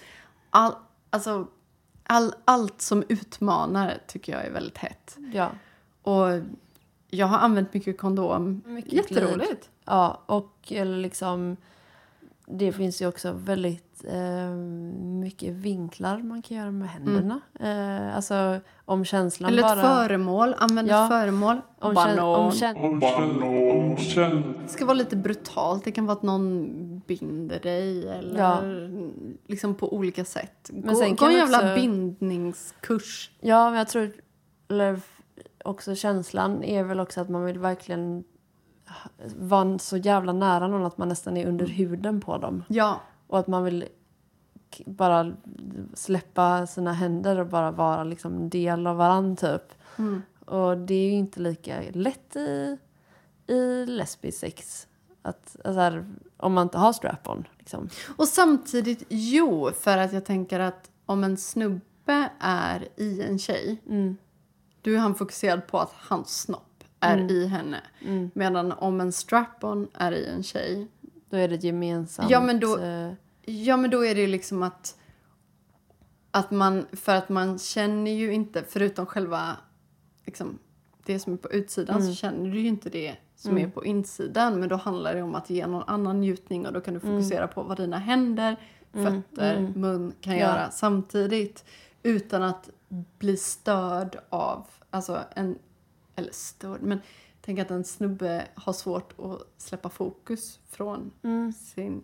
All, 0.49 0.73
alltså, 1.09 1.47
all, 2.03 2.33
allt 2.45 2.81
som 2.81 3.03
utmanar 3.09 3.97
tycker 4.07 4.33
jag 4.33 4.45
är 4.45 4.51
väldigt 4.51 4.77
hett. 4.77 5.17
Ja. 5.33 5.51
Och 6.01 6.27
jag 7.09 7.27
har 7.27 7.37
använt 7.37 7.73
mycket 7.73 7.97
kondom. 7.97 8.61
Mycket 8.65 8.93
Jätteroligt. 8.93 9.69
ja, 9.85 10.21
och 10.25 10.71
eller 10.71 10.97
liksom... 10.97 11.57
Det 12.45 12.71
finns 12.71 13.01
ju 13.01 13.07
också 13.07 13.31
väldigt 13.31 14.03
eh, 14.07 14.49
mycket 15.21 15.53
vinklar 15.53 16.17
man 16.19 16.41
kan 16.41 16.57
göra 16.57 16.71
med 16.71 16.89
händerna. 16.89 17.41
Eh, 17.59 18.15
alltså 18.15 18.59
om 18.85 19.05
känslan 19.05 19.49
Eller 19.49 19.59
ett 19.63 19.75
bara... 19.75 19.81
föremål. 19.81 20.55
Använd 20.57 20.87
Ja. 20.87 21.03
ett 21.03 21.09
föremål. 21.09 21.61
om, 21.79 21.93
Banan. 21.93 22.51
kän, 22.51 22.77
om 22.77 23.97
kän, 23.97 24.53
Det 24.63 24.71
ska 24.71 24.85
vara 24.85 24.93
lite 24.93 25.15
brutalt. 25.15 25.83
Det 25.83 25.91
kan 25.91 26.05
vara 26.05 26.17
att 26.17 26.23
någon 26.23 26.99
binder 27.07 27.59
dig 27.59 28.07
eller 28.09 28.39
Ja. 28.39 28.61
liksom 29.47 29.75
på 29.75 29.93
olika 29.95 30.25
sätt. 30.25 30.69
Gå, 30.73 30.85
Men 30.85 30.95
sen 30.95 31.09
gå 31.09 31.15
kan 31.15 31.29
en 31.31 31.37
jävla 31.37 31.57
också- 31.57 31.75
bindningskurs. 31.75 33.31
Ja, 33.39 33.69
men 33.69 33.77
jag 33.77 33.87
tror... 33.87 34.11
Eller 34.69 34.99
också 35.65 35.95
känslan 35.95 36.63
är 36.63 36.83
väl 36.83 36.99
också 36.99 37.21
att 37.21 37.29
man 37.29 37.45
vill 37.45 37.59
verkligen 37.59 38.23
vara 39.37 39.79
så 39.79 39.97
jävla 39.97 40.33
nära 40.33 40.67
någon 40.67 40.85
att 40.85 40.97
man 40.97 41.07
nästan 41.09 41.37
är 41.37 41.47
under 41.47 41.65
huden 41.65 42.21
på 42.21 42.37
dem. 42.37 42.63
Ja, 42.67 43.01
Och 43.27 43.39
att 43.39 43.47
man 43.47 43.63
vill 43.63 43.85
bara 44.85 45.33
släppa 45.93 46.67
sina 46.67 46.93
händer 46.93 47.39
och 47.39 47.47
bara 47.47 47.71
vara 47.71 48.03
liksom 48.03 48.35
en 48.35 48.49
del 48.49 48.87
av 48.87 48.97
varandra 48.97 49.35
typ. 49.57 49.73
Mm. 49.97 50.21
Och 50.45 50.77
det 50.77 50.93
är 50.93 51.05
ju 51.05 51.11
inte 51.11 51.39
lika 51.39 51.81
lätt 51.91 52.35
i, 52.35 52.77
i 53.47 53.85
lesbisk 53.85 54.39
sex. 54.39 54.87
Att, 55.21 55.55
alltså 55.65 56.03
om 56.37 56.53
man 56.53 56.63
inte 56.63 56.77
har 56.77 56.93
strap-on. 56.93 57.47
Liksom. 57.57 57.89
och 58.17 58.27
samtidigt 58.27 59.03
jo, 59.09 59.71
för 59.79 59.97
att 59.97 60.13
jag 60.13 60.25
tänker 60.25 60.59
att 60.59 60.91
om 61.05 61.23
en 61.23 61.37
snubbe 61.37 62.29
är 62.39 62.87
i 62.95 63.21
en 63.23 63.39
tjej, 63.39 63.81
Mm. 63.89 64.17
då 64.81 64.91
är 64.91 64.97
han 64.97 65.15
fokuserad 65.15 65.67
på 65.67 65.79
att 65.79 65.91
hans 65.93 66.41
snopp 66.41 66.70
är 67.01 67.17
Mm. 67.17 67.29
i 67.29 67.45
henne. 67.47 67.81
Medan 68.33 68.71
om 68.71 69.01
en 69.01 69.11
strap-on 69.11 69.87
är 69.93 70.11
i 70.11 70.25
en 70.25 70.43
tjej, 70.43 70.87
Då 71.29 71.37
är 71.37 71.47
det 71.47 71.55
ett 71.55 71.63
gemensamt... 71.63 72.29
Ja, 72.31 72.41
men 72.41 72.59
då- 72.59 72.77
eh, 72.79 73.13
Ja, 73.45 73.77
men 73.77 73.89
då 73.89 74.05
är 74.05 74.15
det 74.15 74.27
liksom 74.27 74.63
att, 74.63 74.97
att 76.31 76.51
man, 76.51 76.85
för 76.91 77.15
att 77.15 77.29
man 77.29 77.59
känner 77.59 78.11
ju 78.11 78.33
inte, 78.33 78.63
förutom 78.69 79.05
själva 79.05 79.57
liksom, 80.25 80.59
det 81.05 81.19
som 81.19 81.33
är 81.33 81.37
på 81.37 81.51
utsidan, 81.51 81.95
Mm. 81.95 82.07
så 82.07 82.15
känner 82.15 82.51
du 82.51 82.59
ju 82.59 82.67
inte 82.67 82.89
det 82.89 83.15
som 83.35 83.57
är 83.57 83.67
på 83.67 83.85
insidan. 83.85 84.59
Men 84.59 84.69
då 84.69 84.75
handlar 84.75 85.15
det 85.15 85.21
om 85.21 85.35
att 85.35 85.49
ge 85.49 85.67
någon 85.67 85.83
annan 85.87 86.19
njutning 86.21 86.65
och 86.67 86.73
då 86.73 86.81
kan 86.81 86.93
du 86.93 86.99
Mm. 86.99 87.11
fokusera 87.21 87.47
på 87.47 87.63
vad 87.63 87.77
dina 87.77 87.97
händer, 87.97 88.55
fötter, 88.93 89.73
mun 89.75 90.13
kan 90.21 90.33
Ja. 90.33 90.39
göra 90.39 90.71
samtidigt. 90.71 91.65
Utan 92.03 92.43
att 92.43 92.69
bli 93.19 93.37
störd 93.37 94.17
av, 94.29 94.67
alltså 94.89 95.19
en, 95.35 95.57
eller 96.21 96.33
störd, 96.33 96.81
men 96.81 97.01
tänk 97.41 97.59
att 97.59 97.71
en 97.71 97.83
snubbe 97.83 98.47
har 98.55 98.73
svårt 98.73 99.13
att 99.19 99.47
släppa 99.57 99.89
fokus 99.89 100.59
från 100.69 101.11
mm. 101.23 101.53
sin, 101.53 102.03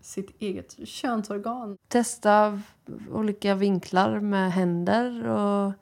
sitt 0.00 0.42
eget 0.42 0.88
könsorgan. 0.88 1.76
Testa 1.88 2.60
olika 3.12 3.54
vinklar 3.54 4.20
med 4.20 4.52
händer 4.52 5.28
och, 5.28 5.72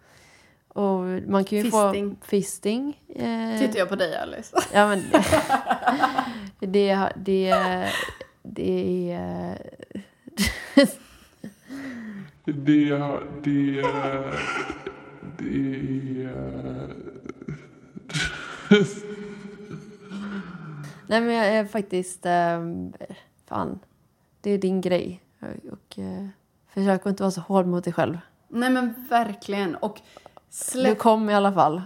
och 0.68 1.04
man 1.26 1.44
kan 1.44 1.58
ju 1.58 1.64
Fisting. 1.64 2.16
få 2.20 2.26
fisting. 2.26 3.00
Eh, 3.08 3.58
Tittar 3.58 3.78
jag 3.78 3.88
på 3.88 3.96
dig 3.96 4.16
Alice. 4.16 4.56
Ja, 4.72 4.88
men 4.88 5.02
det, 6.60 6.66
det, 6.66 7.12
det, 7.16 7.54
det 8.42 9.12
är... 9.12 9.58
Det, 12.44 12.52
det, 13.44 13.82
det 15.38 16.28
Nej, 21.06 21.20
men 21.20 21.34
jag 21.34 21.46
är 21.46 21.64
faktiskt... 21.64 22.26
ehm, 22.26 22.92
fan, 23.48 23.78
det 24.40 24.50
är 24.50 24.58
din 24.58 24.80
grej. 24.80 25.22
Och 25.72 25.98
eh, 25.98 26.26
försök 26.74 27.00
att 27.00 27.06
inte 27.06 27.22
vara 27.22 27.30
så 27.30 27.40
hård 27.40 27.66
mot 27.66 27.84
dig 27.84 27.92
själv. 27.92 28.18
Nej 28.48 28.70
men 28.70 29.06
verkligen. 29.10 29.74
Och 29.74 30.00
Du 30.24 30.30
släpp, 30.50 30.98
kom 30.98 31.30
i 31.30 31.34
alla 31.34 31.52
fall. 31.52 31.82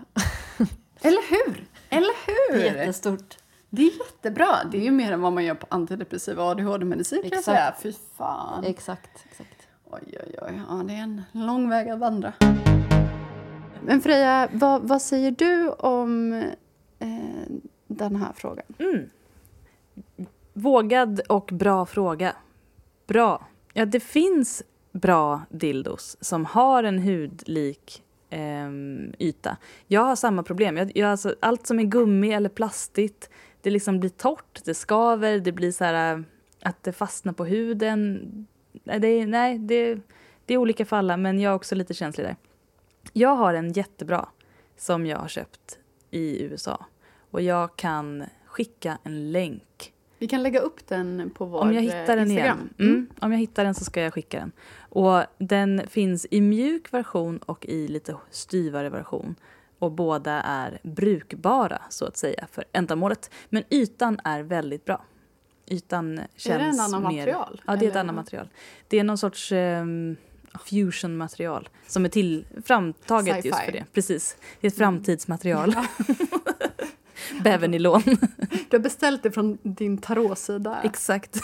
Eller 1.00 1.30
hur? 1.30 1.64
Eller 1.88 2.14
hur? 2.26 2.64
Jättestort. 2.64 3.36
Det 3.70 3.82
är 3.82 3.90
jättebra. 3.98 4.48
Det 4.70 4.78
är 4.78 4.82
ju 4.82 4.90
mer 4.90 5.12
än 5.12 5.20
vad 5.20 5.32
man 5.32 5.44
gör 5.44 5.54
på 5.54 5.66
antidepressiva 5.70 6.44
och 6.44 6.50
ADHD-medicin 6.50 7.22
kan 7.22 7.30
jag 7.32 7.44
säga. 7.44 7.74
Fy 7.82 7.92
fan. 8.16 8.64
Exakt, 8.64 9.24
exakt. 9.30 9.68
Oj, 9.90 10.02
oj, 10.26 10.34
oj. 10.42 10.60
Ja, 10.68 10.74
det 10.74 10.92
är 10.92 11.02
en 11.02 11.22
lång 11.32 11.68
väg 11.68 11.88
att 11.88 11.98
vandra. 11.98 12.32
Men 13.82 14.00
Freja, 14.00 14.48
vad, 14.52 14.82
vad 14.88 15.02
säger 15.02 15.30
du 15.30 15.68
om 15.70 16.42
Eh, 16.98 17.52
den 17.86 18.16
här 18.16 18.32
frågan? 18.32 18.66
Mm. 18.78 19.08
Vågad 20.52 21.20
och 21.28 21.50
bra 21.52 21.86
fråga. 21.86 22.36
Bra. 23.06 23.46
Ja, 23.72 23.84
det 23.84 24.00
finns 24.00 24.62
bra 24.92 25.40
dildos 25.50 26.16
som 26.20 26.44
har 26.44 26.84
en 26.84 26.98
hudlik 26.98 28.02
eh, 28.30 28.70
yta. 29.18 29.56
Jag 29.86 30.00
har 30.00 30.16
samma 30.16 30.42
problem. 30.42 30.76
Jag, 30.76 30.96
jag, 30.96 31.10
alltså, 31.10 31.34
allt 31.40 31.66
som 31.66 31.78
är 31.78 31.84
gummi 31.84 32.32
eller 32.32 32.48
plastigt, 32.48 33.30
det 33.60 33.70
liksom 33.70 34.00
blir 34.00 34.10
torrt, 34.10 34.64
det 34.64 34.74
skaver, 34.74 35.38
det 35.38 35.52
blir 35.52 35.72
så 35.72 35.84
här 35.84 36.14
eh, 36.14 36.22
att 36.62 36.82
det 36.82 36.92
fastnar 36.92 37.32
på 37.32 37.44
huden. 37.44 38.46
Nej, 38.84 39.00
det, 39.00 39.26
nej 39.26 39.58
det, 39.58 39.98
det 40.44 40.54
är 40.54 40.58
olika 40.58 40.84
för 40.84 40.96
alla, 40.96 41.16
men 41.16 41.40
jag 41.40 41.50
är 41.50 41.56
också 41.56 41.74
lite 41.74 41.94
känslig 41.94 42.26
där. 42.26 42.36
Jag 43.12 43.36
har 43.36 43.54
en 43.54 43.72
jättebra 43.72 44.28
som 44.76 45.06
jag 45.06 45.18
har 45.18 45.28
köpt 45.28 45.78
i 46.16 46.42
USA. 46.42 46.86
Och 47.30 47.42
jag 47.42 47.76
kan 47.76 48.24
skicka 48.46 48.98
en 49.02 49.32
länk. 49.32 49.92
Vi 50.18 50.28
kan 50.28 50.42
lägga 50.42 50.60
upp 50.60 50.86
den 50.86 51.30
på 51.34 51.44
vår 51.44 51.60
Om 51.60 51.72
jag 51.72 51.82
hittar 51.82 52.16
den 52.16 52.30
Instagram. 52.30 52.70
igen. 52.78 52.90
Mm. 52.90 53.06
Om 53.20 53.32
jag 53.32 53.38
hittar 53.38 53.64
den 53.64 53.74
så 53.74 53.84
ska 53.84 54.00
jag 54.00 54.14
skicka 54.14 54.38
den. 54.38 54.52
Och 54.78 55.22
den 55.38 55.82
finns 55.88 56.26
i 56.30 56.40
mjuk 56.40 56.92
version 56.92 57.38
och 57.38 57.66
i 57.66 57.88
lite 57.88 58.16
styvare 58.30 58.90
version. 58.90 59.34
Och 59.78 59.92
båda 59.92 60.32
är 60.32 60.78
brukbara 60.82 61.82
så 61.90 62.04
att 62.06 62.16
säga 62.16 62.46
för 62.50 62.64
ändamålet. 62.72 63.30
Men 63.48 63.62
ytan 63.70 64.20
är 64.24 64.42
väldigt 64.42 64.84
bra. 64.84 65.04
Ytan 65.66 66.20
känns 66.36 66.54
Är 66.54 66.58
det 66.58 66.64
en 66.64 66.80
annan 66.80 67.02
mer... 67.02 67.18
material? 67.18 67.62
Ja, 67.66 67.76
det 67.76 67.84
är 67.84 67.88
ett 67.88 67.92
Eller? 67.92 68.00
annat 68.00 68.14
material. 68.14 68.48
Det 68.88 68.98
är 68.98 69.04
någon 69.04 69.18
sorts 69.18 69.52
um, 69.52 70.16
fusion-material 70.58 71.68
som 71.86 72.04
är 72.04 72.08
till, 72.08 72.44
framtaget 72.64 73.44
just 73.44 73.58
för 73.58 73.72
det. 73.72 73.84
Precis. 73.92 74.36
Det 74.60 74.66
är 74.66 74.70
ett 74.70 74.76
framtidsmaterial. 74.76 75.74
Bävernylon. 77.44 78.02
Du 78.70 78.76
har 78.76 78.78
beställt 78.78 79.22
det 79.22 79.30
från 79.30 79.58
din 79.62 79.98
tarotsida. 79.98 80.80
Exakt. 80.84 81.40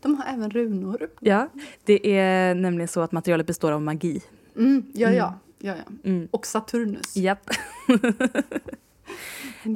De 0.00 0.16
har 0.16 0.34
även 0.34 0.50
runor. 0.50 1.08
Ja, 1.20 1.48
det 1.84 2.16
är 2.16 2.54
nämligen 2.54 2.88
så 2.88 3.00
att 3.00 3.12
materialet 3.12 3.46
består 3.46 3.72
av 3.72 3.82
magi. 3.82 4.22
Mm, 4.56 4.84
ja, 4.94 5.10
ja. 5.10 5.38
ja, 5.58 5.74
ja. 5.76 6.10
Mm. 6.10 6.28
Och 6.30 6.46
Saturnus. 6.46 7.16
Japp. 7.16 7.50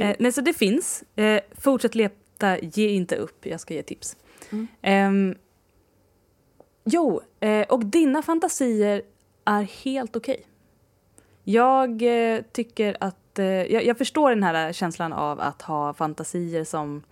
eh, 0.00 0.16
nej, 0.18 0.32
så 0.32 0.40
det 0.40 0.52
finns. 0.52 1.04
Eh, 1.16 1.40
fortsätt 1.58 1.94
leta, 1.94 2.58
ge 2.58 2.88
inte 2.88 3.16
upp. 3.16 3.46
Jag 3.46 3.60
ska 3.60 3.74
ge 3.74 3.82
tips. 3.82 4.16
Mm. 4.50 4.66
Ehm, 4.82 5.34
jo, 6.86 7.20
eh, 7.40 7.66
och 7.68 7.84
dina 7.84 8.22
fantasier 8.22 9.02
är 9.44 9.62
helt 9.62 10.16
okej. 10.16 10.46
Jag 11.44 12.02
eh, 12.02 12.42
tycker 12.52 12.96
att... 13.00 13.38
Eh, 13.38 13.46
jag, 13.46 13.84
jag 13.84 13.98
förstår 13.98 14.30
den 14.30 14.42
här 14.42 14.72
känslan 14.72 15.12
av 15.12 15.40
att 15.40 15.62
ha 15.62 15.94
fantasier 15.94 16.64
som 16.64 17.02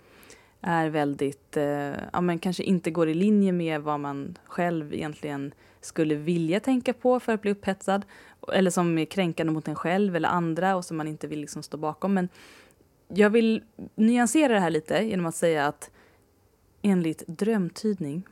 är 0.61 0.89
väldigt... 0.89 1.57
Eh, 1.57 1.93
ja, 2.13 2.21
men 2.21 2.39
kanske 2.39 2.63
inte 2.63 2.91
går 2.91 3.09
i 3.09 3.13
linje 3.13 3.51
med 3.51 3.81
vad 3.81 3.99
man 3.99 4.37
själv 4.45 4.93
egentligen 4.93 5.53
skulle 5.81 6.15
vilja 6.15 6.59
tänka 6.59 6.93
på 6.93 7.19
för 7.19 7.33
att 7.33 7.41
bli 7.41 7.51
upphetsad. 7.51 8.05
Eller 8.53 8.71
som 8.71 8.97
är 8.97 9.05
kränkande 9.05 9.53
mot 9.53 9.67
en 9.67 9.75
själv 9.75 10.15
eller 10.15 10.29
andra 10.29 10.75
och 10.75 10.85
som 10.85 10.97
man 10.97 11.07
inte 11.07 11.27
vill 11.27 11.39
liksom 11.39 11.63
stå 11.63 11.77
bakom. 11.77 12.13
Men 12.13 12.29
jag 13.07 13.29
vill 13.29 13.63
nyansera 13.95 14.53
det 14.53 14.59
här 14.59 14.69
lite 14.69 15.03
genom 15.03 15.25
att 15.25 15.35
säga 15.35 15.67
att 15.67 15.91
enligt 16.81 17.23
drömtydning, 17.27 18.23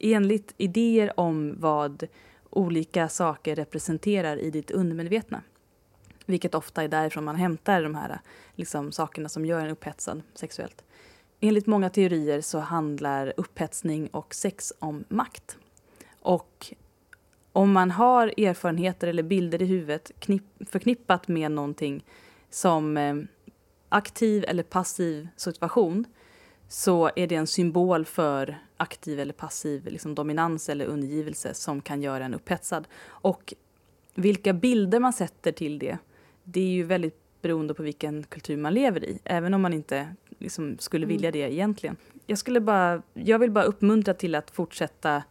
enligt 0.00 0.54
idéer 0.56 1.20
om 1.20 1.60
vad 1.60 2.06
olika 2.50 3.08
saker 3.08 3.56
representerar 3.56 4.36
i 4.36 4.50
ditt 4.50 4.70
undermedvetna, 4.70 5.42
vilket 6.26 6.54
ofta 6.54 6.82
är 6.82 6.88
därifrån 6.88 7.24
man 7.24 7.36
hämtar 7.36 7.82
de 7.82 7.94
här 7.94 8.20
liksom, 8.54 8.92
sakerna 8.92 9.28
som 9.28 9.46
gör 9.46 9.60
en 9.64 9.70
upphetsad 9.70 10.22
sexuellt. 10.34 10.84
Enligt 11.40 11.66
många 11.66 11.90
teorier 11.90 12.40
så 12.40 12.58
handlar 12.58 13.32
upphetsning 13.36 14.08
och 14.08 14.34
sex 14.34 14.72
om 14.78 15.04
makt. 15.08 15.58
Och 16.20 16.74
om 17.52 17.72
man 17.72 17.90
har 17.90 18.26
erfarenheter 18.40 19.08
eller 19.08 19.22
bilder 19.22 19.62
i 19.62 19.66
huvudet 19.66 20.12
knipp- 20.20 20.68
förknippat 20.70 21.28
med 21.28 21.50
någonting 21.50 22.04
som 22.50 22.96
eh, 22.96 23.16
aktiv 23.88 24.44
eller 24.48 24.62
passiv 24.62 25.28
situation 25.36 26.04
så 26.72 27.10
är 27.16 27.26
det 27.26 27.34
en 27.34 27.46
symbol 27.46 28.04
för 28.04 28.58
aktiv 28.76 29.20
eller 29.20 29.32
passiv 29.32 29.86
liksom, 29.86 30.14
dominans 30.14 30.68
eller 30.68 30.84
undergivelse 30.84 31.54
som 31.54 31.80
kan 31.80 32.02
göra 32.02 32.24
en 32.24 32.34
upphetsad. 32.34 32.88
Och 33.04 33.54
vilka 34.14 34.52
bilder 34.52 35.00
man 35.00 35.12
sätter 35.12 35.52
till 35.52 35.78
det, 35.78 35.98
det 36.44 36.60
är 36.60 36.70
ju 36.70 36.82
väldigt 36.82 37.16
beroende 37.42 37.74
på 37.74 37.82
vilken 37.82 38.22
kultur 38.22 38.56
man 38.56 38.74
lever 38.74 39.04
i, 39.04 39.18
även 39.24 39.54
om 39.54 39.62
man 39.62 39.72
inte 39.72 40.14
liksom, 40.38 40.76
skulle 40.78 41.06
vilja 41.06 41.30
det 41.30 41.52
egentligen. 41.52 41.96
Jag, 42.26 42.38
skulle 42.38 42.60
bara, 42.60 43.02
jag 43.14 43.38
vill 43.38 43.50
bara 43.50 43.64
uppmuntra 43.64 44.14
till 44.14 44.34
att 44.34 44.50
fortsätta 44.50 45.22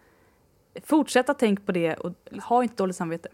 Fortsätta 0.83 1.33
tänk 1.33 1.65
på 1.65 1.71
det 1.71 1.95
och 1.95 2.13
ha 2.43 2.63
inte 2.63 2.75
dåligt 2.75 2.95
samvete. 2.95 3.29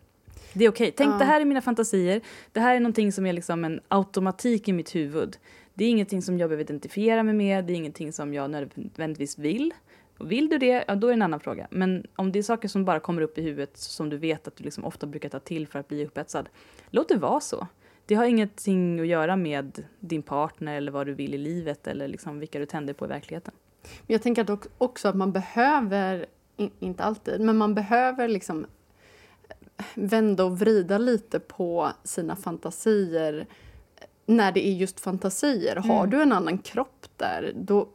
Det 0.53 0.66
är 0.66 0.70
okej. 0.70 0.93
Tänk, 0.97 1.14
Ja. 1.14 1.18
det 1.18 1.26
här 1.26 1.41
är 1.41 1.45
mina 1.45 1.62
fantasier. 1.62 2.22
Det 2.51 2.60
här 2.60 2.76
är 2.76 2.80
någonting 2.80 3.12
som 3.12 3.26
är 3.26 3.34
liksom 3.34 3.66
en 3.66 3.80
automatik 3.88 4.68
i 4.68 4.74
mitt 4.74 4.95
huvud. 4.95 5.38
Det 5.76 5.86
är 5.86 5.89
ingenting 5.89 6.21
som 6.21 6.38
jag 6.38 6.49
behöver 6.49 6.63
identifiera 6.63 7.23
mig 7.23 7.34
med. 7.34 7.65
Det 7.65 7.73
är 7.73 7.76
ingenting 7.76 8.13
som 8.13 8.34
jag 8.34 8.51
nödvändigtvis 8.51 9.38
vill. 9.38 9.73
Och 10.17 10.32
vill 10.32 10.49
du 10.49 10.57
det, 10.57 10.86
ja, 10.88 10.95
då 10.95 11.07
är 11.07 11.11
det 11.11 11.15
en 11.15 11.21
annan 11.21 11.39
fråga. 11.39 11.67
Men 11.71 12.07
om 12.15 12.32
det 12.32 12.39
är 12.39 12.43
saker 12.43 12.67
som 12.67 12.86
bara 12.86 12.99
kommer 12.99 13.21
upp 13.21 13.38
i 13.38 13.41
huvudet 13.41 13.78
som 13.78 14.09
du 14.09 14.17
vet 14.17 14.47
att 14.47 14.55
du 14.55 14.63
liksom 14.63 14.86
ofta 14.86 15.07
brukar 15.07 15.30
ta 15.30 15.39
till 15.39 15.67
för 15.67 15.80
att 15.80 15.88
bli 15.88 16.05
upphetsad, 16.05 16.49
låt 16.89 17.09
det 17.09 17.17
vara 17.17 17.39
så. 17.39 17.67
Det 18.05 18.15
har 18.15 18.26
ingenting 18.26 18.99
att 18.99 19.07
göra 19.07 19.36
med 19.36 19.84
din 19.99 20.21
partner 20.21 20.78
eller 20.78 20.91
vad 20.91 21.07
du 21.07 21.13
vill 21.13 21.34
i 21.34 21.38
livet 21.38 21.88
eller 21.88 22.07
liksom 22.07 22.39
vilka 22.39 22.59
du 22.59 22.65
tänder 22.65 22.93
på 22.93 23.05
i 23.05 23.07
verkligheten. 23.07 23.53
Men 23.82 24.13
jag 24.13 24.21
tänker 24.21 24.51
att 24.51 24.67
också 24.78 25.07
att 25.07 25.15
man 25.15 25.32
behöver, 25.32 26.26
inte 26.80 27.03
alltid, 27.03 27.41
men 27.41 27.57
man 27.57 27.76
behöver 27.76 28.28
liksom 28.28 28.65
vända 29.95 30.43
och 30.45 30.59
vrida 30.59 30.97
lite 30.97 31.39
på 31.39 31.91
sina 32.03 32.36
fantasier 32.36 33.47
när 34.26 34.51
det 34.51 34.67
är 34.67 34.71
just 34.73 34.99
fantasier. 34.99 35.76
Har 35.76 35.97
Mm. 35.99 36.09
du 36.09 36.21
en 36.21 36.32
annan 36.32 36.57
kropp 36.57 37.05
där, 37.17 37.51
då, 37.55 37.88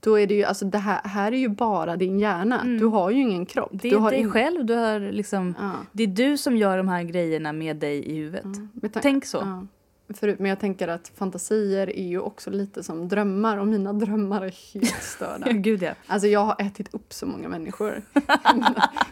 då 0.00 0.18
är 0.20 0.26
det 0.26 0.34
ju, 0.34 0.44
alltså 0.44 0.64
det 0.64 0.78
här, 0.78 1.00
här 1.04 1.32
är 1.32 1.36
ju 1.36 1.48
bara 1.48 1.96
din 1.96 2.18
hjärna. 2.18 2.60
Mm. 2.60 2.78
Du 2.78 2.86
har 2.86 3.10
ju 3.10 3.20
ingen 3.20 3.46
kropp. 3.46 3.70
Det 3.72 3.90
du 3.90 3.96
är 3.96 4.00
har 4.00 4.10
dig 4.10 4.20
in- 4.20 4.30
själv, 4.30 4.64
du 4.64 4.74
har 4.74 5.00
liksom, 5.12 5.54
Ja, 5.60 5.70
det 5.92 6.02
är 6.02 6.06
du 6.06 6.36
som 6.36 6.56
gör 6.56 6.76
de 6.76 6.88
här 6.88 7.02
grejerna 7.02 7.52
med 7.52 7.76
dig 7.76 8.04
i 8.10 8.14
huvudet. 8.16 8.44
ja. 8.82 8.88
Tänk 9.02 9.24
så. 9.26 9.38
Ja. 9.38 9.66
Förut, 10.14 10.38
men 10.38 10.48
jag 10.48 10.60
tänker 10.60 10.88
att 10.88 11.12
fantasier 11.14 11.96
är 11.96 12.08
ju 12.08 12.20
också 12.20 12.50
lite 12.50 12.82
som 12.82 13.08
drömmar 13.08 13.56
och 13.56 13.66
mina 13.66 13.92
drömmar 13.92 14.42
är 14.42 14.74
helt 14.74 15.02
störda. 15.02 15.46
Gud 15.52 15.82
ja. 15.82 15.92
Alltså 16.06 16.28
jag 16.28 16.40
har 16.44 16.56
ätit 16.58 16.94
upp 16.94 17.12
så 17.12 17.26
många 17.26 17.48
människor. 17.48 18.02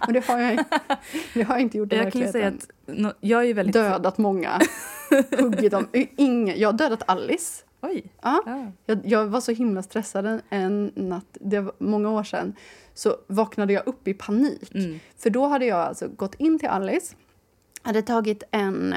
Men 0.06 0.14
det 0.14 0.26
har 0.26 0.38
jag, 0.38 0.64
det 1.34 1.42
har 1.42 1.54
jag 1.54 1.62
inte 1.62 1.78
gjort 1.78 1.92
i 1.92 1.96
Jag 1.96 2.12
kan 2.12 2.20
verkligheten. 2.20 2.32
säga 2.32 2.48
att 2.48 2.98
no, 2.98 3.12
jag 3.20 3.44
är 3.44 3.54
väldigt... 3.54 3.72
Dödat 3.74 4.18
många. 4.18 4.60
Huggit 5.38 5.70
dem. 5.72 5.86
Inga, 6.16 6.56
jag 6.56 6.68
har 6.68 6.78
dödat 6.78 7.02
Alice. 7.06 7.64
Oj. 7.80 8.12
Ja. 8.22 8.42
Ja. 8.46 8.72
Jag, 8.86 9.00
jag 9.04 9.26
var 9.26 9.40
så 9.40 9.52
himla 9.52 9.82
stressad 9.82 10.26
en, 10.26 10.40
en 10.50 10.92
natt, 10.94 11.26
det 11.40 11.60
var 11.60 11.72
många 11.78 12.10
år 12.10 12.22
sedan. 12.22 12.54
Så 12.94 13.16
vaknade 13.26 13.72
jag 13.72 13.86
upp 13.86 14.08
i 14.08 14.14
panik. 14.14 14.74
Mm. 14.74 15.00
För 15.16 15.30
då 15.30 15.46
hade 15.46 15.66
jag 15.66 15.78
alltså 15.78 16.08
gått 16.08 16.34
in 16.34 16.58
till 16.58 16.68
Alice, 16.68 17.16
hade 17.82 18.02
tagit 18.02 18.42
en... 18.50 18.94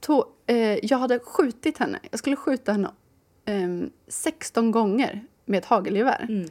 To, 0.00 0.24
eh, 0.46 0.84
jag 0.86 0.98
hade 0.98 1.18
skjutit 1.18 1.78
henne. 1.78 1.98
Jag 2.10 2.18
skulle 2.18 2.36
skjuta 2.36 2.72
henne 2.72 2.90
eh, 3.44 3.88
16 4.08 4.70
gånger 4.70 5.24
med 5.44 5.58
ett 5.58 5.64
hagelgevär. 5.64 6.26
Mm. 6.28 6.50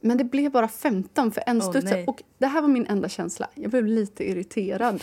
Men 0.00 0.18
det 0.18 0.24
blev 0.24 0.50
bara 0.50 0.68
15 0.68 1.32
för 1.32 1.42
en 1.46 1.62
Åh, 1.62 1.70
studs. 1.70 1.90
nej. 1.90 2.04
och 2.06 2.22
det 2.38 2.46
här 2.46 2.60
var 2.60 2.68
min 2.68 2.86
enda 2.86 3.08
känsla. 3.08 3.48
Jag 3.54 3.70
blev 3.70 3.86
lite 3.86 4.30
irriterad. 4.30 5.02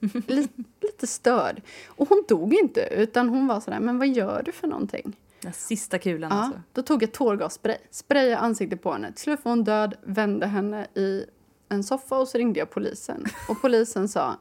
lite, 0.26 0.62
lite 0.80 1.06
störd. 1.06 1.62
Och 1.86 2.08
hon 2.08 2.24
dog 2.28 2.54
inte, 2.54 2.80
utan 2.80 3.28
hon 3.28 3.46
var 3.46 3.60
sådär, 3.60 3.80
men 3.80 3.98
vad 3.98 4.08
gör 4.08 4.42
du 4.42 4.52
för 4.52 4.66
någonting? 4.68 5.16
Den 5.40 5.52
sista 5.52 5.98
kulan 5.98 6.30
Ja, 6.30 6.36
alltså. 6.36 6.60
då 6.72 6.82
tog 6.82 7.02
jag 7.02 7.12
tårgasspray, 7.12 7.76
sprayade 7.90 8.38
ansiktet 8.38 8.82
på 8.82 8.92
henne. 8.92 9.12
Till 9.12 9.22
slut 9.22 9.44
var 9.44 9.52
hon 9.52 9.64
död, 9.64 9.94
vände 10.02 10.46
henne 10.46 10.86
i 10.94 11.24
en 11.68 11.84
soffa 11.84 12.18
och 12.18 12.28
så 12.28 12.38
ringde 12.38 12.58
jag 12.58 12.70
polisen. 12.70 13.24
Och 13.48 13.60
polisen 13.60 14.08
sa, 14.08 14.36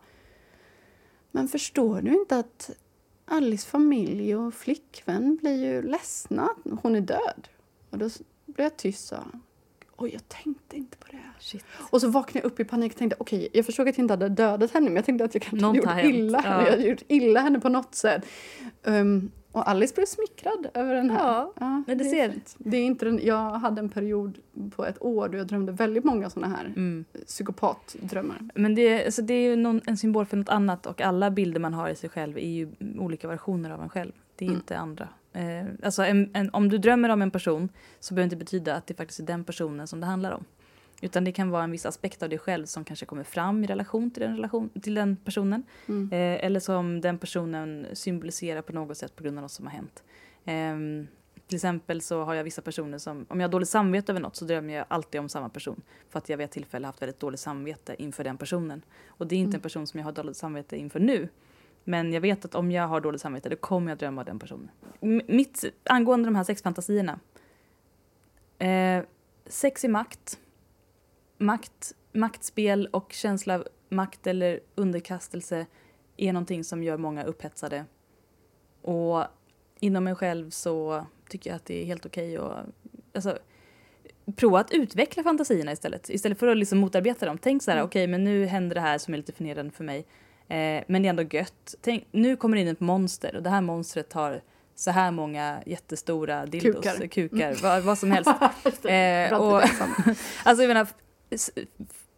men 1.32 1.48
förstår 1.48 2.02
du 2.02 2.14
inte 2.14 2.38
att 2.40 2.70
Alice 3.30 3.68
familj 3.68 4.36
och 4.36 4.54
flickvän 4.54 5.38
blir 5.42 5.64
ju 5.66 5.82
ledsna 5.82 6.50
hon 6.82 6.96
är 6.96 7.02
död? 7.02 7.48
Och 7.90 7.98
då 7.98 8.10
blev 8.46 8.66
jag 8.66 8.78
tyst 8.78 9.12
och 9.12 9.18
oj 9.98 10.10
jag 10.14 10.30
tänkte 10.30 10.78
inte 10.78 10.98
på 10.98 11.08
det. 11.12 11.18
Shit. 11.40 11.64
Och 11.90 12.02
så 12.02 12.08
vaknade 12.08 12.40
jag 12.40 12.52
upp 12.52 12.60
i 12.60 12.64
panik 12.66 12.92
och 12.92 12.98
tänkte 12.98 13.18
okej, 13.20 13.50
jag 13.54 13.66
förstod 13.66 13.88
att 13.88 13.98
jag 13.98 14.04
inte 14.04 14.14
hade 14.14 14.30
dödat 14.30 14.72
henne 14.72 14.86
men 14.86 14.96
jag 14.96 15.06
tänkte 15.06 15.26
att 15.26 15.34
jag 15.34 15.42
kanske 15.44 15.66
Något 15.68 15.76
gjort 15.78 16.04
illa 16.04 16.40
henne. 16.40 16.56
ja. 16.56 16.64
Jag 16.64 16.72
hade 16.72 16.84
gjort 16.84 17.04
illa 17.08 17.40
henne 17.40 17.60
på 17.60 17.70
något 17.70 17.96
sätt. 17.96 18.26
Um, 18.84 19.32
och 19.58 19.70
Alice 19.70 19.96
blev 19.96 20.06
smickrad 20.06 20.68
över 20.74 20.96
den 20.96 21.10
här. 21.10 21.48
Ja, 21.60 21.84
men 21.88 21.98
det 21.98 22.04
är 22.04 22.10
ser-. 22.10 22.34
Det 22.58 22.78
är 22.78 22.86
inte 22.86 23.06
den, 23.06 23.20
jag 23.24 23.52
hade 23.52 23.80
en 23.80 23.90
period 23.90 24.38
på 24.76 24.86
ett 24.86 25.02
år 25.02 25.30
då 25.30 25.38
jag 25.38 25.48
drömde 25.48 25.72
väldigt 25.72 26.04
många 26.04 26.30
såna 26.30 26.48
här 26.48 26.66
Mm. 26.66 27.06
psykopatdrömmar. 27.58 28.38
Men 28.56 28.76
det, 28.76 28.82
är- 28.82 29.06
alltså 29.06 29.22
det 29.22 29.34
är 29.34 29.50
ju 29.50 29.56
någon, 29.56 29.82
en 29.86 29.98
symbol 29.98 30.26
för 30.26 30.38
något 30.38 30.50
annat 30.50 30.86
och 30.86 31.02
alla 31.02 31.32
bilder 31.32 31.60
man 31.60 31.74
har 31.74 31.90
i 31.90 31.96
sig 31.96 32.10
själv 32.10 32.38
är 32.38 32.50
ju 32.50 32.70
olika 33.00 33.28
versioner 33.28 33.70
av 33.70 33.82
en 33.82 33.90
själv. 33.90 34.12
Det 34.36 34.46
är 34.46 34.50
Mm. 34.50 34.58
inte 34.60 34.78
andra. 34.78 35.08
Eh, 35.34 35.66
alltså 35.84 36.04
en, 36.04 36.30
en, 36.34 36.50
om 36.54 36.70
du 36.70 36.78
drömmer 36.78 37.10
om 37.10 37.22
en 37.22 37.32
person 37.32 37.70
så 38.00 38.14
behöver 38.14 38.30
det 38.30 38.34
inte 38.36 38.46
betyda 38.46 38.76
att 38.76 38.88
det 38.88 38.94
faktiskt 38.94 39.20
är 39.20 39.24
den 39.24 39.44
personen 39.44 39.88
som 39.88 40.00
det 40.00 40.06
handlar 40.06 40.32
om. 40.32 40.44
Utan 41.02 41.24
det 41.24 41.32
kan 41.32 41.50
vara 41.50 41.64
en 41.64 41.72
viss 41.72 41.86
aspekt 41.86 42.24
av 42.24 42.30
dig 42.30 42.40
själv 42.40 42.66
som 42.66 42.84
kanske 42.84 43.06
kommer 43.06 43.24
fram 43.24 43.64
i 43.64 43.68
relation 43.68 44.12
till 44.12 44.22
den, 44.22 44.36
relation, 44.36 44.70
till 44.82 44.94
den 44.94 45.16
personen. 45.16 45.64
Mm. 45.88 46.12
Eh, 46.12 46.46
eller 46.46 46.60
som 46.60 47.02
den 47.02 47.18
personen 47.18 47.88
symboliserar 47.94 48.62
på 48.62 48.74
något 48.74 48.98
sätt 48.98 49.16
på 49.16 49.24
grund 49.24 49.38
av 49.38 49.42
något 49.42 49.52
som 49.52 49.66
har 49.66 49.74
hänt. 49.74 50.04
Ehm, 50.46 51.08
till 51.48 51.56
exempel 51.56 52.02
så 52.02 52.24
har 52.24 52.34
jag 52.34 52.44
vissa 52.44 52.62
personer 52.62 52.98
som, 52.98 53.26
om 53.30 53.40
jag 53.40 53.48
har 53.48 53.52
dåligt 53.52 53.70
samvete 53.70 54.12
över 54.12 54.20
något 54.22 54.36
så 54.36 54.46
drömmer 54.46 54.74
jag 54.74 54.86
alltid 54.88 55.22
om 55.22 55.30
samma 55.30 55.50
person. 55.50 55.82
För 56.10 56.18
att 56.20 56.30
jag 56.30 56.38
vid 56.38 56.46
ett 56.46 56.52
tillfälle 56.52 56.88
haft 56.88 57.02
väldigt 57.02 57.20
dåligt 57.20 57.40
samvete 57.40 57.96
inför 58.00 58.24
den 58.24 58.38
personen. 58.38 58.82
Och 59.08 59.28
det 59.28 59.36
är 59.36 59.40
inte 59.40 59.58
en 59.58 59.62
person 59.62 59.88
som 59.88 59.98
jag 60.00 60.06
har 60.06 60.12
dåligt 60.12 60.38
samvete 60.38 60.78
inför 60.78 61.00
nu. 61.00 61.30
Men 61.84 62.14
jag 62.14 62.22
vet 62.22 62.46
att 62.46 62.56
om 62.56 62.72
jag 62.72 62.88
har 62.88 63.02
dåligt 63.02 63.22
samvete 63.22 63.50
då 63.50 63.56
kommer 63.56 63.92
jag 63.92 63.98
drömma 63.98 64.22
av 64.22 64.26
den 64.26 64.40
personen. 64.40 64.70
M- 65.02 65.22
mitt, 65.28 65.66
angående 65.84 66.28
de 66.28 66.36
här 66.36 66.44
sexfantasierna. 66.44 67.20
Eh, 68.60 69.04
sex 69.46 69.84
i 69.86 69.88
makt. 69.88 70.40
Makt, 71.38 71.94
maktspel 72.12 72.88
och 72.88 73.14
känsla 73.14 73.56
av 73.56 73.68
makt 73.90 74.28
eller 74.28 74.60
underkastelse 74.76 75.66
är 76.18 76.34
någonting 76.34 76.64
som 76.64 76.84
gör 76.84 76.98
många 76.98 77.24
upphetsade. 77.24 77.86
Och 78.82 79.24
inom 79.80 80.04
mig 80.04 80.16
själv 80.16 80.50
så 80.50 81.06
tycker 81.30 81.50
jag 81.50 81.56
att 81.56 81.66
det 81.66 81.82
är 81.82 81.86
helt 81.86 82.06
okej 82.06 82.38
att 82.38 82.66
alltså, 83.14 83.38
prova 84.36 84.60
att 84.60 84.72
utveckla 84.72 85.24
fantasierna 85.24 85.72
istället. 85.72 86.10
Istället 86.10 86.40
för 86.40 86.48
att 86.48 86.58
liksom 86.58 86.80
motarbeta 86.80 87.26
dem. 87.26 87.38
Tänk 87.38 87.64
så 87.64 87.72
här, 87.72 87.82
okej 87.82 88.08
men 88.08 88.24
nu 88.24 88.46
händer 88.46 88.76
det 88.76 88.82
här 88.82 88.98
som 88.98 89.14
är 89.14 89.18
lite 89.18 89.32
förnedrande 89.32 89.72
för 89.72 89.84
mig. 89.84 90.00
Eh, 90.48 90.84
men 90.88 91.02
det 91.02 91.08
är 91.08 91.10
ändå 91.10 91.24
gött. 91.24 91.76
Tänk, 91.82 92.08
nu 92.12 92.36
kommer 92.36 92.58
det 92.58 92.62
in 92.62 92.68
ett 92.68 92.80
monster 92.80 93.36
och 93.36 93.44
det 93.44 93.50
här 93.50 93.62
monstret 93.62 94.14
har 94.14 94.42
så 94.76 94.92
här 94.92 95.12
många 95.12 95.64
jättestora 95.66 96.46
dildos, 96.46 96.76
Kukar. 96.76 97.08
kukar, 97.08 97.56
vad, 97.64 97.84
vad 97.84 97.98
som 97.98 98.12
helst. 98.12 98.32
Eh, 98.88 99.42
och, 99.42 99.62
alltså 100.44 100.64
jag 100.64 100.68
menar, 100.68 100.88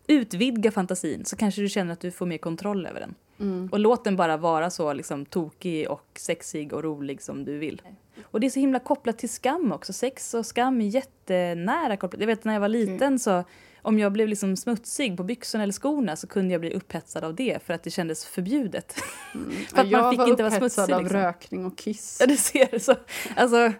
utvidga 0.07 0.71
fantasin 0.71 1.25
så 1.25 1.35
kanske 1.35 1.61
du 1.61 1.69
känner 1.69 1.93
att 1.93 1.99
du 1.99 2.11
får 2.11 2.25
mer 2.25 2.37
kontroll 2.37 2.85
över 2.85 2.99
den. 2.99 3.15
Mm. 3.39 3.69
Och 3.71 3.79
låt 3.79 4.03
den 4.03 4.15
bara 4.15 4.37
vara 4.37 4.69
så 4.69 4.93
liksom 4.93 5.25
tokig 5.25 5.89
och 5.89 6.07
sexig 6.15 6.73
och 6.73 6.83
rolig 6.83 7.21
som 7.21 7.45
du 7.45 7.57
vill. 7.57 7.81
Och 8.23 8.39
det 8.39 8.47
är 8.47 8.51
så 8.51 8.59
himla 8.59 8.79
kopplat 8.79 9.17
till 9.17 9.29
skam 9.29 9.71
också. 9.71 9.93
Sex 9.93 10.33
och 10.33 10.45
skam 10.45 10.81
är 10.81 10.85
jättenära 10.85 11.97
kopplat. 11.97 12.19
Jag 12.21 12.27
vet 12.27 12.43
när 12.43 12.53
jag 12.53 12.59
var 12.61 12.67
liten 12.67 13.19
så 13.19 13.43
om 13.81 13.99
jag 13.99 14.11
blev 14.11 14.27
liksom 14.27 14.55
smutsig 14.57 15.17
på 15.17 15.23
byxorna 15.23 15.63
eller 15.63 15.73
skorna 15.73 16.15
så 16.15 16.27
kunde 16.27 16.51
jag 16.51 16.61
bli 16.61 16.73
upphetsad 16.73 17.23
av 17.23 17.35
det 17.35 17.63
för 17.65 17.73
att 17.73 17.83
det 17.83 17.89
kändes 17.89 18.25
förbjudet. 18.25 18.93
för 19.73 19.81
att 19.81 19.89
jag 19.89 20.01
man 20.01 20.11
fick 20.11 20.19
var 20.19 20.27
inte 20.27 20.43
vara 20.43 20.55
upphetsad 20.55 20.85
smutsig. 20.85 20.93
av 20.93 21.01
Liksom. 21.01 21.19
rökning 21.19 21.65
och 21.65 21.77
kiss. 21.77 22.17
Ja, 22.19 22.25
du 22.25 22.37
ser. 22.37 22.79
Så, 22.79 22.95
alltså, 23.35 23.73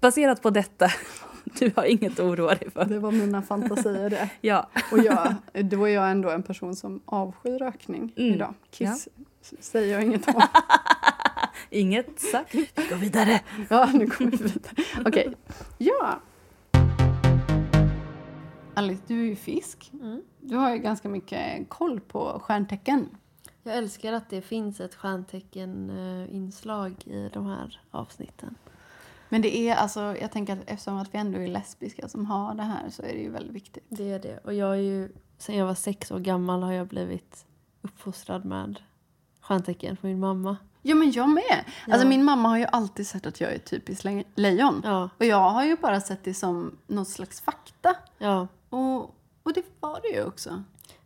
baserat 0.00 0.42
på 0.42 0.50
detta, 0.50 0.90
du 1.58 1.72
har 1.76 1.84
inget 1.84 2.12
att 2.12 2.20
oroa 2.20 2.54
dig 2.54 2.70
för. 2.70 2.84
Det 2.84 2.98
var 2.98 3.12
mina 3.12 3.42
fantasier 3.42 4.10
det. 4.10 4.30
Ja. 4.40 4.68
Och 4.92 4.98
jag, 4.98 5.34
då 5.64 5.84
är 5.88 5.94
jag 5.94 6.10
ändå 6.10 6.30
en 6.30 6.42
person 6.42 6.76
som 6.76 7.00
avskyr 7.04 7.58
rökning 7.58 8.12
Mm. 8.16 8.34
idag. 8.34 8.54
Kiss 8.70 9.08
säger 9.60 9.92
jag 9.92 10.02
inget 10.02 10.28
om. 10.28 10.42
Inget 11.70 12.20
sagt. 12.20 12.54
Vi 12.54 12.68
går 12.90 12.96
vidare. 12.96 13.40
Ja, 13.70 13.90
nu 13.94 14.06
kommer 14.06 14.30
vi 14.30 14.36
vidare. 14.36 14.74
Okej. 15.06 15.32
Ja. 15.78 16.20
Alice, 18.74 19.02
du 19.06 19.20
är 19.20 19.24
ju 19.24 19.36
fisk. 19.36 19.90
Mm. 19.92 20.22
Du 20.40 20.56
har 20.56 20.70
ju 20.74 20.78
ganska 20.78 21.08
mycket 21.08 21.68
koll 21.68 22.00
på 22.00 22.40
stjärntecken. 22.44 23.08
Jag 23.62 23.76
älskar 23.76 24.12
att 24.12 24.30
det 24.30 24.42
finns 24.42 24.80
ett 24.80 24.94
stjärntecken-inslag 24.94 26.94
i 27.06 27.30
de 27.32 27.46
här 27.46 27.80
avsnitten. 27.90 28.54
Men 29.32 29.42
det 29.42 29.56
är 29.56 29.74
alltså, 29.76 30.00
jag 30.20 30.32
tänker 30.32 30.52
att 30.52 30.58
eftersom 30.66 30.96
att 30.96 31.14
vi 31.14 31.18
ändå 31.18 31.38
är 31.38 31.46
lesbiska 31.48 32.08
som 32.08 32.26
har 32.26 32.54
det 32.54 32.62
här 32.62 32.90
så 32.90 33.02
är 33.02 33.12
det 33.12 33.18
ju 33.20 33.30
väldigt 33.30 33.54
viktigt. 33.54 33.84
Det 33.88 34.10
är 34.12 34.18
det. 34.18 34.38
Och 34.44 34.54
jag 34.54 34.70
är 34.70 34.80
ju, 34.80 35.12
sen 35.38 35.56
jag 35.56 35.66
var 35.66 35.74
sex 35.74 36.10
år 36.10 36.18
gammal 36.18 36.62
har 36.62 36.72
jag 36.72 36.86
blivit 36.86 37.46
uppfostrad 37.82 38.44
med 38.44 38.80
stjärntecken 39.40 39.96
från 39.96 40.10
min 40.10 40.20
mamma. 40.20 40.56
Ja, 40.82 40.94
men 40.94 41.10
jag 41.12 41.28
med. 41.28 41.64
Ja. 41.86 41.92
Alltså 41.92 42.08
min 42.08 42.24
mamma 42.24 42.48
har 42.48 42.58
ju 42.58 42.64
alltid 42.64 43.06
sett 43.06 43.26
att 43.26 43.40
jag 43.40 43.52
är 43.52 43.58
typiskt 43.58 44.04
le- 44.04 44.24
lejon. 44.34 44.80
Ja, 44.84 45.10
Och 45.18 45.24
jag 45.24 45.50
har 45.50 45.64
ju 45.64 45.76
bara 45.76 46.00
sett 46.00 46.24
det 46.24 46.34
som 46.34 46.78
något 46.86 47.08
slags 47.08 47.40
fakta. 47.40 47.96
ja. 48.18 48.48
Och, 48.70 49.00
och 49.42 49.52
det 49.54 49.64
var 49.80 50.00
det 50.02 50.08
ju 50.18 50.24
också. 50.24 50.62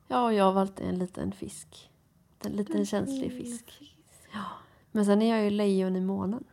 Ja, 0.09 0.25
och 0.25 0.33
jag 0.35 0.53
var 0.53 0.61
alltid 0.61 0.87
en 0.89 0.99
liten 0.99 1.33
fisk. 1.33 1.91
En 2.45 2.53
liten 2.53 2.87
känslig 2.87 3.31
fisk. 3.33 3.95
Ja. 4.33 4.43
Men 4.93 5.07
sen 5.07 5.23
är 5.23 5.37
jag 5.37 5.45
ju 5.45 5.51
lejon 5.51 5.97
i 5.97 6.01
månen. 6.01 6.45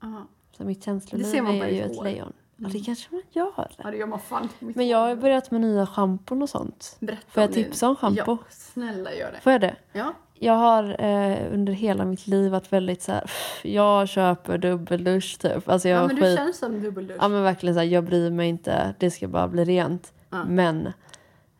Ja, 0.00 0.26
Så 0.56 0.64
mitt 0.64 0.80
Det 0.80 0.84
känsloliv 0.84 1.34
är 1.34 1.68
ju 1.68 1.82
ett 1.82 2.04
lejon. 2.04 2.32
Ja, 2.56 2.68
det 2.68 2.80
kanske 2.80 3.14
man 3.14 3.22
gör. 3.30 3.70
ja 3.76 3.90
det 3.90 3.96
gör 3.96 4.06
man 4.06 4.18
fan. 4.20 4.48
Men 4.58 4.88
jag 4.88 4.98
har 4.98 5.16
börjat 5.16 5.50
med 5.50 5.60
nya 5.60 5.86
schampon 5.86 6.42
och 6.42 6.48
sånt. 6.48 6.96
Berätta 7.00 7.22
Får 7.28 7.42
jag 7.42 7.52
tipsa 7.52 7.88
om 7.88 7.96
schampo? 7.96 8.22
Ja, 8.26 8.38
snälla 8.50 9.14
gör 9.14 9.32
det. 9.32 9.40
Får 9.40 9.52
jag 9.52 9.60
det? 9.60 9.76
Ja. 9.92 10.14
Jag 10.34 10.52
har 10.52 11.04
eh, 11.04 11.52
under 11.52 11.72
hela 11.72 12.04
mitt 12.04 12.26
liv 12.26 12.50
varit 12.52 12.72
väldigt 12.72 13.02
så 13.02 13.12
här, 13.12 13.20
"Pff, 13.20 13.60
jag 13.64 14.08
köper 14.08 14.58
dubbeldusch 14.58 15.38
typ. 15.38 15.68
Alltså 15.68 15.88
jag 15.88 16.02
ja, 16.02 16.06
men 16.06 16.16
du 16.16 16.22
skit, 16.22 16.36
känns 16.38 16.58
som 16.58 16.82
dubbeldusch. 16.82 17.16
ja 17.20 17.28
men 17.28 17.42
verkligen 17.42 17.74
så 17.74 17.80
här, 17.80 17.86
jag 17.86 18.04
bryr 18.04 18.30
mig 18.30 18.48
inte, 18.48 18.94
det 18.98 19.10
ska 19.10 19.28
bara 19.28 19.48
bli 19.48 19.64
rent. 19.64 20.12
Ja. 20.30 20.44
Men 20.44 20.92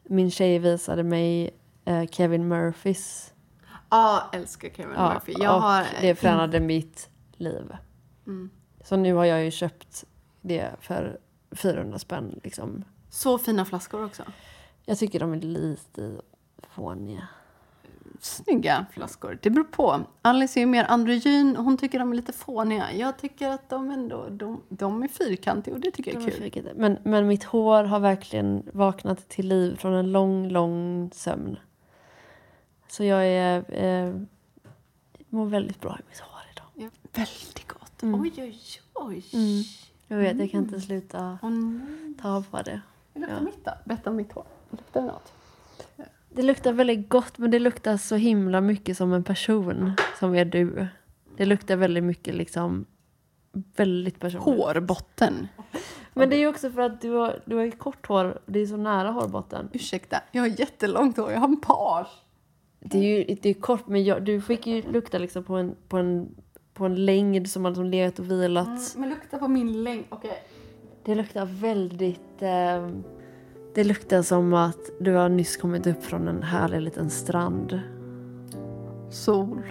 min 0.03 0.31
tjej 0.31 0.59
visade 0.59 1.03
mig 1.03 1.51
eh, 1.85 2.07
Kevin 2.07 2.49
Murphys. 2.49 3.33
Ja, 3.91 4.31
älskar 4.33 4.69
Kevin 4.69 4.93
Murphy. 4.93 5.35
Jag 5.39 5.57
och 5.57 5.63
har... 5.63 5.85
det 6.01 6.15
förändrade 6.15 6.61
mitt 6.61 7.09
liv. 7.37 7.73
Mm. 8.27 8.51
Så 8.91 8.97
nu 8.97 9.15
har 9.15 9.25
jag 9.25 9.45
ju 9.45 9.51
köpt 9.51 10.05
det 10.41 10.71
för 10.81 11.19
400 11.51 11.99
spänn 11.99 12.41
liksom. 12.45 12.85
Så 13.11 13.39
fina 13.39 13.65
flaskor 13.65 14.05
också. 14.05 14.23
Jag 14.85 14.99
tycker 14.99 15.21
de 15.21 15.33
är 15.33 15.41
lite 15.41 16.13
fåniga. 16.59 17.29
Snygga 18.21 18.87
flaskor. 18.93 19.39
Det 19.43 19.51
beror 19.51 19.65
på. 19.65 20.01
Alice 20.23 20.59
är 20.59 20.61
ju 20.61 20.67
mer 20.67 20.85
androgyn. 20.85 21.57
Hon 21.57 21.77
tycker 21.79 21.99
de 21.99 22.11
är 22.13 22.17
lite 22.17 22.33
fåniga. 22.33 22.93
Jag 22.93 23.19
tycker 23.19 23.49
att 23.49 23.69
de 23.69 23.91
ändå 23.91 24.29
de, 24.31 24.63
de 24.69 25.03
är 25.03 25.09
fyrkantiga 25.09 25.75
och 25.75 25.81
det 25.81 25.91
tycker 25.91 26.13
jag 26.13 26.21
De 26.21 26.25
är 26.25 26.29
är 26.29 26.33
kul. 26.33 26.43
fyrkantiga. 26.43 26.75
Men, 26.77 26.99
men 27.03 27.27
mitt 27.27 27.45
hår 27.45 27.85
har 27.85 28.01
verkligen 28.01 28.63
vaknat 28.73 29.29
till 29.29 29.49
liv 29.49 29.77
från 29.77 29.95
en 29.95 30.13
lång, 30.13 30.49
lång 30.49 31.11
sömn. 31.15 31.59
Så 32.89 33.05
jag 33.05 33.27
är, 33.27 33.75
eh, 33.85 34.15
mår 35.29 35.47
väldigt 35.47 35.81
bra 35.81 35.99
i 36.01 36.03
mitt 36.09 36.19
hår 36.19 36.41
idag. 36.53 36.67
Ja. 36.75 36.89
Väldigt 37.13 37.69
gott. 37.69 37.80
Mm. 38.03 38.21
Oj, 38.21 38.33
oj, 38.37 38.59
oj. 38.95 39.25
Mm. 39.33 39.63
Jag 40.09 40.17
vet, 40.17 40.39
jag 40.39 40.51
kan 40.51 40.61
inte 40.65 40.81
sluta 40.81 41.39
Åh, 41.43 41.51
nej. 41.51 42.15
ta 42.23 42.45
på 42.51 42.63
det. 42.63 42.81
Det 43.15 43.21
luktar 43.21 43.35
Ja. 43.37 43.41
mitt 43.45 43.65
då. 43.65 43.71
Berätta 43.85 44.11
om 44.11 44.17
mitt 44.17 44.33
hår. 44.33 44.45
Luktar 44.71 45.01
det 45.01 45.07
något? 45.07 45.33
Det 46.35 46.43
luktar 46.43 46.73
väldigt 46.73 47.09
gott, 47.09 47.39
men 47.39 47.51
det 47.51 47.59
luktar 47.59 47.97
så 47.97 48.17
himla 48.17 48.61
mycket 48.61 48.97
som 48.97 49.13
en 49.13 49.25
person 49.25 49.93
som 50.19 50.35
är 50.35 50.45
du. 50.45 50.87
Det 51.37 51.47
luktar 51.47 51.77
väldigt 51.77 52.05
mycket 52.05 52.35
liksom, 52.35 52.87
väldigt 53.77 54.21
personligt. 54.21 54.65
Hårbotten. 54.65 55.49
Men 56.15 56.31
det 56.31 56.37
är 56.37 56.41
ju 56.41 56.47
också 56.47 56.71
för 56.71 56.81
att 56.83 57.01
du 57.01 57.11
har, 57.11 57.43
du 57.47 57.57
har 57.57 57.65
ju 57.65 57.71
kort 57.71 58.07
hår, 58.07 58.41
det 58.47 58.59
är 58.61 58.67
så 58.67 58.77
nära 58.77 59.11
hårbotten. 59.11 59.69
Ursäkta, 59.73 60.23
jag 60.33 60.43
har 60.43 60.49
jättelångt 60.61 61.17
hår. 61.17 61.33
Jag 61.33 61.39
har 61.41 61.49
en 61.49 61.61
page. 61.61 62.09
Det 62.81 62.99
är 62.99 63.03
ju 63.29 63.37
det 63.43 63.49
är 63.51 63.55
kort, 63.55 63.89
men 63.89 64.05
jag, 64.05 64.25
du 64.25 64.41
fick 64.41 64.67
ju 64.67 64.83
lukta 64.83 65.19
liksom 65.19 65.45
på 65.45 65.57
en, 65.57 65.77
på 65.89 65.97
en, 65.99 66.35
på 66.81 66.87
en 66.87 67.05
längd 67.05 67.49
som 67.51 67.65
hade 67.65 67.77
som 67.77 67.85
legat 67.85 68.19
och 68.19 68.31
vilat. 68.31 68.95
Men 68.97 69.09
lukta 69.09 69.39
på 69.39 69.49
min 69.49 69.85
längd. 69.85 70.05
Okej. 70.09 70.43
Det 71.05 71.15
luktar 71.15 71.47
väldigt... 71.47 72.43
Eh, 72.43 72.89
det 73.75 73.85
luktar 73.85 74.23
som 74.23 74.55
att 74.55 74.79
du 75.01 75.15
har 75.15 75.29
nyss 75.29 75.57
kommit 75.57 75.87
upp 75.87 76.05
från 76.05 76.29
en 76.29 76.43
härlig 76.43 76.81
liten 76.81 77.11
strand. 77.11 77.81
Sol. 79.11 79.63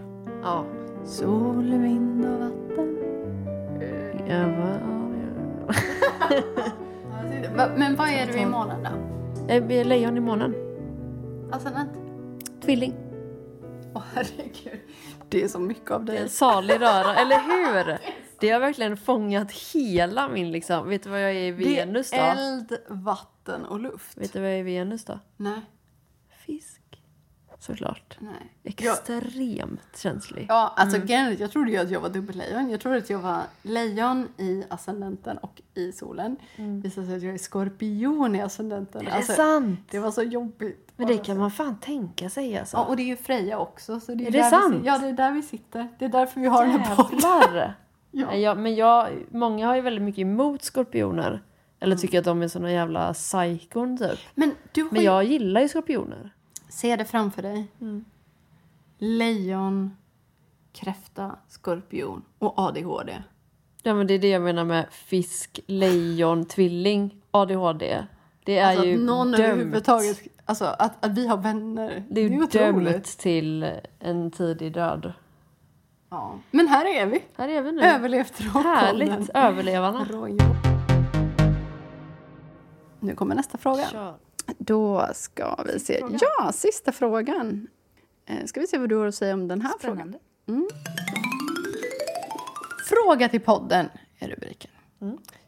Ja. 0.43 0.65
Sol, 1.05 1.63
vind 1.77 2.25
och 2.25 2.39
vatten. 2.39 2.97
Jag 4.27 4.49
bara, 4.57 4.79
Va- 7.57 7.71
Men 7.77 7.95
vad 7.95 8.07
är 8.09 8.27
du 8.33 8.39
i 8.39 8.45
månaden 8.45 8.83
då? 9.47 9.53
är 9.53 9.61
lejon 9.83 10.17
i 10.17 10.19
månen. 10.19 10.55
Ascendent? 11.51 11.89
Tvilling. 12.65 12.93
Åh 13.95 14.03
herregud. 14.13 14.79
Det 15.29 15.43
är 15.43 15.47
så 15.47 15.59
mycket 15.59 15.91
av 15.91 16.05
Det 16.05 16.11
är 16.11 16.15
dig. 16.15 16.23
en 16.23 16.29
salig 16.29 16.81
röra, 16.81 17.15
eller 17.15 17.39
hur? 17.39 17.97
Det 18.39 18.49
har 18.49 18.59
verkligen 18.59 18.97
fångat 18.97 19.51
hela 19.51 20.27
min 20.29 20.51
liksom... 20.51 20.89
Vet 20.89 21.03
du 21.03 21.09
vad 21.09 21.21
jag 21.23 21.31
är 21.31 21.35
i 21.43 21.51
Venus 21.51 22.09
det 22.11 22.17
då? 22.17 22.23
är 22.23 22.35
eld, 22.53 22.77
vatten 22.87 23.65
och 23.65 23.79
luft. 23.79 24.17
Vet 24.17 24.33
du 24.33 24.39
vad 24.41 24.49
är 24.49 24.63
Venus 24.63 25.05
då? 25.05 25.19
Nej. 25.37 25.61
Fisk. 26.45 26.78
Såklart. 27.59 28.17
Nej. 28.19 28.53
Extremt 28.63 29.97
känslig. 29.97 30.45
Ja, 30.49 30.73
alltså 30.75 30.97
mm. 30.97 31.35
jag 31.39 31.51
trodde 31.51 31.71
ju 31.71 31.77
att 31.77 31.91
jag 31.91 31.99
var 31.99 32.09
dubbellejon. 32.09 32.69
Jag 32.69 32.81
trodde 32.81 32.97
att 32.97 33.09
jag 33.09 33.19
var 33.19 33.41
lejon 33.61 34.27
i 34.37 34.63
ascendenten 34.69 35.37
och 35.37 35.61
i 35.73 35.91
solen. 35.91 36.35
Mm. 36.55 36.81
Visade 36.81 37.07
sig 37.07 37.15
att 37.15 37.23
jag 37.23 37.33
är 37.33 37.37
skorpion 37.37 38.35
i 38.35 38.41
ascendenten. 38.41 39.07
Är 39.07 39.11
alltså, 39.11 39.31
det 39.31 39.35
sant? 39.35 39.79
Det 39.91 39.99
var 39.99 40.11
så 40.11 40.23
jobbigt. 40.23 40.91
Men 40.95 41.07
det 41.07 41.17
kan 41.17 41.37
man 41.37 41.51
fan 41.51 41.79
tänka 41.79 42.29
sig 42.29 42.57
alltså. 42.57 42.77
Ja, 42.77 42.85
och 42.85 42.95
det 42.95 43.01
är 43.01 43.07
ju 43.07 43.17
Freja 43.17 43.59
också. 43.59 43.99
Så 43.99 44.15
det 44.15 44.23
är, 44.23 44.27
är 44.27 44.31
det 44.31 44.43
sant? 44.43 44.75
Vi, 44.83 44.87
ja, 44.87 44.97
det 44.97 45.07
är 45.07 45.13
där 45.13 45.31
vi 45.31 45.41
sitter. 45.41 45.87
Det 45.99 46.05
är 46.05 46.09
därför 46.09 46.41
vi 46.41 46.47
har 46.47 46.65
den 46.65 46.79
här 46.79 46.95
podden. 46.95 47.71
Ja. 48.11 48.35
Jag, 48.35 48.57
men 48.57 48.75
jag, 48.75 49.09
många 49.31 49.67
har 49.67 49.75
ju 49.75 49.81
väldigt 49.81 50.03
mycket 50.03 50.21
emot 50.21 50.63
skorpioner. 50.63 51.43
Eller 51.79 51.95
tycker 51.95 52.19
att 52.19 52.25
de 52.25 52.41
är 52.41 52.47
såna 52.47 52.71
jävla 52.71 53.13
psykon 53.13 53.97
typ. 53.97 54.19
Men, 54.35 54.55
du 54.71 54.83
har 54.83 54.91
Men 54.91 55.03
jag 55.03 55.23
gillar 55.23 55.61
ju 55.61 55.67
skorpioner. 55.67 56.31
Se 56.69 56.95
det 56.95 57.05
framför 57.05 57.41
dig. 57.41 57.67
Mm. 57.81 58.05
Lejon, 58.97 59.97
kräfta, 60.73 61.35
skorpion 61.47 62.21
och 62.39 62.53
ADHD. 62.59 63.23
Ja 63.83 63.93
men 63.93 64.07
det 64.07 64.13
är 64.13 64.19
det 64.19 64.29
jag 64.29 64.41
menar 64.41 64.63
med 64.65 64.85
fisk, 64.91 65.59
lejon, 65.67 66.45
tvilling, 66.45 67.15
ADHD. 67.31 68.05
Det 68.43 68.57
är 68.57 68.69
Alltså 68.69 68.85
ju 68.85 68.93
att 68.95 69.01
någon 69.01 69.31
dömt. 69.31 69.39
överhuvudtaget, 69.43 70.19
alltså 70.45 70.65
att, 70.65 71.05
att 71.05 71.11
vi 71.11 71.27
har 71.27 71.37
vänner. 71.37 72.03
Det 72.09 72.21
är 72.21 72.29
ju 72.29 72.35
ju 72.35 72.43
otroligt. 72.43 72.93
dömt 72.93 73.05
till 73.17 73.71
en 73.99 74.31
tidig 74.31 74.73
död. 74.73 75.13
Ja. 76.09 76.39
Men 76.51 76.67
här 76.67 76.85
är 76.85 77.05
vi. 77.05 77.23
Här 77.35 77.49
är 77.49 77.61
vi 77.61 77.71
nu. 77.71 77.81
Överlevt 77.81 78.41
rockpodden. 78.41 78.65
Härligt, 78.75 79.29
överlevarna. 79.33 80.07
Nu 82.99 83.15
kommer 83.15 83.35
nästa 83.35 83.57
fråga. 83.57 83.85
Kör. 83.85 84.15
Då 84.57 85.07
ska 85.13 85.63
vi 85.65 85.79
se. 85.79 86.03
Ja, 86.21 86.51
sista 86.51 86.91
frågan. 86.91 87.67
Eh, 88.25 88.45
Ska 88.45 88.59
vi 88.59 88.67
se 88.67 88.77
vad 88.77 88.89
du 88.89 88.95
har 88.95 89.07
att 89.07 89.15
säga 89.15 89.33
om 89.33 89.47
den 89.47 89.61
här 89.61 89.73
frågan. 89.79 89.97
Spännande. 89.97 90.19
Fråga 92.89 93.29
till 93.29 93.41
podden 93.41 93.89
är 94.19 94.27
rubriken. 94.27 94.71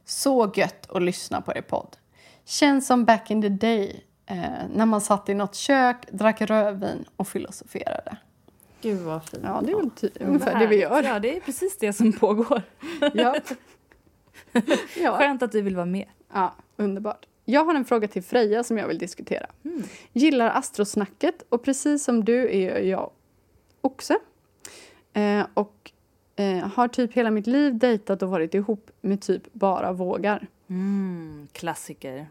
Så 0.06 0.52
gött 0.56 0.90
att 0.92 1.02
lyssna 1.02 1.42
på 1.42 1.52
er 1.56 1.62
podd. 1.62 1.98
Känns 2.46 2.88
som 2.88 3.06
back 3.06 3.32
in 3.32 3.42
the 3.42 3.50
day 3.50 4.04
eh, 4.26 4.38
när 4.74 4.86
man 4.86 5.02
satt 5.02 5.30
i 5.30 5.34
något 5.34 5.56
kök, 5.56 5.98
drack 6.12 6.42
rödvin 6.42 7.06
och 7.16 7.28
filosoferade. 7.28 8.18
Gud 8.82 9.00
vad 9.02 9.26
fint. 9.30 9.44
Ja, 9.46 9.62
det 9.66 9.72
är 9.72 9.76
väl 9.76 9.90
ty- 9.90 10.10
ungefär 10.20 10.60
det 10.60 10.68
vi 10.68 10.76
gör. 10.82 11.04
Ja, 11.04 11.20
det 11.20 11.38
är 11.38 11.40
precis 11.42 11.78
det 11.78 11.94
som 11.94 12.14
pågår. 12.14 12.62
Ja. 13.14 13.36
ja. 14.98 15.18
Skönt 15.18 15.44
att 15.44 15.52
du 15.52 15.62
vill 15.62 15.76
vara 15.76 15.86
med. 15.86 16.08
Ja, 16.34 16.54
underbart. 16.78 17.26
Jag 17.46 17.66
har 17.66 17.76
en 17.76 17.86
fråga 17.86 18.08
till 18.08 18.24
Freja 18.24 18.64
som 18.64 18.78
jag 18.78 18.88
vill 18.88 18.98
diskutera. 18.98 19.46
Gillar 20.14 20.50
astrosnacket 20.50 21.44
och 21.50 21.64
precis 21.64 22.04
som 22.04 22.26
du 22.26 22.56
är 22.56 22.80
jag 22.80 23.12
oxe. 23.82 24.20
Eh, 25.14 25.46
och 25.54 25.92
eh, 26.36 26.58
har 26.58 26.88
typ 26.88 27.14
hela 27.14 27.32
mitt 27.32 27.48
liv 27.48 27.78
dejtat 27.78 28.24
och 28.24 28.30
varit 28.30 28.54
ihop 28.54 28.92
med 29.02 29.22
typ 29.22 29.54
bara 29.54 29.92
vågar. 29.92 30.48
Mm, 30.70 31.48
klassiker. 31.52 32.28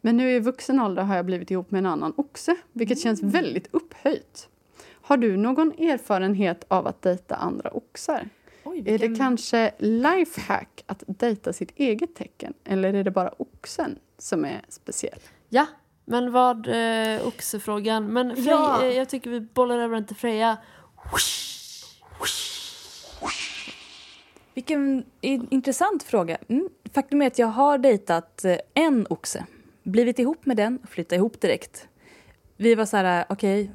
Men 0.00 0.16
nu 0.16 0.30
i 0.30 0.40
vuxen 0.40 0.80
ålder 0.80 1.02
har 1.02 1.16
jag 1.16 1.26
blivit 1.26 1.50
ihop 1.50 1.70
med 1.70 1.78
en 1.78 1.86
annan 1.86 2.12
oxe, 2.16 2.56
vilket 2.72 3.00
känns 3.00 3.22
väldigt 3.22 3.68
upphöjt. 3.70 4.48
Har 4.86 5.16
du 5.16 5.36
någon 5.36 5.72
erfarenhet 5.72 6.64
av 6.68 6.86
att 6.86 7.02
dejta 7.02 7.34
andra 7.34 7.70
oxar? 7.70 8.28
Oj, 8.64 8.82
Är 8.86 8.98
det 8.98 9.14
kanske 9.16 9.72
lifehack 9.78 10.84
att 10.86 11.02
dejta 11.06 11.52
sitt 11.52 11.72
eget 11.76 12.14
tecken 12.14 12.54
eller 12.64 12.94
är 12.94 13.04
det 13.04 13.10
bara 13.10 13.28
oxen 13.38 13.98
som 14.18 14.44
är 14.44 14.60
speciell? 14.68 15.18
Ja, 15.48 15.66
men 16.04 16.32
vad 16.32 16.66
eh, 16.68 17.26
oxefrågan. 17.26 18.12
Men 18.12 18.34
Frej, 18.36 18.46
Ja. 18.46 18.82
eh, 18.84 18.96
jag 18.96 19.08
tycker 19.08 19.30
vi 19.30 19.40
bollar 19.40 19.78
över 19.78 19.94
den 19.94 20.06
till 20.06 20.16
Freja. 20.16 20.56
Vilken 24.54 25.04
intressant 25.20 26.02
fråga. 26.02 26.38
Mm. 26.48 26.68
Faktum 26.94 27.22
är 27.22 27.26
att 27.26 27.38
jag 27.38 27.46
har 27.46 27.78
dejtat 27.78 28.44
eh, 28.44 28.56
en 28.74 29.06
oxe. 29.10 29.46
Blivit 29.82 30.18
ihop 30.18 30.46
med 30.46 30.56
den 30.56 30.78
och 30.82 30.88
flyttat 30.88 31.12
ihop 31.16 31.40
direkt. 31.40 31.88
Vi 32.56 32.74
var 32.74 32.86
så 32.86 32.96
här, 32.96 33.24
okej, 33.28 33.70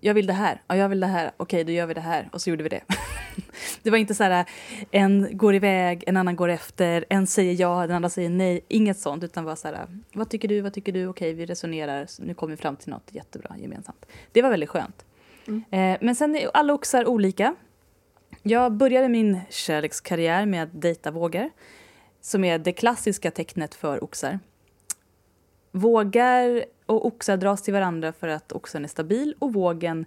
jag 0.00 0.14
vill 0.14 0.26
det 0.26 0.32
här. 0.32 0.62
Ja, 0.66 0.76
jag 0.76 0.88
vill 0.88 1.00
det 1.00 1.06
här. 1.06 1.32
Okej, 1.36 1.64
då 1.64 1.72
gör 1.72 1.86
vi 1.86 1.94
det 1.94 2.00
här. 2.00 2.28
Och 2.32 2.40
så 2.42 2.50
gjorde 2.50 2.62
vi 2.62 2.68
det. 2.68 2.80
det 3.82 3.90
var 3.90 3.98
inte 3.98 4.14
så 4.14 4.24
här, 4.24 4.44
en 4.90 5.36
går 5.36 5.54
iväg, 5.54 6.04
en 6.06 6.16
annan 6.16 6.36
går 6.36 6.48
efter, 6.48 7.04
en 7.08 7.26
säger 7.26 7.60
ja, 7.60 7.86
den 7.86 7.96
andra 7.96 8.08
säger 8.08 8.30
nej. 8.30 8.60
Inget 8.68 8.98
sånt, 8.98 9.24
utan 9.24 9.44
var 9.44 9.56
så 9.56 9.68
här, 9.68 9.86
vad 10.12 10.30
tycker 10.30 10.48
du, 10.48 10.60
vad 10.60 10.72
tycker 10.72 10.92
du? 10.92 11.06
Okej, 11.06 11.34
vi 11.34 11.46
resonerar, 11.46 12.06
nu 12.18 12.34
kommer 12.34 12.50
vi 12.50 12.56
fram 12.56 12.76
till 12.76 12.90
något 12.90 13.08
jättebra 13.10 13.54
gemensamt. 13.58 14.06
Det 14.32 14.42
var 14.42 14.50
väldigt 14.50 14.70
skönt. 14.70 15.04
Eh, 15.46 15.96
men 16.00 16.14
sen 16.14 16.36
är 16.36 16.50
alla 16.54 16.72
oxar 16.72 17.06
olika. 17.06 17.54
Jag 18.42 18.72
började 18.72 19.08
min 19.08 19.40
kärlekskarriär 19.50 20.46
med 20.46 20.62
att 20.62 20.82
dejta 20.82 21.10
vågar 21.10 21.50
som 22.20 22.44
är 22.44 22.58
det 22.58 22.72
klassiska 22.72 23.30
tecknet 23.30 23.74
för 23.74 24.04
oxar. 24.04 24.38
Vågar 25.70 26.64
och 26.86 27.06
oxar 27.06 27.36
dras 27.36 27.62
till 27.62 27.74
varandra 27.74 28.12
för 28.12 28.28
att 28.28 28.52
oxen 28.52 28.84
är 28.84 28.88
stabil 28.88 29.34
och 29.38 29.52
vågen 29.52 30.06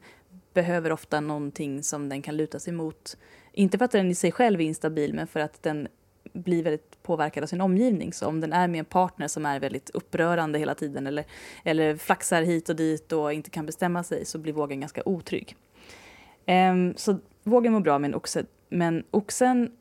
behöver 0.57 0.91
ofta 0.91 1.19
någonting 1.19 1.83
som 1.83 2.09
den 2.09 2.21
kan 2.21 2.37
luta 2.37 2.59
sig 2.59 2.73
mot. 2.73 3.17
Inte 3.53 3.77
för 3.77 3.85
att 3.85 3.91
den 3.91 4.11
i 4.11 4.15
sig 4.15 4.31
själv 4.31 4.61
är 4.61 4.65
instabil, 4.65 5.13
men 5.13 5.27
för 5.27 5.39
att 5.39 5.63
den 5.63 5.87
blir 6.33 6.63
väldigt 6.63 7.03
påverkad 7.03 7.43
av 7.43 7.47
sin 7.47 7.61
omgivning. 7.61 8.13
Så 8.13 8.27
om 8.27 8.41
den 8.41 8.53
är 8.53 8.67
med 8.67 8.79
en 8.79 8.85
partner 8.85 9.27
som 9.27 9.45
är 9.45 9.59
väldigt 9.59 9.89
upprörande 9.89 10.59
hela 10.59 10.75
tiden 10.75 11.07
eller, 11.07 11.25
eller 11.63 11.95
flaxar 11.95 12.41
hit 12.41 12.69
och 12.69 12.75
dit 12.75 13.11
och 13.11 13.33
inte 13.33 13.49
kan 13.49 13.65
bestämma 13.65 14.03
sig 14.03 14.25
så 14.25 14.37
blir 14.37 14.53
vågen 14.53 14.79
ganska 14.79 15.01
otrygg. 15.05 15.55
Um, 16.47 16.93
så 16.97 17.17
vågen 17.43 17.73
mår 17.73 17.79
bra 17.79 17.99
med 17.99 18.07
en 18.07 18.15
oxe, 18.15 18.45
men 18.69 19.03
oxen 19.11 19.71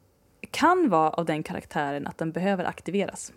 kan 0.51 0.89
vara 0.89 1.11
av 1.11 1.25
den 1.25 1.43
karaktären 1.43 2.07
att 2.07 2.19
den 2.19 2.33
behöver 2.33 2.65
aktiveras. 2.65 3.33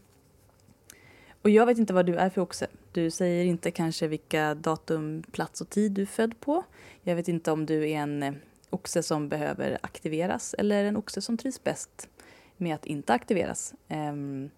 Och 1.41 1.49
jag 1.49 1.65
vet 1.65 1.77
inte 1.77 1.93
vad 1.93 2.05
du 2.05 2.15
är 2.15 2.29
för 2.29 2.41
oxe. 2.41 2.67
Du 2.91 3.11
säger 3.11 3.45
inte 3.45 3.71
kanske 3.71 4.07
vilka 4.07 4.55
datum, 4.55 5.23
plats 5.31 5.61
och 5.61 5.69
tid 5.69 5.91
du 5.91 6.01
är 6.01 6.05
född 6.05 6.39
på. 6.39 6.63
Jag 7.01 7.15
vet 7.15 7.27
inte 7.27 7.51
om 7.51 7.65
du 7.65 7.89
är 7.89 7.97
en 7.97 8.23
eh, 8.23 8.33
oxe 8.69 9.03
som 9.03 9.29
behöver 9.29 9.77
aktiveras 9.81 10.55
eller 10.57 10.83
en 10.85 10.97
oxe 10.97 11.21
som 11.21 11.37
trivs 11.37 11.63
bäst 11.63 12.09
med 12.57 12.75
att 12.75 12.85
inte 12.85 13.13
aktiveras. 13.13 13.73
Ehm, 13.87 14.49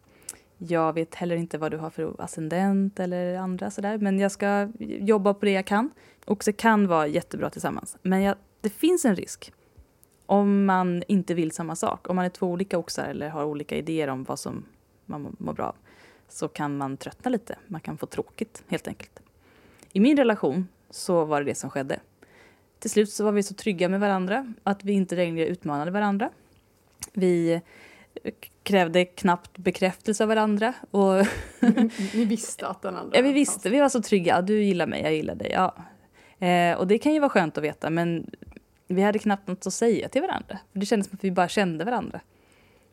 jag 0.57 0.93
vet 0.93 1.15
heller 1.15 1.35
inte 1.35 1.57
vad 1.57 1.71
du 1.71 1.77
har 1.77 1.89
för 1.89 2.21
ascendent 2.21 2.99
eller 2.99 3.35
andra 3.35 3.71
sådär, 3.71 3.97
men 3.97 4.19
jag 4.19 4.31
ska 4.31 4.69
jobba 4.79 5.33
på 5.33 5.45
det 5.45 5.51
jag 5.51 5.65
kan. 5.65 5.89
Oxe 6.25 6.51
kan 6.51 6.87
vara 6.87 7.07
jättebra 7.07 7.49
tillsammans, 7.49 7.97
men 8.01 8.21
jag, 8.21 8.35
det 8.61 8.69
finns 8.69 9.05
en 9.05 9.15
risk 9.15 9.53
om 10.25 10.65
man 10.65 11.03
inte 11.07 11.33
vill 11.33 11.51
samma 11.51 11.75
sak. 11.75 12.09
Om 12.09 12.15
man 12.15 12.25
är 12.25 12.29
två 12.29 12.47
olika 12.47 12.77
oxar 12.77 13.07
eller 13.07 13.29
har 13.29 13.45
olika 13.45 13.75
idéer 13.75 14.07
om 14.07 14.23
vad 14.23 14.39
som 14.39 14.65
man 15.05 15.35
mår 15.39 15.53
bra 15.53 15.65
av 15.65 15.75
så 16.31 16.47
kan 16.47 16.77
man 16.77 16.97
tröttna 16.97 17.31
lite. 17.31 17.55
Man 17.67 17.81
kan 17.81 17.97
få 17.97 18.05
tråkigt 18.05 18.63
helt 18.67 18.87
enkelt. 18.87 19.19
I 19.93 19.99
min 19.99 20.17
relation 20.17 20.67
så 20.89 21.25
var 21.25 21.41
det 21.41 21.45
det 21.45 21.55
som 21.55 21.69
skedde. 21.69 21.99
Till 22.79 22.89
slut 22.89 23.11
så 23.11 23.23
var 23.23 23.31
vi 23.31 23.43
så 23.43 23.53
trygga 23.53 23.89
med 23.89 23.99
varandra 23.99 24.53
att 24.63 24.83
vi 24.83 24.93
inte 24.93 25.15
längre 25.15 25.47
utmanade 25.47 25.91
varandra. 25.91 26.29
Vi 27.13 27.61
krävde 28.63 29.05
knappt 29.05 29.57
bekräftelse 29.57 30.23
av 30.23 30.27
varandra. 30.27 30.73
Och 30.91 31.13
Ni 32.13 32.25
visste 32.25 32.67
att 32.67 32.81
den 32.81 32.95
andra 32.95 33.17
ja, 33.17 33.23
vi 33.23 33.33
visste, 33.33 33.69
vi 33.69 33.79
var 33.79 33.89
så 33.89 34.01
trygga. 34.01 34.41
Du 34.41 34.63
gillar 34.63 34.87
mig, 34.87 35.01
jag 35.01 35.13
gillar 35.13 35.35
dig. 35.35 35.51
Ja. 35.51 35.75
Eh, 36.47 36.77
och 36.77 36.87
det 36.87 36.97
kan 36.97 37.13
ju 37.13 37.19
vara 37.19 37.29
skönt 37.29 37.57
att 37.57 37.63
veta, 37.63 37.89
men 37.89 38.31
vi 38.87 39.01
hade 39.01 39.19
knappt 39.19 39.47
något 39.47 39.67
att 39.67 39.73
säga 39.73 40.09
till 40.09 40.21
varandra. 40.21 40.59
Det 40.73 40.85
kändes 40.85 41.07
som 41.07 41.15
att 41.15 41.23
vi 41.23 41.31
bara 41.31 41.47
kände 41.47 41.85
varandra. 41.85 42.21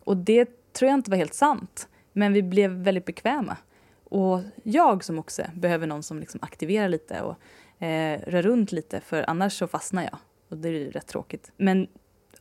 Och 0.05 0.17
det 0.17 0.73
tror 0.73 0.89
jag 0.89 0.99
inte 0.99 1.11
var 1.11 1.19
helt 1.19 1.35
sant. 1.35 1.89
Men 2.19 2.33
vi 2.33 2.43
blev 2.43 2.71
väldigt 2.71 3.05
bekväma. 3.05 3.57
Och 4.05 4.41
jag 4.63 5.05
som 5.05 5.19
också 5.19 5.43
behöver 5.55 5.87
någon 5.87 6.03
som 6.03 6.21
liksom 6.21 6.41
aktiverar 6.43 6.89
lite 6.89 7.23
och 7.23 7.37
eh, 7.83 8.21
rör 8.27 8.43
runt 8.43 8.73
lite, 8.73 9.01
för 9.01 9.31
annars 9.31 9.59
så 9.59 9.67
fastnar 9.67 10.03
jag. 10.03 10.19
Och 10.49 10.57
det 10.57 10.69
är 10.69 10.73
ju 10.73 10.91
rätt 10.91 11.07
tråkigt. 11.07 11.53
Men 11.57 11.87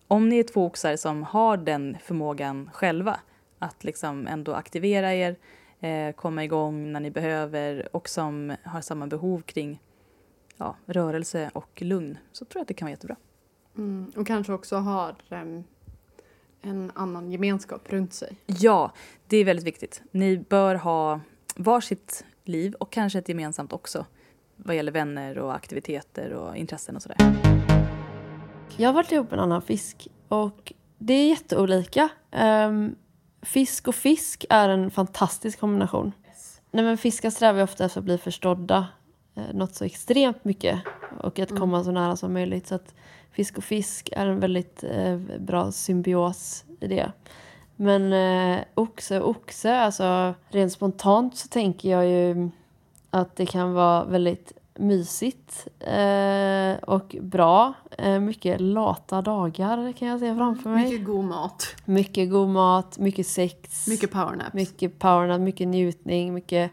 om 0.07 0.29
ni 0.29 0.39
är 0.39 0.43
två 0.43 0.65
oxar 0.65 0.95
som 0.95 1.23
har 1.23 1.57
den 1.57 1.97
förmågan 2.03 2.69
själva, 2.73 3.19
att 3.59 3.83
liksom 3.83 4.27
ändå 4.27 4.53
aktivera 4.53 5.13
er, 5.13 5.35
eh, 5.79 6.15
komma 6.15 6.43
igång 6.43 6.91
när 6.91 6.99
ni 6.99 7.11
behöver 7.11 7.95
och 7.95 8.09
som 8.09 8.55
har 8.63 8.81
samma 8.81 9.07
behov 9.07 9.41
kring 9.41 9.81
ja, 10.57 10.75
rörelse 10.85 11.49
och 11.53 11.81
lugn, 11.81 12.17
så 12.31 12.45
tror 12.45 12.59
jag 12.59 12.61
att 12.61 12.67
det 12.67 12.73
kan 12.73 12.85
vara 12.85 12.91
jättebra. 12.91 13.15
Mm, 13.77 14.11
och 14.15 14.27
kanske 14.27 14.53
också 14.53 14.75
har 14.75 15.15
em, 15.29 15.63
en 16.61 16.91
annan 16.95 17.31
gemenskap 17.31 17.81
runt 17.89 18.13
sig. 18.13 18.37
Ja, 18.45 18.91
det 19.27 19.37
är 19.37 19.45
väldigt 19.45 19.65
viktigt. 19.65 20.01
Ni 20.11 20.37
bör 20.37 20.75
ha 20.75 21.19
varsitt 21.55 22.25
liv 22.43 22.73
och 22.73 22.91
kanske 22.91 23.19
ett 23.19 23.29
gemensamt 23.29 23.73
också 23.73 24.05
vad 24.55 24.75
gäller 24.75 24.91
vänner 24.91 25.37
och 25.37 25.55
aktiviteter 25.55 26.33
och 26.33 26.55
intressen 26.55 26.95
och 26.95 27.01
sådär. 27.01 27.17
Jag 28.77 28.89
har 28.89 28.93
varit 28.93 29.11
ihop 29.11 29.31
med 29.31 29.37
en 29.37 29.43
annan 29.43 29.61
fisk 29.61 30.07
och 30.27 30.73
det 30.97 31.13
är 31.13 31.29
jätteolika. 31.29 32.09
Ehm, 32.31 32.95
fisk 33.41 33.87
och 33.87 33.95
fisk 33.95 34.45
är 34.49 34.69
en 34.69 34.91
fantastisk 34.91 35.59
kombination. 35.59 36.11
Nej 36.71 36.85
men 36.85 36.97
fiskar 36.97 37.29
strävar 37.29 37.57
ju 37.59 37.63
ofta 37.63 37.85
efter 37.85 37.99
att 37.99 38.05
bli 38.05 38.17
förstådda. 38.17 38.87
Eh, 39.35 39.53
något 39.53 39.75
så 39.75 39.85
extremt 39.85 40.45
mycket. 40.45 40.81
Och 41.19 41.39
att 41.39 41.49
komma 41.49 41.83
så 41.83 41.91
nära 41.91 42.15
som 42.15 42.33
möjligt. 42.33 42.67
Så 42.67 42.75
att 42.75 42.95
fisk 43.37 43.57
och 43.57 43.63
fisk 43.63 44.09
är 44.11 44.25
en 44.27 44.39
väldigt 44.39 44.83
eh, 44.83 45.17
bra 45.39 45.71
symbios 45.71 46.65
i 46.79 46.87
det. 46.87 47.11
Men 47.75 48.13
eh, 48.13 48.63
oxe 48.73 49.19
och 49.19 49.29
oxe, 49.29 49.75
alltså 49.79 50.33
rent 50.49 50.71
spontant 50.71 51.37
så 51.37 51.47
tänker 51.47 51.89
jag 51.89 52.07
ju 52.07 52.49
att 53.09 53.35
det 53.35 53.45
kan 53.45 53.73
vara 53.73 54.03
väldigt 54.05 54.51
mysigt 54.75 55.67
eh, 55.79 56.83
och 56.83 57.15
bra. 57.21 57.73
Eh, 57.97 58.19
mycket 58.19 58.61
lata 58.61 59.21
dagar 59.21 59.91
kan 59.93 60.07
jag 60.07 60.19
se 60.19 60.35
framför 60.35 60.69
mig. 60.69 60.83
Mycket 60.83 61.05
god 61.05 61.25
mat. 61.25 61.75
Mycket 61.85 62.29
god 62.31 62.49
mat, 62.49 62.97
mycket 62.97 63.27
sex, 63.27 63.87
Mycket 63.87 64.11
powernaps. 64.11 64.53
mycket 64.53 64.99
powernap, 64.99 65.41
mycket 65.41 65.67
njutning, 65.67 66.33
mycket... 66.33 66.71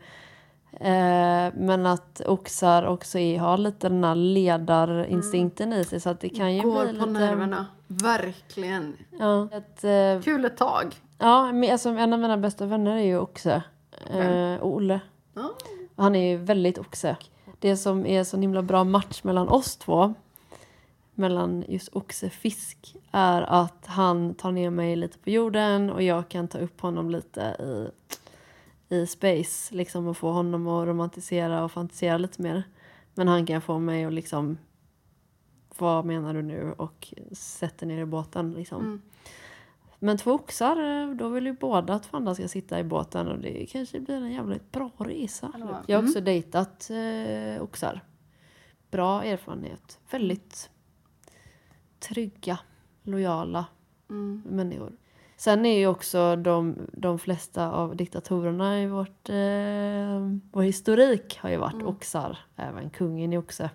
Eh, 0.80 1.52
men 1.54 1.86
att 1.86 2.20
oxar 2.26 2.86
också 2.86 3.18
är, 3.18 3.38
har 3.38 3.58
lite 3.58 3.88
den 3.88 4.04
här 4.04 4.14
ledarinstinkten 4.14 5.72
i 5.72 5.84
sig 5.84 6.00
så 6.00 6.10
att 6.10 6.20
det 6.20 6.28
kan 6.28 6.54
ju 6.54 6.62
Går 6.62 6.86
bli 6.86 6.98
på 6.98 7.06
lite... 7.06 7.20
Verkligen. 7.20 7.66
Verkligen. 7.86 8.96
Ja, 9.18 9.48
ett, 9.52 9.84
eh, 9.84 10.22
Kul 10.22 10.44
ett 10.44 10.56
tag. 10.56 10.94
ja 11.18 11.52
men 11.52 11.72
alltså, 11.72 11.88
en 11.88 12.12
av 12.12 12.18
mina 12.18 12.36
bästa 12.36 12.66
vänner 12.66 12.96
är 12.96 13.04
ju 13.04 13.18
oxe. 13.18 13.62
Eh, 14.10 14.64
Olle. 14.64 15.00
Och 15.96 16.02
Han 16.02 16.14
är 16.14 16.30
ju 16.30 16.36
väldigt 16.36 16.78
oxe. 16.78 17.16
Det 17.58 17.76
som 17.76 18.06
är 18.06 18.24
så 18.24 18.36
himla 18.36 18.62
bra 18.62 18.84
match 18.84 19.24
mellan 19.24 19.48
oss 19.48 19.76
två, 19.76 20.14
mellan 21.14 21.64
just 21.68 21.88
oxe-fisk, 21.92 22.96
är 23.12 23.42
att 23.42 23.86
han 23.86 24.34
tar 24.34 24.52
ner 24.52 24.70
mig 24.70 24.96
lite 24.96 25.18
på 25.18 25.30
jorden 25.30 25.90
och 25.90 26.02
jag 26.02 26.28
kan 26.28 26.48
ta 26.48 26.58
upp 26.58 26.80
honom 26.80 27.10
lite 27.10 27.40
i, 27.40 27.88
i 28.95 29.07
space. 29.07 29.74
Liksom 29.74 30.07
och 30.07 30.16
få 30.16 30.32
honom 30.32 30.68
att 30.68 30.86
romantisera 30.86 31.64
och 31.64 31.72
fantisera 31.72 32.18
lite 32.18 32.42
mer. 32.42 32.62
Men 33.14 33.28
han 33.28 33.47
kan 33.47 33.62
få 33.62 33.78
mig 33.78 34.05
att 34.05 34.12
liksom, 34.12 34.59
vad 35.78 36.05
menar 36.05 36.34
du 36.34 36.42
nu? 36.42 36.72
Och 36.72 37.14
sätter 37.32 37.86
ner 37.86 37.99
i 37.99 38.07
båten 38.07 38.53
liksom. 38.53 38.80
Mm. 38.84 39.03
Men 39.99 40.18
två 40.18 40.32
oxar, 40.32 41.03
eh, 41.03 41.16
då 41.16 41.28
vill 41.28 41.47
ju 41.47 41.53
båda 41.53 41.95
att 41.95 42.07
Fanda 42.07 42.34
ska 42.34 42.49
sitta 42.49 42.80
i 42.80 42.84
båten 42.84 43.28
och 43.28 43.38
det 43.38 43.66
kanske 43.66 44.01
blir 44.01 44.16
en 44.16 44.32
jävligt 44.32 44.72
bra 44.72 44.90
resa. 44.99 45.53
Vad? 45.59 45.84
Jag 45.86 45.99
har 45.99 46.09
också 46.09 46.20
dejtat 46.20 46.90
eh, 46.90 47.62
oxar. 47.62 48.01
Bra 48.90 49.24
erfarenhet. 49.24 49.99
Väldigt 50.11 50.70
trygga, 51.99 52.59
lojala 53.03 53.66
Mm. 54.11 54.42
människor. 54.47 54.92
Sen 55.45 55.66
är 55.66 55.78
ju 55.78 55.86
också 55.86 56.36
de, 56.36 56.76
de 56.92 57.18
flesta 57.18 57.70
av 57.70 57.97
diktatorerna 57.97 58.82
i 58.82 58.86
vårt, 58.86 59.28
eh, 59.28 60.38
vår 60.53 60.62
historik 60.62 61.38
har 61.40 61.51
ju 61.51 61.57
varit 61.57 61.74
Mm. 61.74 61.86
oxar. 61.86 62.38
Även 62.57 62.90
kungen 62.90 63.32
i 63.32 63.38
oxe. 63.38 63.70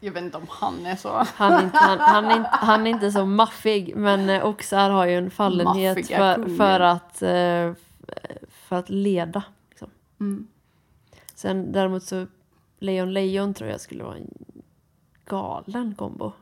Jag 0.00 0.12
vet 0.12 0.24
inte 0.24 0.36
om 0.36 0.46
han 0.48 0.86
är 0.86 0.96
så. 0.96 1.08
Han 1.34 1.52
är, 1.52 1.64
inte, 1.64 1.76
han, 1.78 1.98
han, 1.98 2.24
är 2.24 2.36
inte, 2.36 2.48
han 2.52 2.86
är 2.86 2.90
inte 2.90 3.12
så 3.12 3.26
maffig 3.26 3.96
men 3.96 4.30
eh, 4.30 4.46
oxar 4.46 4.90
har 4.90 5.06
ju 5.06 5.14
en 5.16 5.30
fallenhet 5.30 6.06
för, 6.06 6.56
för, 6.56 6.80
att, 6.80 7.22
eh, 7.22 7.72
för 8.48 8.76
att 8.76 8.90
leda. 8.90 9.42
Liksom. 9.70 9.88
Mm. 10.20 10.46
Sen 11.34 11.72
däremot 11.72 12.02
så 12.02 12.26
Lejon 12.78 13.12
Lejon 13.12 13.54
tror 13.54 13.70
jag 13.70 13.80
skulle 13.80 14.04
vara 14.04 14.16
en 14.16 14.34
galen 15.24 15.94
kombo. 15.94 16.32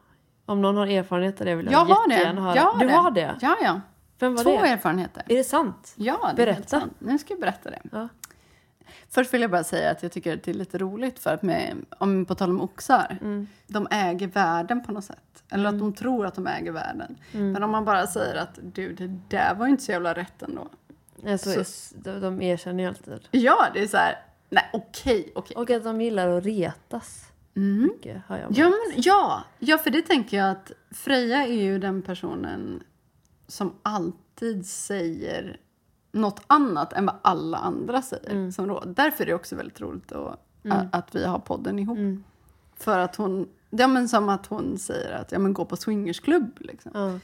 Om 0.49 0.61
någon 0.63 0.77
har 0.77 0.87
erfarenhet 0.87 1.41
av 1.41 1.47
det 1.47 1.55
vill 1.55 1.67
jag, 1.67 1.73
Jag 1.73 1.85
har 1.85 2.09
det. 2.09 2.15
jättegärna 2.15 2.41
höra. 2.41 2.57
Jag 2.57 2.63
har 2.73 2.81
du 2.81 2.87
det. 2.87 2.93
har 2.93 3.11
det? 3.11 3.35
Ja, 3.41 3.57
ja. 3.63 3.81
Vem 4.19 4.35
var 4.37 4.43
Två 4.45 4.51
det? 4.51 4.69
erfarenheter. 4.69 5.23
Är 5.29 5.37
det 5.37 5.45
sant? 5.45 5.93
Ja, 5.97 6.19
det 6.31 6.37
Berätta. 6.37 6.81
sant. 6.81 6.93
Nu 6.99 7.19
ska 7.19 7.33
jag 7.33 7.41
berätta 7.41 7.71
det. 7.71 7.81
Ja. 7.93 8.09
Först 9.11 9.35
vill 9.35 9.41
jag 9.43 9.51
bara 9.51 9.65
säga 9.65 9.91
att 9.91 10.03
jag 10.03 10.13
tycker 10.13 10.35
att 10.35 10.43
det 10.43 10.51
är 10.51 10.55
lite 10.55 10.79
roligt 10.79 11.19
för 11.19 11.35
att 11.35 11.43
med, 11.43 11.77
om 11.99 12.25
på 12.25 12.35
tal 12.35 12.51
om 12.51 12.61
oxar, 12.61 13.19
Mm. 13.21 13.47
de 13.67 13.87
äger 13.91 14.27
världen 14.27 14.83
på 14.85 14.93
något 14.93 15.05
sätt. 15.05 15.43
Eller 15.51 15.69
att 15.69 15.79
de 15.79 15.93
tror 15.93 16.27
att 16.27 16.35
de 16.35 16.47
äger 16.47 16.73
världen. 16.73 17.17
Mm. 17.33 17.53
Men 17.53 17.63
om 17.63 17.71
man 17.71 17.85
bara 17.85 18.07
säger 18.07 18.37
att 18.37 18.59
du, 18.63 18.93
det 18.95 19.07
där 19.29 19.55
var 19.55 19.67
ju 19.67 19.71
inte 19.71 19.85
så 19.85 19.93
jävla 19.93 20.15
rätt 20.15 20.43
ändå. 20.43 20.69
Alltså, 21.29 21.65
Så- 21.65 21.95
de, 21.99 22.21
de 22.21 22.43
erkänner 22.43 22.83
ju 22.83 22.89
alltid. 22.89 23.29
Ja, 23.31 23.67
det 23.75 23.83
är 23.83 23.87
så 23.87 23.97
här, 23.97 24.19
nej 24.51 24.71
okej, 24.73 25.33
okej. 25.35 25.57
Och 25.57 25.71
att 25.71 25.85
de 25.85 26.01
gillar 26.01 26.29
att 26.29 26.45
retas. 26.45 27.25
Mm. 27.59 27.83
Mycket 27.83 28.23
har 28.27 28.39
jag 28.39 28.53
Ja, 28.53 28.69
men, 28.69 29.03
ja, 29.03 29.45
ja, 29.59 29.79
för 29.79 29.91
det 29.91 30.03
tänker 30.03 30.37
jag 30.37 30.51
att 30.51 30.73
Freja 30.91 31.47
är 31.47 31.63
ju 31.63 31.79
den 31.79 32.03
personen 32.03 32.83
som 33.47 33.75
alltid 33.83 34.67
säger 34.67 35.61
något 36.13 36.43
annat 36.47 36.93
än 36.93 37.07
vad 37.07 37.17
alla 37.23 37.59
andra 37.59 38.03
säger. 38.03 38.31
Mm. 38.31 38.53
Som 38.53 38.67
råd. 38.67 38.95
Därför 38.97 39.23
är 39.25 39.27
det 39.27 39.35
också 39.35 39.57
väldigt 39.57 39.81
roligt 39.81 40.13
att, 40.13 40.41
att 40.93 41.15
vi 41.15 41.25
har 41.27 41.39
podden 41.39 41.79
ihop. 41.79 41.99
Mm. 41.99 42.25
För 42.77 42.99
att 42.99 43.17
hon, 43.17 43.49
ja 43.71 43.89
men 43.89 44.09
som 44.09 44.29
att 44.29 44.47
hon 44.47 44.79
säger 44.79 45.13
att 45.13 45.33
ja 45.33 45.39
men 45.39 45.55
gå 45.55 45.65
på 45.65 45.77
swingersklubb 45.77 46.57
liksom. 46.61 46.91
Ja. 46.95 47.19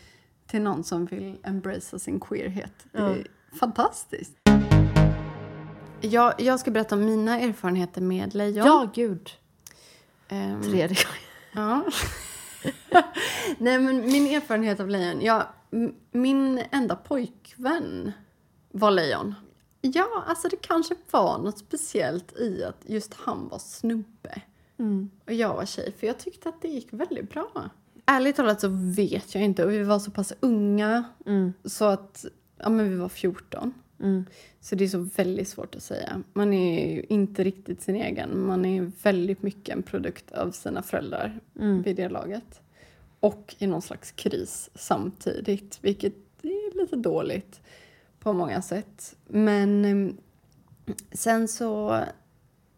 Till 0.47 0.63
någon 0.63 0.85
som 0.85 1.07
vill 1.07 1.39
embracea 1.43 1.99
sin 1.99 2.21
queerhet. 2.21 2.87
Det 2.93 2.99
Ja. 2.99 3.09
är 3.11 3.27
fantastiskt. 3.61 4.37
Jag, 6.01 6.41
jag 6.41 6.61
ska 6.61 6.71
berätta 6.71 6.95
om 6.95 7.05
mina 7.05 7.41
erfarenheter 7.41 8.01
med 8.01 8.35
lejon. 8.35 8.67
ja, 8.67 8.91
gud. 8.95 9.31
Ehm, 10.35 10.63
Tredje 10.63 10.97
gången. 11.05 11.21
Ja. 11.57 11.85
Nej, 13.59 13.79
men 13.79 13.97
min 14.07 14.27
erfarenhet 14.27 14.81
av 14.81 14.89
lejon. 14.89 15.21
Ja, 15.21 15.55
min 16.13 16.63
enda 16.71 16.97
pojkvän 16.97 18.13
var 18.73 18.91
lejon. 18.91 19.35
Ja, 19.81 20.25
alltså 20.27 20.49
det 20.49 20.57
kanske 20.57 20.95
var 21.11 21.39
något 21.39 21.59
speciellt 21.59 22.33
i 22.39 22.65
att 22.65 22.83
just 22.87 23.15
han 23.15 23.49
var 23.49 23.59
snubbe 23.59 24.43
Mm. 24.79 25.11
och 25.27 25.33
jag 25.33 25.55
var 25.55 25.65
tjej. 25.67 25.95
För 25.99 26.07
jag 26.07 26.19
tyckte 26.19 26.49
att 26.49 26.63
det 26.63 26.69
gick 26.69 26.89
väldigt 26.93 27.31
bra. 27.31 27.71
Ärligt 28.07 28.37
talat 28.37 28.61
så 28.61 28.69
vet 28.97 29.35
jag 29.35 29.45
inte. 29.45 29.65
Och 29.65 29.73
vi 29.73 29.83
var 29.83 29.99
så 29.99 30.11
pass 30.11 30.33
unga 30.41 31.05
Mm. 31.27 31.53
så 31.65 31.85
att 31.85 32.25
ja, 32.59 32.69
men 32.69 32.91
vi 32.91 32.97
var 32.97 33.09
14. 33.09 33.75
Mm. 34.01 34.25
Så 34.61 34.75
det 34.75 34.85
är 34.85 34.89
så 34.89 34.99
väldigt 34.99 35.49
svårt 35.49 35.75
att 35.75 35.83
säga. 35.83 36.23
Man 36.33 36.53
är 36.53 36.95
ju 36.95 37.03
inte 37.09 37.45
riktigt 37.45 37.83
sin 37.83 37.97
egen. 37.97 38.47
Man 38.47 38.65
är 38.65 38.91
väldigt 39.03 39.43
mycket 39.43 39.77
en 39.77 39.83
produkt 39.83 40.33
av 40.33 40.51
sina 40.51 40.83
föräldrar 40.83 41.41
Mm. 41.61 41.83
vid 41.83 41.97
det 41.97 42.09
laget. 42.09 42.61
Och 43.21 43.55
i 43.59 43.67
någon 43.67 43.83
slags 43.83 44.13
kris 44.13 44.71
samtidigt, 44.75 45.79
vilket 45.83 46.15
är 46.43 46.81
lite 46.81 46.97
dåligt 46.97 47.61
på 48.21 48.33
många 48.33 48.63
sätt. 48.63 49.17
Men 49.29 49.85
eh, 49.85 50.15
sen 51.13 51.49
så 51.49 52.01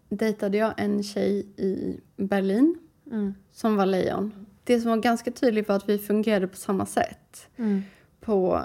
dejtade 0.09 0.59
jag 0.59 0.75
en 0.77 1.03
tjej 1.03 1.47
i 1.57 2.01
Berlin 2.17 2.79
Mm. 3.11 3.35
som 3.53 3.77
var 3.77 3.87
lejon. 3.87 4.47
Det 4.65 4.81
som 4.81 4.91
var 4.91 4.97
ganska 4.99 5.31
tydligt 5.31 5.69
var 5.69 5.77
att 5.77 5.89
vi 5.89 5.99
fungerade 5.99 6.49
på 6.49 6.57
samma 6.57 6.87
sätt 6.87 7.49
Mm. 7.57 7.83
på... 8.21 8.63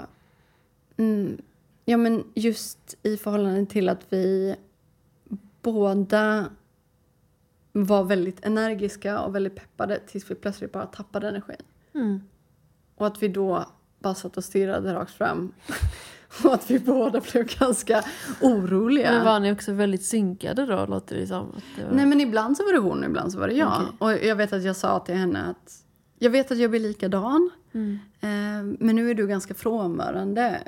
Ja, 1.84 1.96
men 1.96 2.24
just 2.34 2.96
i 3.02 3.16
förhållande 3.16 3.66
till 3.66 3.88
att 3.88 4.06
vi 4.08 4.56
båda 5.62 6.46
var 7.72 8.04
väldigt 8.04 8.46
energiska 8.46 9.20
och 9.20 9.34
väldigt 9.34 9.56
peppade 9.56 9.98
tills 10.06 10.30
vi 10.30 10.34
plötsligt 10.34 10.72
bara 10.72 10.86
tappade 10.86 11.28
energin. 11.28 11.62
Mm. 11.94 12.20
Och 12.94 13.06
att 13.06 13.22
vi 13.22 13.28
då 13.28 13.66
bara 13.98 14.14
satt 14.14 14.36
och 14.36 14.44
stirrade 14.44 14.94
rakt 14.94 15.12
fram. 15.12 15.52
och 16.44 16.54
att 16.54 16.70
vi 16.70 16.78
båda 16.78 17.20
blev 17.32 17.58
ganska 17.58 18.04
oroliga. 18.40 19.12
Men 19.12 19.24
var 19.24 19.40
ni 19.40 19.52
också 19.52 19.72
väldigt 19.72 20.04
synkade 20.04 20.66
då, 20.66 20.86
låter 20.86 21.16
det 21.16 21.26
som? 21.26 21.60
Det 21.76 21.84
var... 21.84 21.92
Nej 21.92 22.06
men 22.06 22.20
ibland 22.20 22.56
så 22.56 22.64
var 22.64 22.72
det 22.72 22.78
hon 22.78 23.04
ibland 23.04 23.32
så 23.32 23.38
var 23.38 23.48
det 23.48 23.54
jag. 23.54 23.82
Okej. 23.82 23.96
Och 23.98 24.26
jag 24.26 24.36
vet 24.36 24.52
att 24.52 24.62
jag 24.62 24.76
sa 24.76 24.98
till 24.98 25.14
henne 25.14 25.42
att 25.42 25.84
jag 26.18 26.30
vet 26.30 26.50
att 26.50 26.58
jag 26.58 26.70
blir 26.70 26.80
likadan. 26.80 27.50
Mm. 27.72 27.98
Eh, 28.20 28.76
men 28.78 28.96
nu 28.96 29.10
är 29.10 29.14
du 29.14 29.26
ganska 29.26 29.54
frånvarande. 29.54 30.60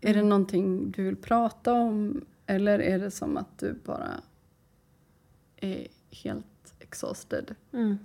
Är 0.00 0.10
Mm. 0.10 0.22
det 0.22 0.28
någonting 0.28 0.90
du 0.90 1.04
vill 1.04 1.16
prata 1.16 1.72
om? 1.72 2.24
Eller 2.46 2.78
är 2.78 2.98
det 2.98 3.10
som 3.10 3.36
att 3.36 3.58
du 3.58 3.72
bara 3.84 4.20
är 5.56 5.86
helt 6.10 6.74
exhausted? 6.78 7.54
Mm. 7.72 7.98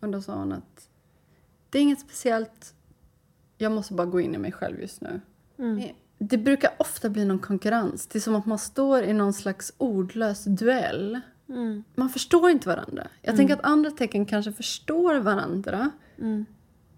Och 0.00 0.08
då 0.08 0.22
sa 0.22 0.34
hon 0.34 0.52
att 0.52 0.88
det 1.70 1.78
är 1.78 1.82
inget 1.82 2.00
speciellt. 2.00 2.74
Jag 3.58 3.72
måste 3.72 3.94
bara 3.94 4.06
gå 4.06 4.20
in 4.20 4.34
i 4.34 4.38
mig 4.38 4.52
själv 4.52 4.80
just 4.80 5.00
nu. 5.00 5.20
Mm. 5.58 5.88
Det 6.18 6.38
brukar 6.38 6.70
ofta 6.78 7.08
bli 7.10 7.24
någon 7.24 7.38
konkurrens. 7.38 8.06
Det 8.06 8.18
är 8.18 8.20
som 8.20 8.34
att 8.36 8.46
man 8.46 8.58
står 8.58 9.02
i 9.02 9.12
någon 9.12 9.32
slags 9.32 9.72
ordlös 9.78 10.44
duell. 10.44 11.20
Mm. 11.48 11.84
Man 11.94 12.08
förstår 12.10 12.50
inte 12.50 12.68
varandra. 12.68 13.08
Jag 13.22 13.36
tänker 13.36 13.54
att 13.54 13.64
andra 13.64 13.90
tecken 13.90 14.26
kanske 14.26 14.52
förstår 14.52 15.14
varandra 15.20 15.90
Mm. 16.18 16.46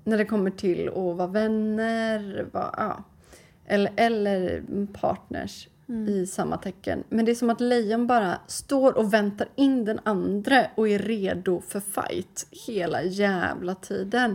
när 0.05 0.19
det 0.19 0.25
kommer 0.25 0.51
till 0.51 0.89
att 0.89 0.95
vara 0.95 1.27
vänner, 1.27 2.49
vara, 2.53 2.75
ja. 2.77 3.05
Eller, 3.67 3.93
eller 3.97 4.63
partners 4.93 5.69
i 6.09 6.27
samma 6.27 6.57
tecken. 6.57 7.05
Men 7.09 7.25
det 7.25 7.31
är 7.31 7.35
som 7.35 7.51
att 7.51 7.61
lejon 7.61 8.07
bara 8.07 8.39
står 8.47 8.99
och 8.99 9.15
väntar 9.15 9.49
in 9.55 9.85
den 9.85 10.01
andra 10.05 10.67
och 10.75 10.89
är 10.89 10.99
redo 10.99 11.61
för 11.61 11.81
fight 11.81 12.47
hela 12.67 13.03
jävla 13.03 13.75
tiden. 13.75 14.35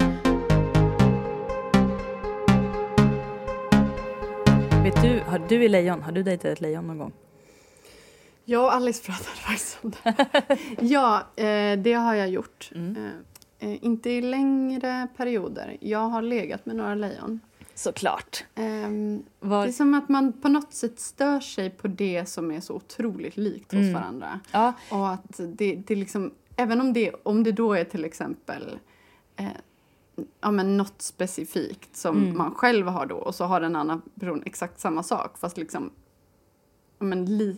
Vet 4.83 5.01
du, 5.01 5.21
har 5.25 5.47
du 5.49 5.65
är 5.65 5.69
lejon, 5.69 6.01
har 6.01 6.11
du 6.11 6.23
dejtat 6.23 6.45
ett 6.45 6.61
lejon 6.61 6.87
någon 6.87 6.97
gång? 6.97 7.13
Jag 8.45 8.63
och 8.63 8.73
Alice 8.73 9.05
pratade 9.05 9.35
faktiskt 9.35 9.79
om 9.81 9.93
det. 10.03 10.57
ja, 10.79 11.27
eh, 11.35 11.79
det 11.79 11.93
har 11.93 12.15
jag 12.15 12.29
gjort. 12.29 12.71
Mm. 12.75 12.95
Eh, 13.59 13.69
eh, 13.69 13.85
inte 13.85 14.09
i 14.09 14.21
längre 14.21 15.07
perioder. 15.17 15.77
Jag 15.79 15.99
har 16.09 16.21
legat 16.21 16.65
med 16.65 16.75
några 16.75 16.95
lejon. 16.95 17.39
Såklart. 17.75 18.43
Var... 19.39 19.63
Det 19.63 19.69
är 19.69 19.71
som 19.71 19.93
att 19.93 20.09
man 20.09 20.33
på 20.33 20.49
något 20.49 20.73
sätt 20.73 20.99
stör 20.99 21.39
sig 21.39 21.69
på 21.69 21.87
det 21.87 22.25
som 22.29 22.51
är 22.51 22.59
så 22.59 22.73
otroligt 22.73 23.37
likt 23.37 23.71
hos 23.71 23.81
Mm. 23.81 23.93
varandra. 23.93 24.39
Ja, 24.51 24.73
Och 24.91 25.09
att 25.09 25.39
det, 25.47 25.75
det 25.75 25.95
liksom, 25.95 26.31
även 26.55 26.81
om 26.81 26.93
det, 26.93 27.11
om 27.23 27.43
det 27.43 27.51
då 27.51 27.73
är 27.73 27.83
till 27.83 28.05
exempel 28.05 28.79
eh, 29.35 29.45
ja, 30.41 30.51
men 30.51 30.77
något 30.77 31.01
specifikt 31.01 31.95
som 31.95 32.17
Mm. 32.23 32.37
man 32.37 32.55
själv 32.55 32.87
har 32.87 33.05
då 33.05 33.15
och 33.15 33.35
så 33.35 33.45
har 33.45 33.61
en 33.61 33.75
annan 33.75 34.01
person 34.19 34.43
exakt 34.45 34.79
samma 34.79 35.03
sak 35.03 35.37
fast 35.37 35.57
liksom 35.57 35.91
ja, 36.99 37.05
men, 37.05 37.37
li, 37.37 37.57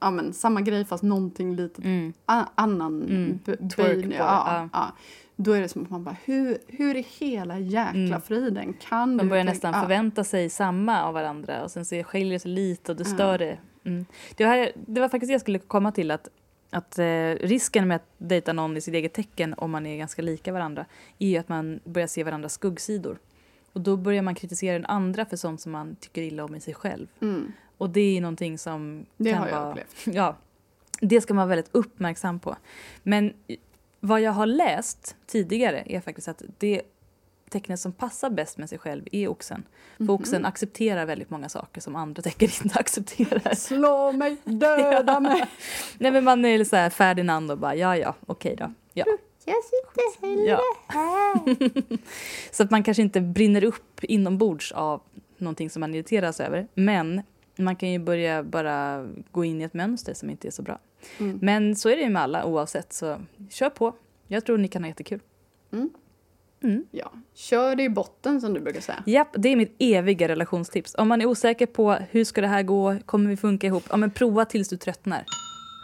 ja, 0.00 0.10
men, 0.10 0.32
samma 0.32 0.60
grej 0.60 0.84
fast 0.84 1.02
någonting 1.02 1.56
lite 1.56 1.82
mm. 1.82 2.12
annan 2.54 3.02
Mm. 3.02 3.38
b- 3.44 3.56
Twerk 3.56 3.70
böj- 3.96 4.02
på 4.02 4.08
det, 4.08 4.14
ja, 4.14 4.68
ja. 4.72 4.92
Då 5.36 5.52
är 5.52 5.60
det 5.60 5.68
som 5.68 5.82
att 5.82 5.90
man 5.90 6.04
bara, 6.04 6.16
hur, 6.24 6.58
hur 6.66 6.96
i 6.96 7.06
hela 7.18 7.58
jäkla 7.58 7.90
Mm. 8.06 8.20
friden 8.20 8.72
kan 8.72 9.16
Man 9.16 9.26
du 9.26 9.30
börjar 9.30 9.44
tänka- 9.44 9.52
nästan 9.52 9.74
ja. 9.74 9.80
förvänta 9.80 10.24
sig 10.24 10.50
samma 10.50 11.02
av 11.04 11.14
varandra 11.14 11.62
och 11.64 11.70
sen 11.70 11.84
så 11.84 12.02
skiljer 12.02 12.32
det 12.32 12.38
sig 12.38 12.50
lite 12.50 12.92
och 12.92 12.98
det 12.98 13.04
stör 13.04 13.38
det. 13.38 13.58
Mm. 13.84 14.04
Det, 14.36 14.44
här, 14.44 14.72
det 14.86 15.00
var 15.00 15.08
faktiskt 15.08 15.28
det 15.28 15.34
jag 15.34 15.40
skulle 15.40 15.58
komma 15.58 15.92
till 15.92 16.10
att, 16.10 16.28
att 16.70 16.98
eh, 16.98 17.04
risken 17.40 17.88
med 17.88 17.94
att 17.96 18.06
dejta 18.18 18.52
någon 18.52 18.76
i 18.76 18.80
sitt 18.80 18.94
eget 18.94 19.12
tecken 19.12 19.54
om 19.56 19.70
man 19.70 19.86
är 19.86 19.96
ganska 19.96 20.22
lika 20.22 20.52
varandra 20.52 20.84
är 21.18 21.40
att 21.40 21.48
man 21.48 21.80
börjar 21.84 22.08
se 22.08 22.24
varandras 22.24 22.52
skuggsidor. 22.54 23.18
Och 23.72 23.80
då 23.80 23.96
börjar 23.96 24.22
man 24.22 24.34
kritisera 24.34 24.72
den 24.72 24.86
andra 24.86 25.24
för 25.24 25.36
sånt 25.36 25.60
som 25.60 25.72
man 25.72 25.96
tycker 26.00 26.22
illa 26.22 26.44
om 26.44 26.54
i 26.54 26.60
sig 26.60 26.74
själv. 26.74 27.06
Mm. 27.20 27.52
Och 27.80 27.90
det 27.90 28.16
är 28.16 28.20
någonting 28.20 28.58
som 28.58 29.06
Det 29.16 29.30
kan 29.30 29.38
har 29.38 29.48
jag 29.48 29.60
vara... 29.60 29.70
upplevt. 29.70 29.96
Ja, 30.16 30.36
det 31.00 31.20
ska 31.20 31.34
man 31.34 31.48
vara 31.48 31.56
väldigt 31.56 31.74
uppmärksam 31.74 32.40
på. 32.40 32.56
Men 33.02 33.32
vad 34.00 34.20
jag 34.20 34.32
har 34.32 34.46
läst 34.46 35.16
tidigare 35.26 35.82
är 35.86 36.00
faktiskt 36.00 36.28
att 36.28 36.42
det 36.58 36.82
tecknet 37.50 37.80
som 37.80 37.92
passar 37.92 38.30
bäst 38.30 38.58
med 38.58 38.68
sig 38.68 38.78
själv 38.78 39.04
är 39.12 39.28
oxen. 39.28 39.62
För 39.96 40.04
Mhm. 40.04 40.14
oxen 40.14 40.44
accepterar 40.46 41.06
väldigt 41.06 41.30
många 41.30 41.48
saker 41.48 41.80
som 41.80 41.96
andra 41.96 42.22
tecken 42.22 42.48
inte 42.64 42.78
accepterar. 42.78 43.54
Slå 43.54 44.12
mig, 44.12 44.36
döda 44.44 45.20
mig! 45.30 45.44
Nej 45.98 46.10
men 46.10 46.24
man 46.24 46.44
är 46.44 46.64
så 46.64 46.76
här 46.76 46.90
Ferdinand 46.90 47.50
och 47.50 47.58
bara 47.58 47.74
ja 47.74 47.96
ja, 47.96 48.14
okej 48.26 48.56
då. 48.56 48.72
Ja. 48.92 49.04
Jag 49.44 49.56
sitter 49.64 50.26
hellre 50.26 50.44
Ja. 50.44 50.60
här. 50.88 51.98
Så 52.52 52.62
att 52.62 52.70
man 52.70 52.82
kanske 52.82 53.02
inte 53.02 53.20
brinner 53.20 53.64
upp 53.64 54.04
inombords 54.04 54.72
av 54.72 55.00
någonting 55.38 55.70
som 55.70 55.80
man 55.80 55.94
irriteras 55.94 56.40
över. 56.40 56.68
Men 56.74 57.22
man 57.60 57.76
kan 57.76 57.92
ju 57.92 57.98
börja 57.98 58.42
bara 58.42 59.08
gå 59.30 59.44
in 59.44 59.60
i 59.60 59.64
ett 59.64 59.74
mönster 59.74 60.14
som 60.14 60.30
inte 60.30 60.48
är 60.48 60.52
så 60.52 60.62
bra. 60.62 60.78
Mm. 61.18 61.38
Men 61.42 61.76
så 61.76 61.88
är 61.88 61.96
det 61.96 62.02
ju 62.02 62.10
med 62.10 62.22
alla 62.22 62.44
oavsett, 62.44 62.92
så 62.92 63.20
kör 63.50 63.70
på. 63.70 63.94
Jag 64.26 64.44
tror 64.44 64.58
ni 64.58 64.68
kan 64.68 64.82
ha 64.82 64.88
jättekul. 64.88 65.20
Mm. 65.72 65.90
Mm. 66.62 66.84
Ja, 66.90 67.12
kör 67.34 67.76
det 67.76 67.82
i 67.82 67.88
botten 67.88 68.40
som 68.40 68.54
du 68.54 68.60
brukar 68.60 68.80
säga. 68.80 69.02
Japp, 69.06 69.28
det 69.32 69.48
är 69.48 69.56
mitt 69.56 69.76
eviga 69.78 70.28
relationstips. 70.28 70.94
Om 70.94 71.08
man 71.08 71.20
är 71.20 71.26
osäker 71.26 71.66
på 71.66 71.92
hur 72.10 72.24
ska 72.24 72.40
det 72.40 72.46
här 72.46 72.62
gå, 72.62 72.96
kommer 73.06 73.30
vi 73.30 73.36
funka 73.36 73.66
ihop? 73.66 73.84
Ja 73.90 73.96
men 73.96 74.10
prova 74.10 74.44
tills 74.44 74.68
du 74.68 74.76
tröttnar. 74.76 75.24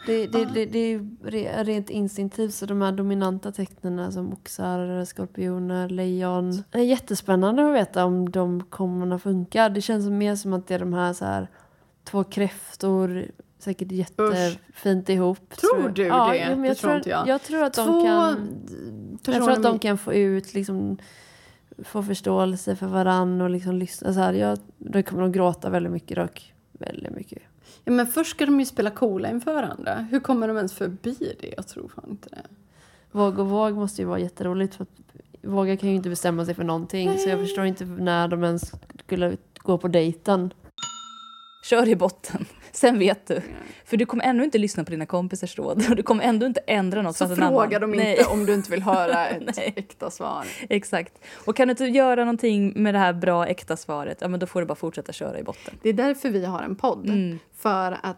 Det, 0.06 0.26
det, 0.26 0.44
det, 0.44 0.66
det 0.66 1.46
är 1.46 1.64
rent 1.64 1.90
instinktivt 1.90 2.54
så 2.54 2.66
de 2.66 2.82
här 2.82 2.92
dominanta 2.92 3.52
tecknen 3.52 4.12
som 4.12 4.32
oxar, 4.32 5.04
skorpioner, 5.04 5.88
lejon. 5.88 6.62
Det 6.70 6.78
är 6.78 6.82
jättespännande 6.82 7.68
att 7.68 7.74
veta 7.74 8.04
om 8.04 8.30
de 8.30 8.62
kommer 8.62 9.16
att 9.16 9.22
funka. 9.22 9.68
Det 9.68 9.80
känns 9.80 10.08
mer 10.08 10.36
som 10.36 10.52
att 10.52 10.66
det 10.66 10.74
är 10.74 10.78
de 10.78 10.92
här, 10.92 11.12
så 11.12 11.24
här 11.24 11.48
två 12.06 12.24
kräftor, 12.24 13.24
säkert 13.58 13.92
jättefint 13.92 15.08
ihop. 15.08 15.56
Tror 15.56 15.82
jag. 15.82 15.94
du 15.94 16.06
ja, 16.06 16.28
det? 16.28 16.36
Ja, 16.38 16.48
men 16.48 16.62
Det 16.62 16.68
jag, 16.68 16.76
tror 16.76 16.88
tror, 16.88 16.96
inte 16.96 17.10
jag. 17.10 17.28
jag 17.28 17.42
tror 17.42 17.62
att 17.62 17.74
de 17.74 17.86
Två 17.86 18.02
kan... 18.02 18.48
Jag 19.24 19.34
tror 19.34 19.50
att 19.50 19.62
de 19.62 19.78
kan 19.78 19.98
få 19.98 20.14
ut 20.14 20.54
liksom 20.54 20.98
få 21.78 22.02
förståelse 22.02 22.76
för 22.76 22.86
varann 22.86 23.40
och 23.40 23.50
liksom 23.50 23.74
lyssna. 23.74 24.14
Så 24.14 24.20
här, 24.20 24.32
jag, 24.32 24.58
då 24.78 25.02
kommer 25.02 25.22
de 25.22 25.32
gråta 25.32 25.70
väldigt 25.70 25.92
mycket 25.92 26.16
dock. 26.16 26.54
Väldigt 26.72 27.12
mycket. 27.12 27.42
Ja, 27.84 27.92
men 27.92 28.06
först 28.06 28.30
ska 28.30 28.46
de 28.46 28.60
ju 28.60 28.66
spela 28.66 28.90
coola 28.90 29.30
inför 29.30 29.54
varandra. 29.54 29.94
Hur 30.10 30.20
kommer 30.20 30.48
de 30.48 30.56
ens 30.56 30.72
förbi 30.72 31.36
det? 31.40 31.54
Jag 31.56 31.68
tror 31.68 31.88
fan 31.88 32.10
inte 32.10 32.28
det. 32.28 32.42
Våg 33.12 33.38
och 33.38 33.46
våg 33.46 33.74
måste 33.74 34.02
ju 34.02 34.08
vara 34.08 34.18
jätteroligt 34.18 34.74
för 34.74 34.86
Våga 35.42 35.76
kan 35.76 35.88
ju 35.88 35.94
inte 35.94 36.08
bestämma 36.08 36.44
sig 36.44 36.54
för 36.54 36.64
någonting 36.64 37.18
så 37.18 37.28
jag 37.28 37.38
förstår 37.38 37.64
inte 37.64 37.84
när 37.84 38.28
de 38.28 38.44
ens 38.44 38.72
skulle 39.04 39.36
gå 39.54 39.78
på 39.78 39.88
dejten. 39.88 40.50
Kör 41.66 41.88
i 41.88 41.96
botten, 41.96 42.46
sen 42.72 42.98
vet 42.98 43.26
du. 43.26 43.42
För 43.84 43.96
du 43.96 44.06
kommer 44.06 44.24
ändå 44.24 44.44
inte 44.44 44.58
lyssna 44.58 44.84
på 44.84 44.90
dina 44.90 45.06
kompisars 45.06 45.58
råd 45.58 45.84
och 45.90 45.96
du 45.96 46.02
kommer 46.02 46.24
ändå 46.24 46.46
inte 46.46 46.60
ändra 46.66 47.02
något. 47.02 47.16
Så 47.16 47.26
för 47.26 47.32
att 47.32 47.38
en 47.38 47.48
frågar 47.48 47.76
annan... 47.76 47.90
de 47.90 47.96
Nej. 47.96 48.10
inte 48.18 48.30
om 48.30 48.46
du 48.46 48.54
inte 48.54 48.70
vill 48.70 48.82
höra 48.82 49.26
ett 49.28 49.58
äkta 49.58 50.10
svar. 50.10 50.46
Exakt. 50.68 51.12
Och 51.44 51.56
kan 51.56 51.68
du 51.68 51.70
inte 51.70 51.84
göra 51.84 52.20
någonting 52.20 52.82
med 52.82 52.94
det 52.94 52.98
här 52.98 53.12
bra 53.12 53.46
äkta 53.46 53.76
svaret, 53.76 54.18
ja 54.20 54.28
men 54.28 54.40
då 54.40 54.46
får 54.46 54.60
du 54.60 54.66
bara 54.66 54.74
fortsätta 54.74 55.12
köra 55.12 55.38
i 55.38 55.42
botten. 55.42 55.74
Det 55.82 55.88
är 55.88 55.92
därför 55.92 56.30
vi 56.30 56.44
har 56.44 56.62
en 56.62 56.76
podd. 56.76 57.08
Mm. 57.08 57.38
För 57.56 57.98
att 58.02 58.16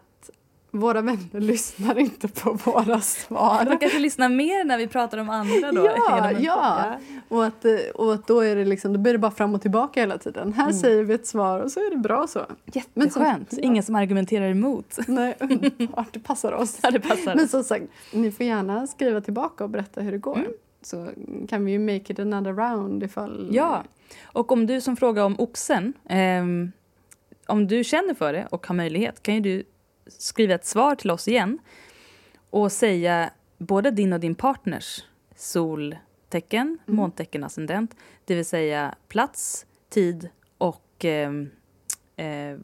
våra 0.71 1.01
vänner 1.01 1.39
lyssnar 1.39 1.99
inte 1.99 2.27
på 2.27 2.53
våra 2.53 3.01
svar. 3.01 3.65
De 3.65 3.77
kanske 3.77 3.99
lyssnar 3.99 4.29
mer 4.29 4.63
när 4.63 4.77
vi 4.77 4.87
pratar 4.87 5.17
om 5.17 5.29
andra 5.29 5.71
då? 5.71 5.85
Ja, 6.07 6.31
ja. 6.39 6.99
Och 7.29 7.45
att, 7.45 7.65
eh, 7.65 7.71
och 7.95 8.13
att 8.13 8.27
då 8.27 8.39
är 8.41 8.55
det 8.55 8.65
liksom, 8.65 8.93
då 8.93 8.99
blir 8.99 9.13
det 9.13 9.19
bara 9.19 9.31
fram 9.31 9.55
och 9.55 9.61
tillbaka 9.61 9.99
hela 9.99 10.17
tiden. 10.17 10.53
Här 10.53 10.63
Mm. 10.63 10.79
säger 10.79 11.03
vi 11.03 11.13
ett 11.13 11.27
svar 11.27 11.59
och 11.59 11.71
så 11.71 11.79
är 11.79 11.89
det 11.89 11.97
bra 11.97 12.27
så. 12.27 12.45
Jätteskönt. 12.73 13.47
ja. 13.51 13.57
Ingen 13.61 13.83
som 13.83 13.95
argumenterar 13.95 14.49
emot. 14.49 14.97
Nej, 15.07 15.35
underbart, 15.39 16.07
det 16.11 16.19
passar 16.19 16.51
oss. 16.51 16.79
Ja, 16.83 16.91
det 16.91 16.99
passar. 16.99 17.35
Men 17.35 17.47
som 17.47 17.63
sagt, 17.63 17.85
ni 18.13 18.31
får 18.31 18.45
gärna 18.45 18.87
skriva 18.87 19.21
tillbaka 19.21 19.63
och 19.63 19.69
berätta 19.69 20.01
hur 20.01 20.11
det 20.11 20.17
går. 20.17 20.37
Mm. 20.37 20.51
Så 20.81 21.07
kan 21.49 21.65
vi 21.65 21.71
ju 21.71 21.79
make 21.79 22.13
it 22.13 22.19
another 22.19 22.53
round 22.53 23.03
ifall... 23.03 23.49
Ja, 23.51 23.83
och 24.23 24.51
om 24.51 24.67
du 24.67 24.81
som 24.81 24.95
frågar 24.97 25.23
om 25.23 25.35
oxen, 25.39 25.93
ehm, 26.09 26.71
om 27.47 27.67
du 27.67 27.83
känner 27.83 28.13
för 28.13 28.33
det 28.33 28.47
och 28.51 28.67
har 28.67 28.75
möjlighet 28.75 29.23
kan 29.23 29.35
ju 29.35 29.39
du 29.41 29.63
skriva 30.09 30.53
ett 30.55 30.65
svar 30.65 30.95
till 30.95 31.11
oss 31.11 31.27
igen 31.27 31.59
och 32.49 32.71
säga 32.71 33.29
både 33.57 33.91
din 33.91 34.13
och 34.13 34.19
din 34.19 34.35
partners 34.35 35.03
soltecken, 35.35 36.77
måntecken, 36.85 37.43
ascendent, 37.43 37.95
det 38.25 38.35
vill 38.35 38.45
säga 38.45 38.95
plats, 39.07 39.65
tid 39.89 40.29
och 40.57 41.05
ehm, 41.05 41.49
eh, 42.15 42.57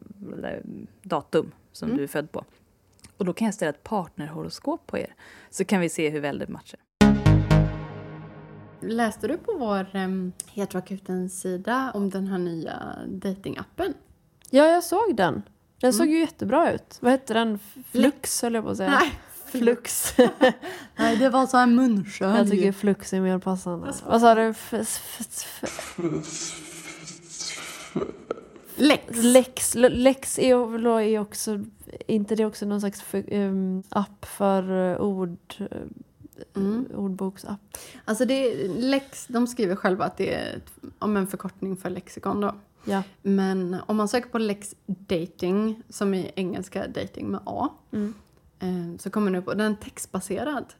datum 1.02 1.52
som 1.72 1.86
Mm. 1.88 1.96
du 1.98 2.02
är 2.04 2.08
född 2.08 2.32
på. 2.32 2.44
Och 3.16 3.24
då 3.24 3.32
kan 3.32 3.44
jag 3.44 3.54
ställa 3.54 3.70
ett 3.70 3.82
partnerhoroskop 3.82 4.86
på 4.86 4.98
er 4.98 5.14
så 5.50 5.64
kan 5.64 5.80
vi 5.80 5.88
se 5.88 6.10
hur 6.10 6.20
väl 6.20 6.38
det 6.38 6.48
matchar. 6.48 6.80
Läste 8.80 9.28
du 9.28 9.38
på 9.38 9.52
vår 9.58 9.96
um, 9.96 10.32
Heteroakutens 10.46 11.40
sida 11.40 11.90
om 11.94 12.10
den 12.10 12.26
här 12.26 12.38
nya 12.38 12.96
datingappen? 13.08 13.94
Ja, 14.50 14.66
jag 14.66 14.84
såg 14.84 15.16
den. 15.16 15.42
Den 15.80 15.92
såg 15.92 16.06
ju 16.06 16.18
jättebra 16.18 16.72
ut. 16.72 16.98
Vad 17.00 17.12
hette 17.12 17.34
den? 17.34 17.58
Flux 17.90 18.42
höll 18.42 18.54
jag 18.54 18.64
på 18.64 18.70
att 18.70 18.76
säga. 18.76 18.90
Nej, 18.90 19.12
Flux. 19.46 20.14
Nej, 20.96 21.16
det 21.16 21.28
var 21.28 21.46
så 21.46 21.56
här 21.56 21.66
munskölj. 21.66 22.36
jag 22.38 22.50
tycker 22.50 22.72
flux 22.72 23.12
är 23.12 23.20
mer 23.20 23.38
passande. 23.38 23.92
Vad 24.06 24.20
sa 24.20 24.34
du? 24.34 24.54
Lex. 28.76 29.04
Lex. 29.22 29.74
Lex 29.74 30.38
är 30.38 31.00
är 31.00 31.18
också, 31.18 31.64
inte 32.06 32.34
det 32.34 32.44
också 32.44 32.66
någon 32.66 32.80
slags 32.80 33.02
för, 33.02 33.34
um, 33.34 33.82
app 33.88 34.24
för 34.24 34.70
uh, 34.70 35.00
ord, 35.00 35.38
uh, 35.60 35.66
Mm. 36.56 36.86
ordboksapp? 36.94 37.60
Alltså 38.04 38.24
det, 38.24 38.68
Lex, 38.68 39.26
de 39.26 39.46
skriver 39.46 39.76
själva 39.76 40.04
att 40.04 40.16
det 40.16 40.34
är 40.34 40.56
ett, 40.56 40.72
om 40.98 41.16
en 41.16 41.26
förkortning 41.26 41.76
för 41.76 41.90
lexikon 41.90 42.40
då. 42.40 42.54
Ja. 42.86 43.02
Men 43.22 43.76
om 43.86 43.96
man 43.96 44.08
söker 44.08 44.28
på 44.28 44.38
Lex 44.38 44.74
Dating, 44.86 45.82
som 45.88 46.14
i 46.14 46.32
engelska 46.36 46.86
dating 46.88 47.28
med 47.30 47.40
A, 47.44 47.68
Mm. 47.92 48.14
eh, 48.58 48.98
så 48.98 49.10
kommer 49.10 49.30
den 49.30 49.40
upp 49.42 49.48
och 49.48 49.56
den 49.56 49.72
är 49.72 49.76
textbaserad. 49.76 50.74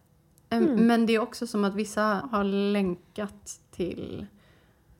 Eh, 0.51 0.59
Mm. 0.59 0.87
Men 0.87 1.07
det 1.07 1.15
är 1.15 1.19
också 1.21 1.47
som 1.47 1.65
att 1.65 1.75
vissa 1.75 2.03
har 2.31 2.45
länkat 2.45 3.61
till 3.71 4.27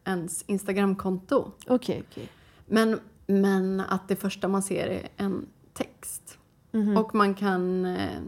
ens 0.05 0.43
Instagramkonto. 0.43 1.51
Okej, 1.67 2.05
okej. 2.11 2.29
Men, 2.67 3.01
men 3.27 3.81
att 3.81 4.09
det 4.09 4.17
första 4.17 4.49
man 4.49 4.63
ser 4.63 4.87
är 4.87 5.09
en 5.17 5.47
text. 5.73 6.39
Mhm. 6.73 6.97
Och 6.97 7.15
man 7.15 7.35
kan 7.35 7.85
eh, 7.87 8.21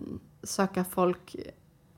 söka 0.43 0.85
folk 0.85 1.37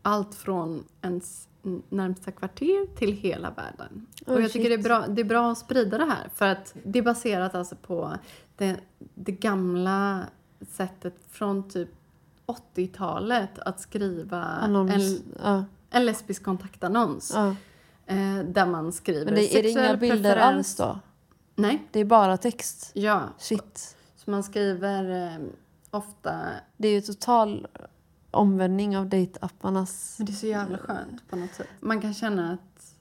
allt 0.03 0.35
från 0.35 0.85
ens 1.03 1.49
närmsta 1.89 2.31
kvarter 2.31 2.97
till 2.97 3.13
hela 3.13 3.51
världen. 3.51 4.07
Oh, 4.27 4.35
och 4.35 4.43
jag 4.43 4.53
tycker 4.53 4.69
det 4.69 4.75
är, 4.75 4.83
bra, 4.83 5.07
det 5.09 5.21
är 5.21 5.25
bra 5.25 5.53
att 5.53 5.59
sprida 5.59 5.99
det 5.99 6.05
här. 6.05 6.29
För 6.35 6.47
att 6.47 6.75
det 6.85 6.99
är 6.99 7.03
baserat 7.03 7.55
alltså 7.55 7.77
på 7.77 8.13
det, 8.57 8.77
det 9.15 9.33
gamla 9.33 10.21
sättet 10.71 11.15
från 11.31 11.69
typ 11.71 11.89
80-talet 12.75 13.59
att 13.59 13.81
skriva 13.81 14.43
Annons. 14.43 14.93
en, 14.95 15.23
ja, 15.43 15.65
en 15.91 16.07
lesbisk 16.07 16.43
kontaktannons. 16.45 17.33
ja. 17.35 17.57
Eh, 18.07 18.39
där 18.45 18.67
man 18.67 18.93
skriver 18.93 19.25
Men 19.25 19.35
det, 19.35 19.59
är 19.59 19.63
det 19.63 19.71
inga 19.71 19.97
bilder 19.97 20.17
preferens. 20.35 20.41
alls 20.57 20.77
då? 20.77 21.01
Nej, 21.55 21.83
Det 21.91 22.01
är 22.01 22.05
bara 22.05 22.37
text? 22.37 22.91
ja. 22.95 23.23
Shit. 23.39 23.97
Så 24.17 24.31
man 24.31 24.43
skriver 24.43 25.27
eh, 25.27 25.39
ofta... 25.91 26.41
Det 26.77 26.89
är 26.89 26.93
ju 26.93 27.01
total 27.01 27.67
omvändning 28.31 28.99
av 28.99 29.09
dejtapparnas... 29.09 30.15
Men 30.19 30.27
det 30.27 30.33
är 30.33 30.35
så 30.35 30.47
jävla 30.47 30.79
skönt 30.79 31.29
på 31.31 31.37
något 31.37 31.55
sätt. 31.55 31.69
Man 31.81 32.01
kan 32.01 32.15
känna 32.15 32.53
att 32.53 32.95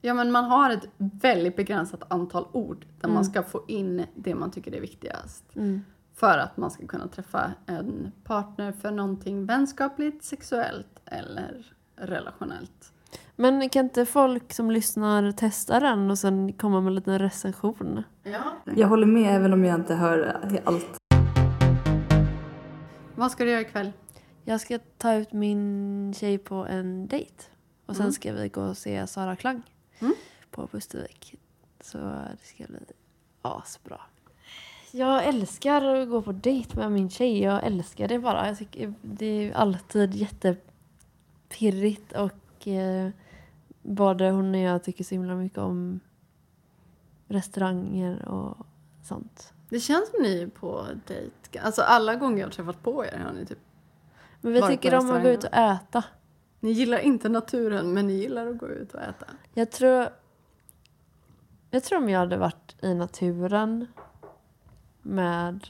ja, 0.00 0.14
men 0.14 0.32
man 0.32 0.44
har 0.44 0.70
ett 0.70 0.88
väldigt 0.98 1.56
begränsat 1.56 2.12
antal 2.12 2.46
ord 2.52 2.86
där 3.00 3.08
man 3.08 3.24
ska 3.24 3.42
få 3.42 3.64
in 3.68 4.06
det 4.14 4.34
man 4.34 4.50
tycker 4.50 4.74
är 4.74 4.80
viktigast. 4.80 5.44
Mm. 5.56 5.84
För 6.14 6.38
att 6.38 6.56
man 6.56 6.70
ska 6.70 6.86
kunna 6.86 7.08
träffa 7.08 7.52
en 7.66 8.12
partner 8.24 8.72
för 8.72 8.90
någonting 8.90 9.46
vänskapligt, 9.46 10.24
sexuellt 10.24 11.00
eller 11.06 11.72
relationellt. 11.96 12.92
Men 13.36 13.68
kan 13.68 13.84
inte 13.84 14.06
folk 14.06 14.52
som 14.52 14.70
lyssnar 14.70 15.32
testa 15.32 15.80
den 15.80 16.10
och 16.10 16.18
sen 16.18 16.52
komma 16.52 16.80
med 16.80 16.88
en 16.88 16.94
liten 16.94 17.18
recension? 17.18 18.02
Ja. 18.22 18.72
Jag 18.76 18.88
håller 18.88 19.06
med 19.06 19.36
även 19.36 19.52
om 19.52 19.64
jag 19.64 19.74
inte 19.80 19.94
hör 19.94 20.40
allt. 20.64 20.96
Vad 23.14 23.30
ska 23.30 23.44
du 23.44 23.50
göra 23.50 23.60
ikväll? 23.60 23.92
Jag 24.44 24.60
ska 24.60 24.78
ta 24.98 25.14
ut 25.14 25.32
min 25.32 26.14
tjej 26.16 26.38
på 26.38 26.54
en 26.54 27.06
dejt. 27.06 27.44
Och 27.86 27.96
sen 27.96 28.02
Mm. 28.02 28.12
ska 28.12 28.32
vi 28.32 28.48
gå 28.48 28.62
och 28.62 28.76
se 28.76 29.06
Sara 29.06 29.36
Klang 29.36 29.62
Mm. 30.00 30.14
på 30.50 30.66
Pustervik. 30.66 31.34
Så 31.80 31.98
det 31.98 32.36
ska 32.42 32.64
bli 32.66 32.78
asbra. 33.42 34.00
Jag 34.90 35.24
älskar 35.26 35.84
att 35.84 36.08
gå 36.08 36.22
på 36.22 36.32
dejt 36.32 36.76
med 36.78 36.92
min 36.92 37.10
tjej. 37.10 37.42
Jag 37.42 37.64
älskar 37.66 38.08
det 38.08 38.18
bara. 38.18 38.48
Jag 38.48 38.58
tycker 38.58 38.94
det 39.02 39.26
är 39.26 39.52
alltid 39.54 40.14
jättepirrigt 40.14 42.12
och 42.12 42.68
eh, 42.68 43.10
både 43.82 44.30
hon 44.30 44.54
och 44.54 44.60
jag 44.60 44.84
tycker 44.84 45.04
så 45.04 45.14
himla 45.14 45.34
mycket 45.34 45.58
om 45.58 46.00
restauranger 47.28 48.28
och 48.28 48.56
sånt. 49.04 49.52
Det 49.68 49.80
känns 49.80 50.10
som 50.10 50.22
ni 50.22 50.42
är 50.42 50.46
på 50.46 50.86
dejt. 51.06 51.58
Alltså 51.62 51.82
alla 51.82 52.14
gånger 52.14 52.38
jag 52.38 52.46
har 52.46 52.52
träffat 52.52 52.82
på 52.82 53.04
er 53.04 53.18
har 53.26 53.32
ni 53.32 53.46
typ... 53.46 53.58
Men 54.44 54.52
vi 54.52 54.62
tycker 54.62 54.94
om 54.94 55.10
att 55.10 55.22
gå 55.22 55.28
ut 55.28 55.44
och 55.44 55.54
äta. 55.54 56.04
Ni 56.60 56.70
gillar 56.70 56.98
inte 56.98 57.28
naturen 57.28 57.92
men 57.92 58.06
ni 58.06 58.12
gillar 58.12 58.46
att 58.46 58.58
gå 58.58 58.68
ut 58.68 58.94
och 58.94 59.00
äta. 59.00 59.26
Jag 59.54 59.70
tror... 59.70 60.08
Jag 61.70 61.84
tror 61.84 61.98
om 61.98 62.08
jag 62.08 62.18
hade 62.18 62.36
varit 62.36 62.76
i 62.82 62.94
naturen 62.94 63.86
med 65.02 65.66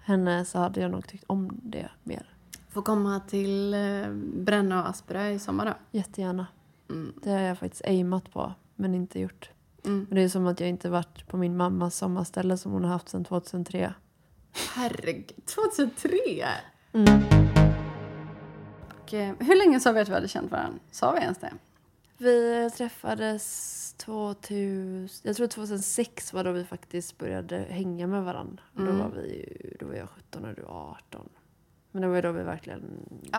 henne 0.00 0.44
så 0.44 0.58
hade 0.58 0.80
jag 0.80 0.90
nog 0.90 1.06
tyckt 1.06 1.24
om 1.26 1.60
det 1.62 1.90
mer. 2.02 2.36
Får 2.68 2.82
komma 2.82 3.20
till 3.20 3.74
eh, 3.74 4.08
Bränna 4.34 4.82
och 4.82 4.88
Aspera 4.88 5.30
i 5.30 5.38
sommar 5.38 5.66
då. 5.66 5.98
Jättegärna. 5.98 6.46
Mm. 6.90 7.12
Det 7.22 7.30
har 7.30 7.40
jag 7.40 7.58
faktiskt 7.58 7.84
aimat 7.84 8.32
på, 8.32 8.54
men 8.74 8.94
inte 8.94 9.20
gjort. 9.20 9.50
Mm. 9.84 10.06
Men 10.08 10.16
det 10.16 10.22
är 10.22 10.28
som 10.28 10.46
att 10.46 10.60
jag 10.60 10.68
inte 10.68 10.90
varit 10.90 11.26
på 11.26 11.36
min 11.36 11.56
mammas 11.56 11.96
sommarställe 11.96 12.56
som 12.56 12.72
hon 12.72 12.84
har 12.84 12.90
haft 12.90 13.08
sedan 13.08 13.24
2003. 13.24 13.94
Herregud, 14.74 15.46
2003! 15.46 16.18
Mm. 16.92 17.63
Och, 19.04 19.14
eh, 19.14 19.34
hur 19.40 19.56
länge 19.56 19.80
sa 19.80 19.92
vi 19.92 20.00
att 20.00 20.08
vi 20.08 20.12
hade 20.14 20.28
känt 20.28 20.50
varandra? 20.52 20.78
Sa 20.90 21.12
vi 21.12 21.20
ens 21.20 21.38
det? 21.38 21.52
Vi 22.18 22.70
träffades 22.76 23.94
2000, 23.96 25.08
jag 25.22 25.36
tror 25.36 25.46
2006 25.46 26.32
var 26.32 26.44
då 26.44 26.52
vi 26.52 26.64
faktiskt 26.64 27.18
började 27.18 27.56
hänga 27.58 28.06
med 28.06 28.24
varandra. 28.24 28.62
Och 28.74 28.80
Då, 28.80 28.90
Mm. 28.90 28.98
var 28.98 29.08
vi, 29.08 29.58
då 29.80 29.86
var 29.86 29.94
jag 29.94 30.08
17 30.08 30.44
och 30.44 30.54
du 30.54 30.62
var 30.62 30.90
18. 30.90 31.28
Men 31.92 32.02
det 32.02 32.08
var 32.08 32.22
då 32.22 32.32
vi 32.32 32.42
verkligen... 32.42 32.82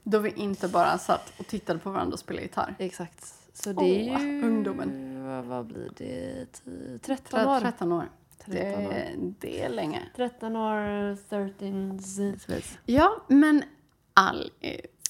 Då 0.03 0.20
vi 0.20 0.30
inte 0.32 0.68
bara 0.68 0.97
satt 0.97 1.34
och 1.39 1.47
tittade 1.47 1.80
på 1.80 1.91
varandra 1.91 2.13
och 2.13 2.20
spelade 2.20 2.43
gitarr. 2.45 2.76
Exakt. 2.80 3.34
Så 3.53 3.74
det 3.74 4.09
är 4.09 4.16
Åh, 4.16 4.24
ju... 4.26 4.43
ungdomen. 4.43 5.24
Vad, 5.28 5.43
vad 5.45 5.66
blir 5.66 5.89
det? 5.97 6.45
10, 6.51 6.97
13 6.99 7.47
år? 7.47 7.59
13 7.59 7.91
år. 7.91 8.05
13 8.45 8.86
år. 8.86 8.91
Det, 8.93 9.16
det 9.39 9.61
är 9.63 9.70
länge. 9.70 10.01
13 10.16 10.55
år, 10.55 11.16
13 11.30 11.99
Z's. 11.99 12.78
Ja, 12.86 13.22
men 13.28 13.63
Alice, 14.13 14.51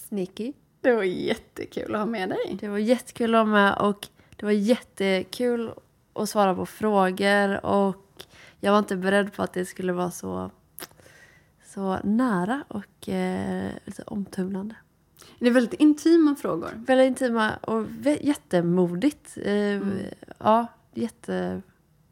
Sneaky. 0.08 0.53
det 0.82 0.91
var 0.95 1.03
jättekul 1.03 1.95
att 1.95 1.99
ha 1.99 2.06
med 2.06 2.30
dig. 2.30 2.58
Det 2.60 2.68
var 2.68 2.78
jättekul 2.78 3.36
att 3.36 3.47
vara 3.47 3.60
med 3.60 3.78
och 3.78 4.08
det 4.36 4.45
var 4.45 4.51
jättekul 4.51 5.72
att 6.14 6.30
svara 6.30 6.56
på 6.56 6.66
frågor 6.66 7.66
och 7.66 8.24
jag 8.60 8.72
var 8.72 8.80
inte 8.80 8.95
beredd 8.95 9.34
på 9.34 9.43
att 9.43 9.53
det 9.53 9.66
skulle 9.66 9.93
vara 9.93 10.12
så, 10.12 10.51
så 11.66 11.99
nära 12.03 12.64
och 12.68 13.10
eh, 13.10 13.72
lite 13.86 14.03
omtumlande. 14.03 14.76
Det 15.39 15.47
är 15.47 15.51
väldigt 15.51 15.80
intima 15.80 16.36
frågor. 16.36 16.70
Väldigt 16.76 17.08
intima 17.08 17.56
och 17.56 17.86
jättemodigt. 18.22 19.38
Eh, 19.38 19.82
Ja, 20.38 20.68
jätte... 20.93 21.62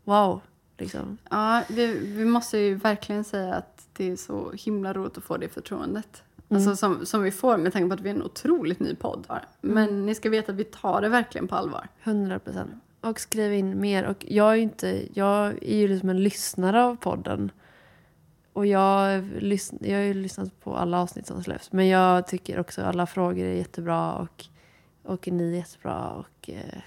Wow, 0.04 0.41
liksom. 0.78 1.18
Ja, 1.30 1.64
vi, 1.70 1.98
vi 1.98 2.26
måste 2.26 2.58
ju 2.58 2.76
verkligen 2.76 3.24
säga 3.24 3.54
att 3.54 3.88
det 3.94 4.12
är 4.12 4.16
så 4.16 4.52
himla 4.52 4.94
roligt 4.94 5.18
att 5.18 5.24
få 5.24 5.38
det 5.38 5.50
förtroendet. 5.50 6.24
Alltså 6.56 6.76
som, 6.76 7.06
som 7.06 7.24
vi 7.24 7.32
får 7.32 7.58
med 7.58 7.74
tanke 7.74 7.88
på 7.88 7.93
att 7.93 8.01
vi 8.01 8.10
är 8.10 8.16
en 8.16 8.24
otroligt 8.24 8.80
ny 8.80 8.95
podd. 8.95 9.28
Men 9.62 10.06
ni 10.06 10.16
ska 10.16 10.30
veta 10.30 10.51
att 10.51 10.58
vi 10.58 10.64
tar 10.64 11.01
det 11.01 11.10
verkligen 11.10 11.47
på 11.47 11.56
allvar. 11.56 11.88
100 12.04 12.39
procent. 12.39 12.72
Och 13.01 13.20
skriv 13.20 13.54
in 13.54 13.80
mer. 13.80 14.04
Och 14.04 14.26
jag 14.28 14.51
är 14.51 14.58
inte... 14.58 15.08
Jag 15.14 15.47
är 15.47 15.78
ju 15.78 15.88
liksom 15.88 16.10
en 16.10 16.24
lyssnare 16.24 16.84
av 16.84 16.95
podden. 16.95 17.51
Och 18.54 18.66
jag, 18.66 19.24
jag 19.80 19.97
har 19.97 20.04
ju 20.04 20.14
lyssnat 20.14 20.60
på 20.60 20.76
alla 20.76 21.01
avsnitt 21.01 21.28
som 21.28 21.43
släpps. 21.43 21.72
Men 21.72 21.88
jag 21.88 22.28
tycker 22.28 22.60
också 22.60 22.82
att 22.82 22.88
alla 22.88 23.06
frågor 23.06 23.45
är 23.45 23.54
jättebra. 23.54 24.14
Och, 24.14 24.45
och 25.04 25.28
ni 25.28 25.54
är 25.54 25.58
jättebra. 25.58 26.10
Och 26.10 26.49
eh, 26.49 26.80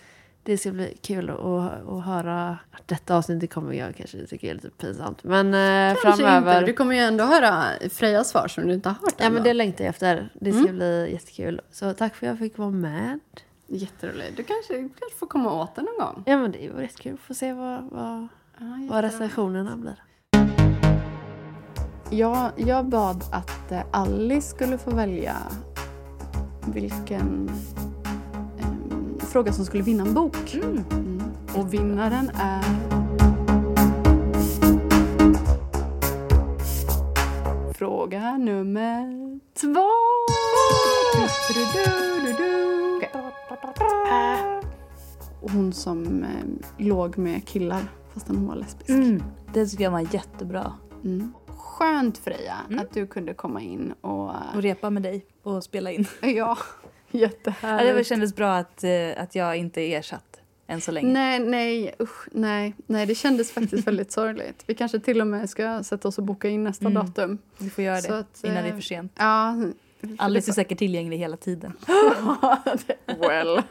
det 0.47 0.59
ska 0.59 0.73
bli 0.73 0.99
kul 1.03 1.31
att, 1.31 1.41
att 1.89 2.05
höra. 2.05 2.59
Detta 2.87 3.17
avsnittet 3.17 3.53
kommer 3.53 3.75
jag 3.75 3.97
kanske 3.97 4.27
tycka 4.27 4.51
är 4.51 4.55
lite 4.55 4.71
pinsamt. 4.71 5.25
Men 5.25 5.55
eh, 5.55 6.03
Kanske 6.03 6.23
framöver... 6.23 6.59
inte. 6.59 6.67
Du 6.67 6.73
kommer 6.73 6.95
ju 6.95 7.01
ändå 7.01 7.25
höra 7.25 7.65
Frejas 7.91 8.29
svar 8.29 8.49
som 8.49 8.67
du 8.67 8.75
inte 8.75 8.89
har 8.89 8.95
hört 8.95 9.15
Ja 9.17 9.31
men 9.31 9.43
det 9.43 9.53
längtar 9.55 9.85
jag 9.85 9.89
efter. 9.89 10.31
Det 10.35 10.53
ska 10.53 10.73
bli 10.73 11.13
jättekul. 11.13 11.61
Så 11.71 11.93
tack 11.93 12.15
för 12.15 12.27
att 12.27 12.31
jag 12.31 12.39
fick 12.39 12.59
vara 12.59 12.71
med. 12.71 13.21
Jätteroligt. 13.67 14.37
Du 14.37 14.43
kanske, 14.43 14.73
du 14.75 14.89
kanske 14.89 15.19
får 15.19 15.27
komma 15.27 15.63
åt 15.63 15.75
det 15.75 15.83
någon 15.83 15.99
gång. 15.99 16.23
Ja 16.27 16.39
men 16.39 16.53
det 16.53 16.71
var 16.75 16.83
jättekul. 16.83 17.17
Får 17.17 17.35
se 17.35 17.53
vad, 17.53 17.91
vad, 17.91 18.29
Ja, 18.59 18.87
vad 18.91 19.05
recensionerna 19.05 19.77
blir. 19.77 20.03
Jag, 22.11 22.51
jag 22.57 22.87
bad 22.89 23.25
att 23.33 23.73
eh, 23.73 23.81
Alice 23.91 24.49
skulle 24.49 24.79
få 24.79 24.91
välja 24.91 25.37
vilken 26.67 27.51
fråga 29.37 29.53
som 29.53 29.64
skulle 29.64 29.82
vinna 29.82 30.03
en 30.03 30.14
bok. 30.14 30.55
Mm. 30.55 31.22
Och 31.55 31.74
vinnaren 31.74 32.30
är... 32.34 32.62
Fråga 37.74 38.39
nummer 38.39 39.41
två! 39.55 39.91
Hon 45.41 45.72
som 45.72 46.22
eh, 46.22 46.28
låg 46.78 47.18
med 47.18 47.49
killar 47.49 47.82
fastän 48.14 48.37
hon 48.37 48.47
var 48.47 48.57
lesbisk. 48.57 48.91
Mm. 48.91 49.22
Det 49.53 49.66
tycker 49.66 49.84
jag 49.84 49.91
var 49.91 50.14
jättebra. 50.14 50.72
Mm. 51.05 51.32
Skönt 51.47 52.18
Freja 52.18 52.57
att 52.78 52.93
du 52.93 53.07
kunde 53.07 53.34
komma 53.34 53.61
in 53.61 53.93
och... 54.01 54.30
Och 54.55 54.62
repa 54.62 54.91
med 54.91 55.03
dig 55.03 55.26
och 55.43 55.64
spela 55.64 55.91
in. 55.91 56.07
Ja, 56.20 56.59
Ja, 57.11 57.19
jättehärligt. 57.21 57.97
det 57.97 58.05
kändes 58.05 58.35
bra 58.35 58.53
att, 58.57 58.85
eh, 58.85 58.91
att 59.17 59.35
jag 59.35 59.57
inte 59.57 59.81
är 59.81 59.99
ersatt 59.99 60.41
än 60.67 60.81
så 60.81 60.93
länge. 60.93 61.13
Nej, 61.13 61.39
nej, 61.39 61.95
usch, 62.01 62.29
nej, 62.33 62.75
nej, 62.87 63.07
det 63.07 63.15
kändes 63.15 63.53
faktiskt 63.53 63.87
väldigt 63.89 64.13
sorgligt. 64.13 64.65
Vi 64.67 64.75
kanske 64.75 65.01
till 65.01 65.21
och 65.21 65.27
med 65.27 65.51
ska 65.51 65.83
sätta 65.83 66.09
oss 66.09 66.19
och 66.19 66.25
boka 66.25 66.49
in 66.49 66.65
nästa 66.65 66.87
Mm. 66.87 67.07
datum. 67.07 67.39
Vi 67.59 67.71
får 67.71 67.85
göra 67.85 68.01
Så 68.01 68.13
det 68.13 68.19
att, 68.19 68.45
innan 68.45 68.57
det 68.57 68.61
är 68.63 68.69
eh, 68.69 68.75
för 68.75 68.83
sent. 68.83 69.13
Ja. 69.19 69.57
Alice 70.19 70.51
är 70.51 70.53
säkert 70.53 70.79
tillgänglig 70.79 71.19
hela 71.19 71.37
tiden. 71.37 71.73
well. 73.07 73.63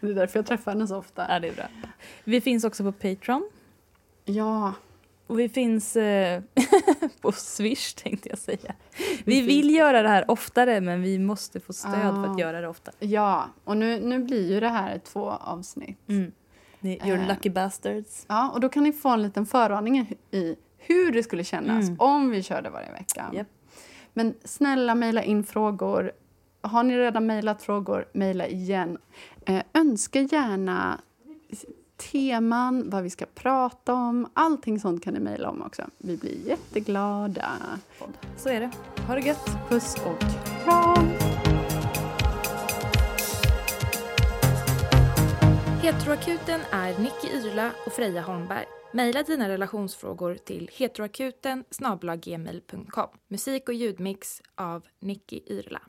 Det 0.00 0.06
är 0.10 0.14
därför 0.14 0.38
jag 0.38 0.46
träffar 0.46 0.72
henne 0.72 0.86
så 0.86 0.96
ofta. 0.96 1.26
Ja, 1.28 1.40
det 1.40 1.48
är 1.48 1.52
bra. 1.52 1.64
Vi 2.24 2.40
finns 2.40 2.64
också 2.64 2.84
på 2.84 2.92
Patreon. 2.92 3.50
Ja, 4.24 4.72
Och 5.26 5.38
vi 5.38 5.48
finns 5.48 5.96
eh, 5.96 6.42
på 7.20 7.32
Swish 7.32 7.94
tänkte 7.94 8.28
jag 8.28 8.38
säga. 8.38 8.74
Vi 9.24 9.40
vill 9.40 9.74
göra 9.74 10.02
det 10.02 10.08
här 10.08 10.30
oftare 10.30 10.80
men 10.80 11.02
vi 11.02 11.18
måste 11.18 11.60
få 11.60 11.72
stöd 11.72 11.92
för 12.14 12.26
Ah. 12.26 12.30
att 12.32 12.38
göra 12.38 12.60
det 12.60 12.68
ofta. 12.68 12.92
ja. 12.98 13.48
och 13.64 13.76
nu, 13.76 14.00
nu 14.00 14.18
blir 14.18 14.52
ju 14.52 14.60
det 14.60 14.68
här 14.68 14.98
två 14.98 15.30
avsnitt. 15.30 15.98
Mm. 16.08 16.32
You're 16.80 17.22
Eh. 17.22 17.28
lucky 17.28 17.50
bastards. 17.50 18.24
Ja, 18.28 18.50
och 18.50 18.60
då 18.60 18.68
kan 18.68 18.82
ni 18.84 18.92
få 18.92 19.08
en 19.08 19.22
liten 19.22 19.46
föraning 19.46 20.10
i 20.30 20.56
hur 20.78 21.12
det 21.12 21.22
skulle 21.22 21.44
kännas 21.44 21.86
Mm. 21.88 22.00
om 22.00 22.30
vi 22.30 22.42
körde 22.42 22.70
varje 22.70 22.92
vecka. 22.92 23.30
Japp. 23.32 23.46
Men 24.12 24.34
snälla 24.44 24.94
mejla 24.94 25.22
in 25.22 25.44
frågor. 25.44 26.12
Har 26.60 26.82
ni 26.82 26.98
redan 26.98 27.26
mejlat 27.26 27.62
frågor, 27.62 28.08
mejla 28.12 28.46
igen. 28.46 28.98
Eh, 29.46 29.62
önska 29.74 30.20
gärna 30.20 31.00
teman, 32.12 32.90
vad 32.90 33.02
vi 33.02 33.10
ska 33.10 33.26
prata 33.34 33.94
om. 33.94 34.28
Allting 34.34 34.80
sånt 34.80 35.04
kan 35.04 35.14
ni 35.14 35.20
mejla 35.20 35.50
om 35.50 35.62
också. 35.62 35.82
Vi 35.98 36.16
blir 36.16 36.48
jätteglada. 36.48 37.50
Så 38.36 38.48
är 38.48 38.60
det. 38.60 38.70
Ha 39.06 39.14
det 39.14 39.20
gött. 39.20 39.50
Puss 39.68 39.96
och 40.06 40.20
kram! 40.64 41.08
Heteroakuten 45.82 46.60
är 46.70 46.98
Nicky 46.98 47.28
Yrla 47.34 47.70
och 47.86 47.92
Freja 47.92 48.22
Holmberg. 48.22 48.64
Maila 48.92 49.22
dina 49.22 49.48
relationsfrågor 49.48 50.34
till 50.34 50.70
heteroakuten. 50.72 51.64
Musik 53.28 53.68
och 53.68 53.74
ljudmix 53.74 54.42
av 54.54 54.84
Nicky 55.00 55.40
Yrla. 55.46 55.80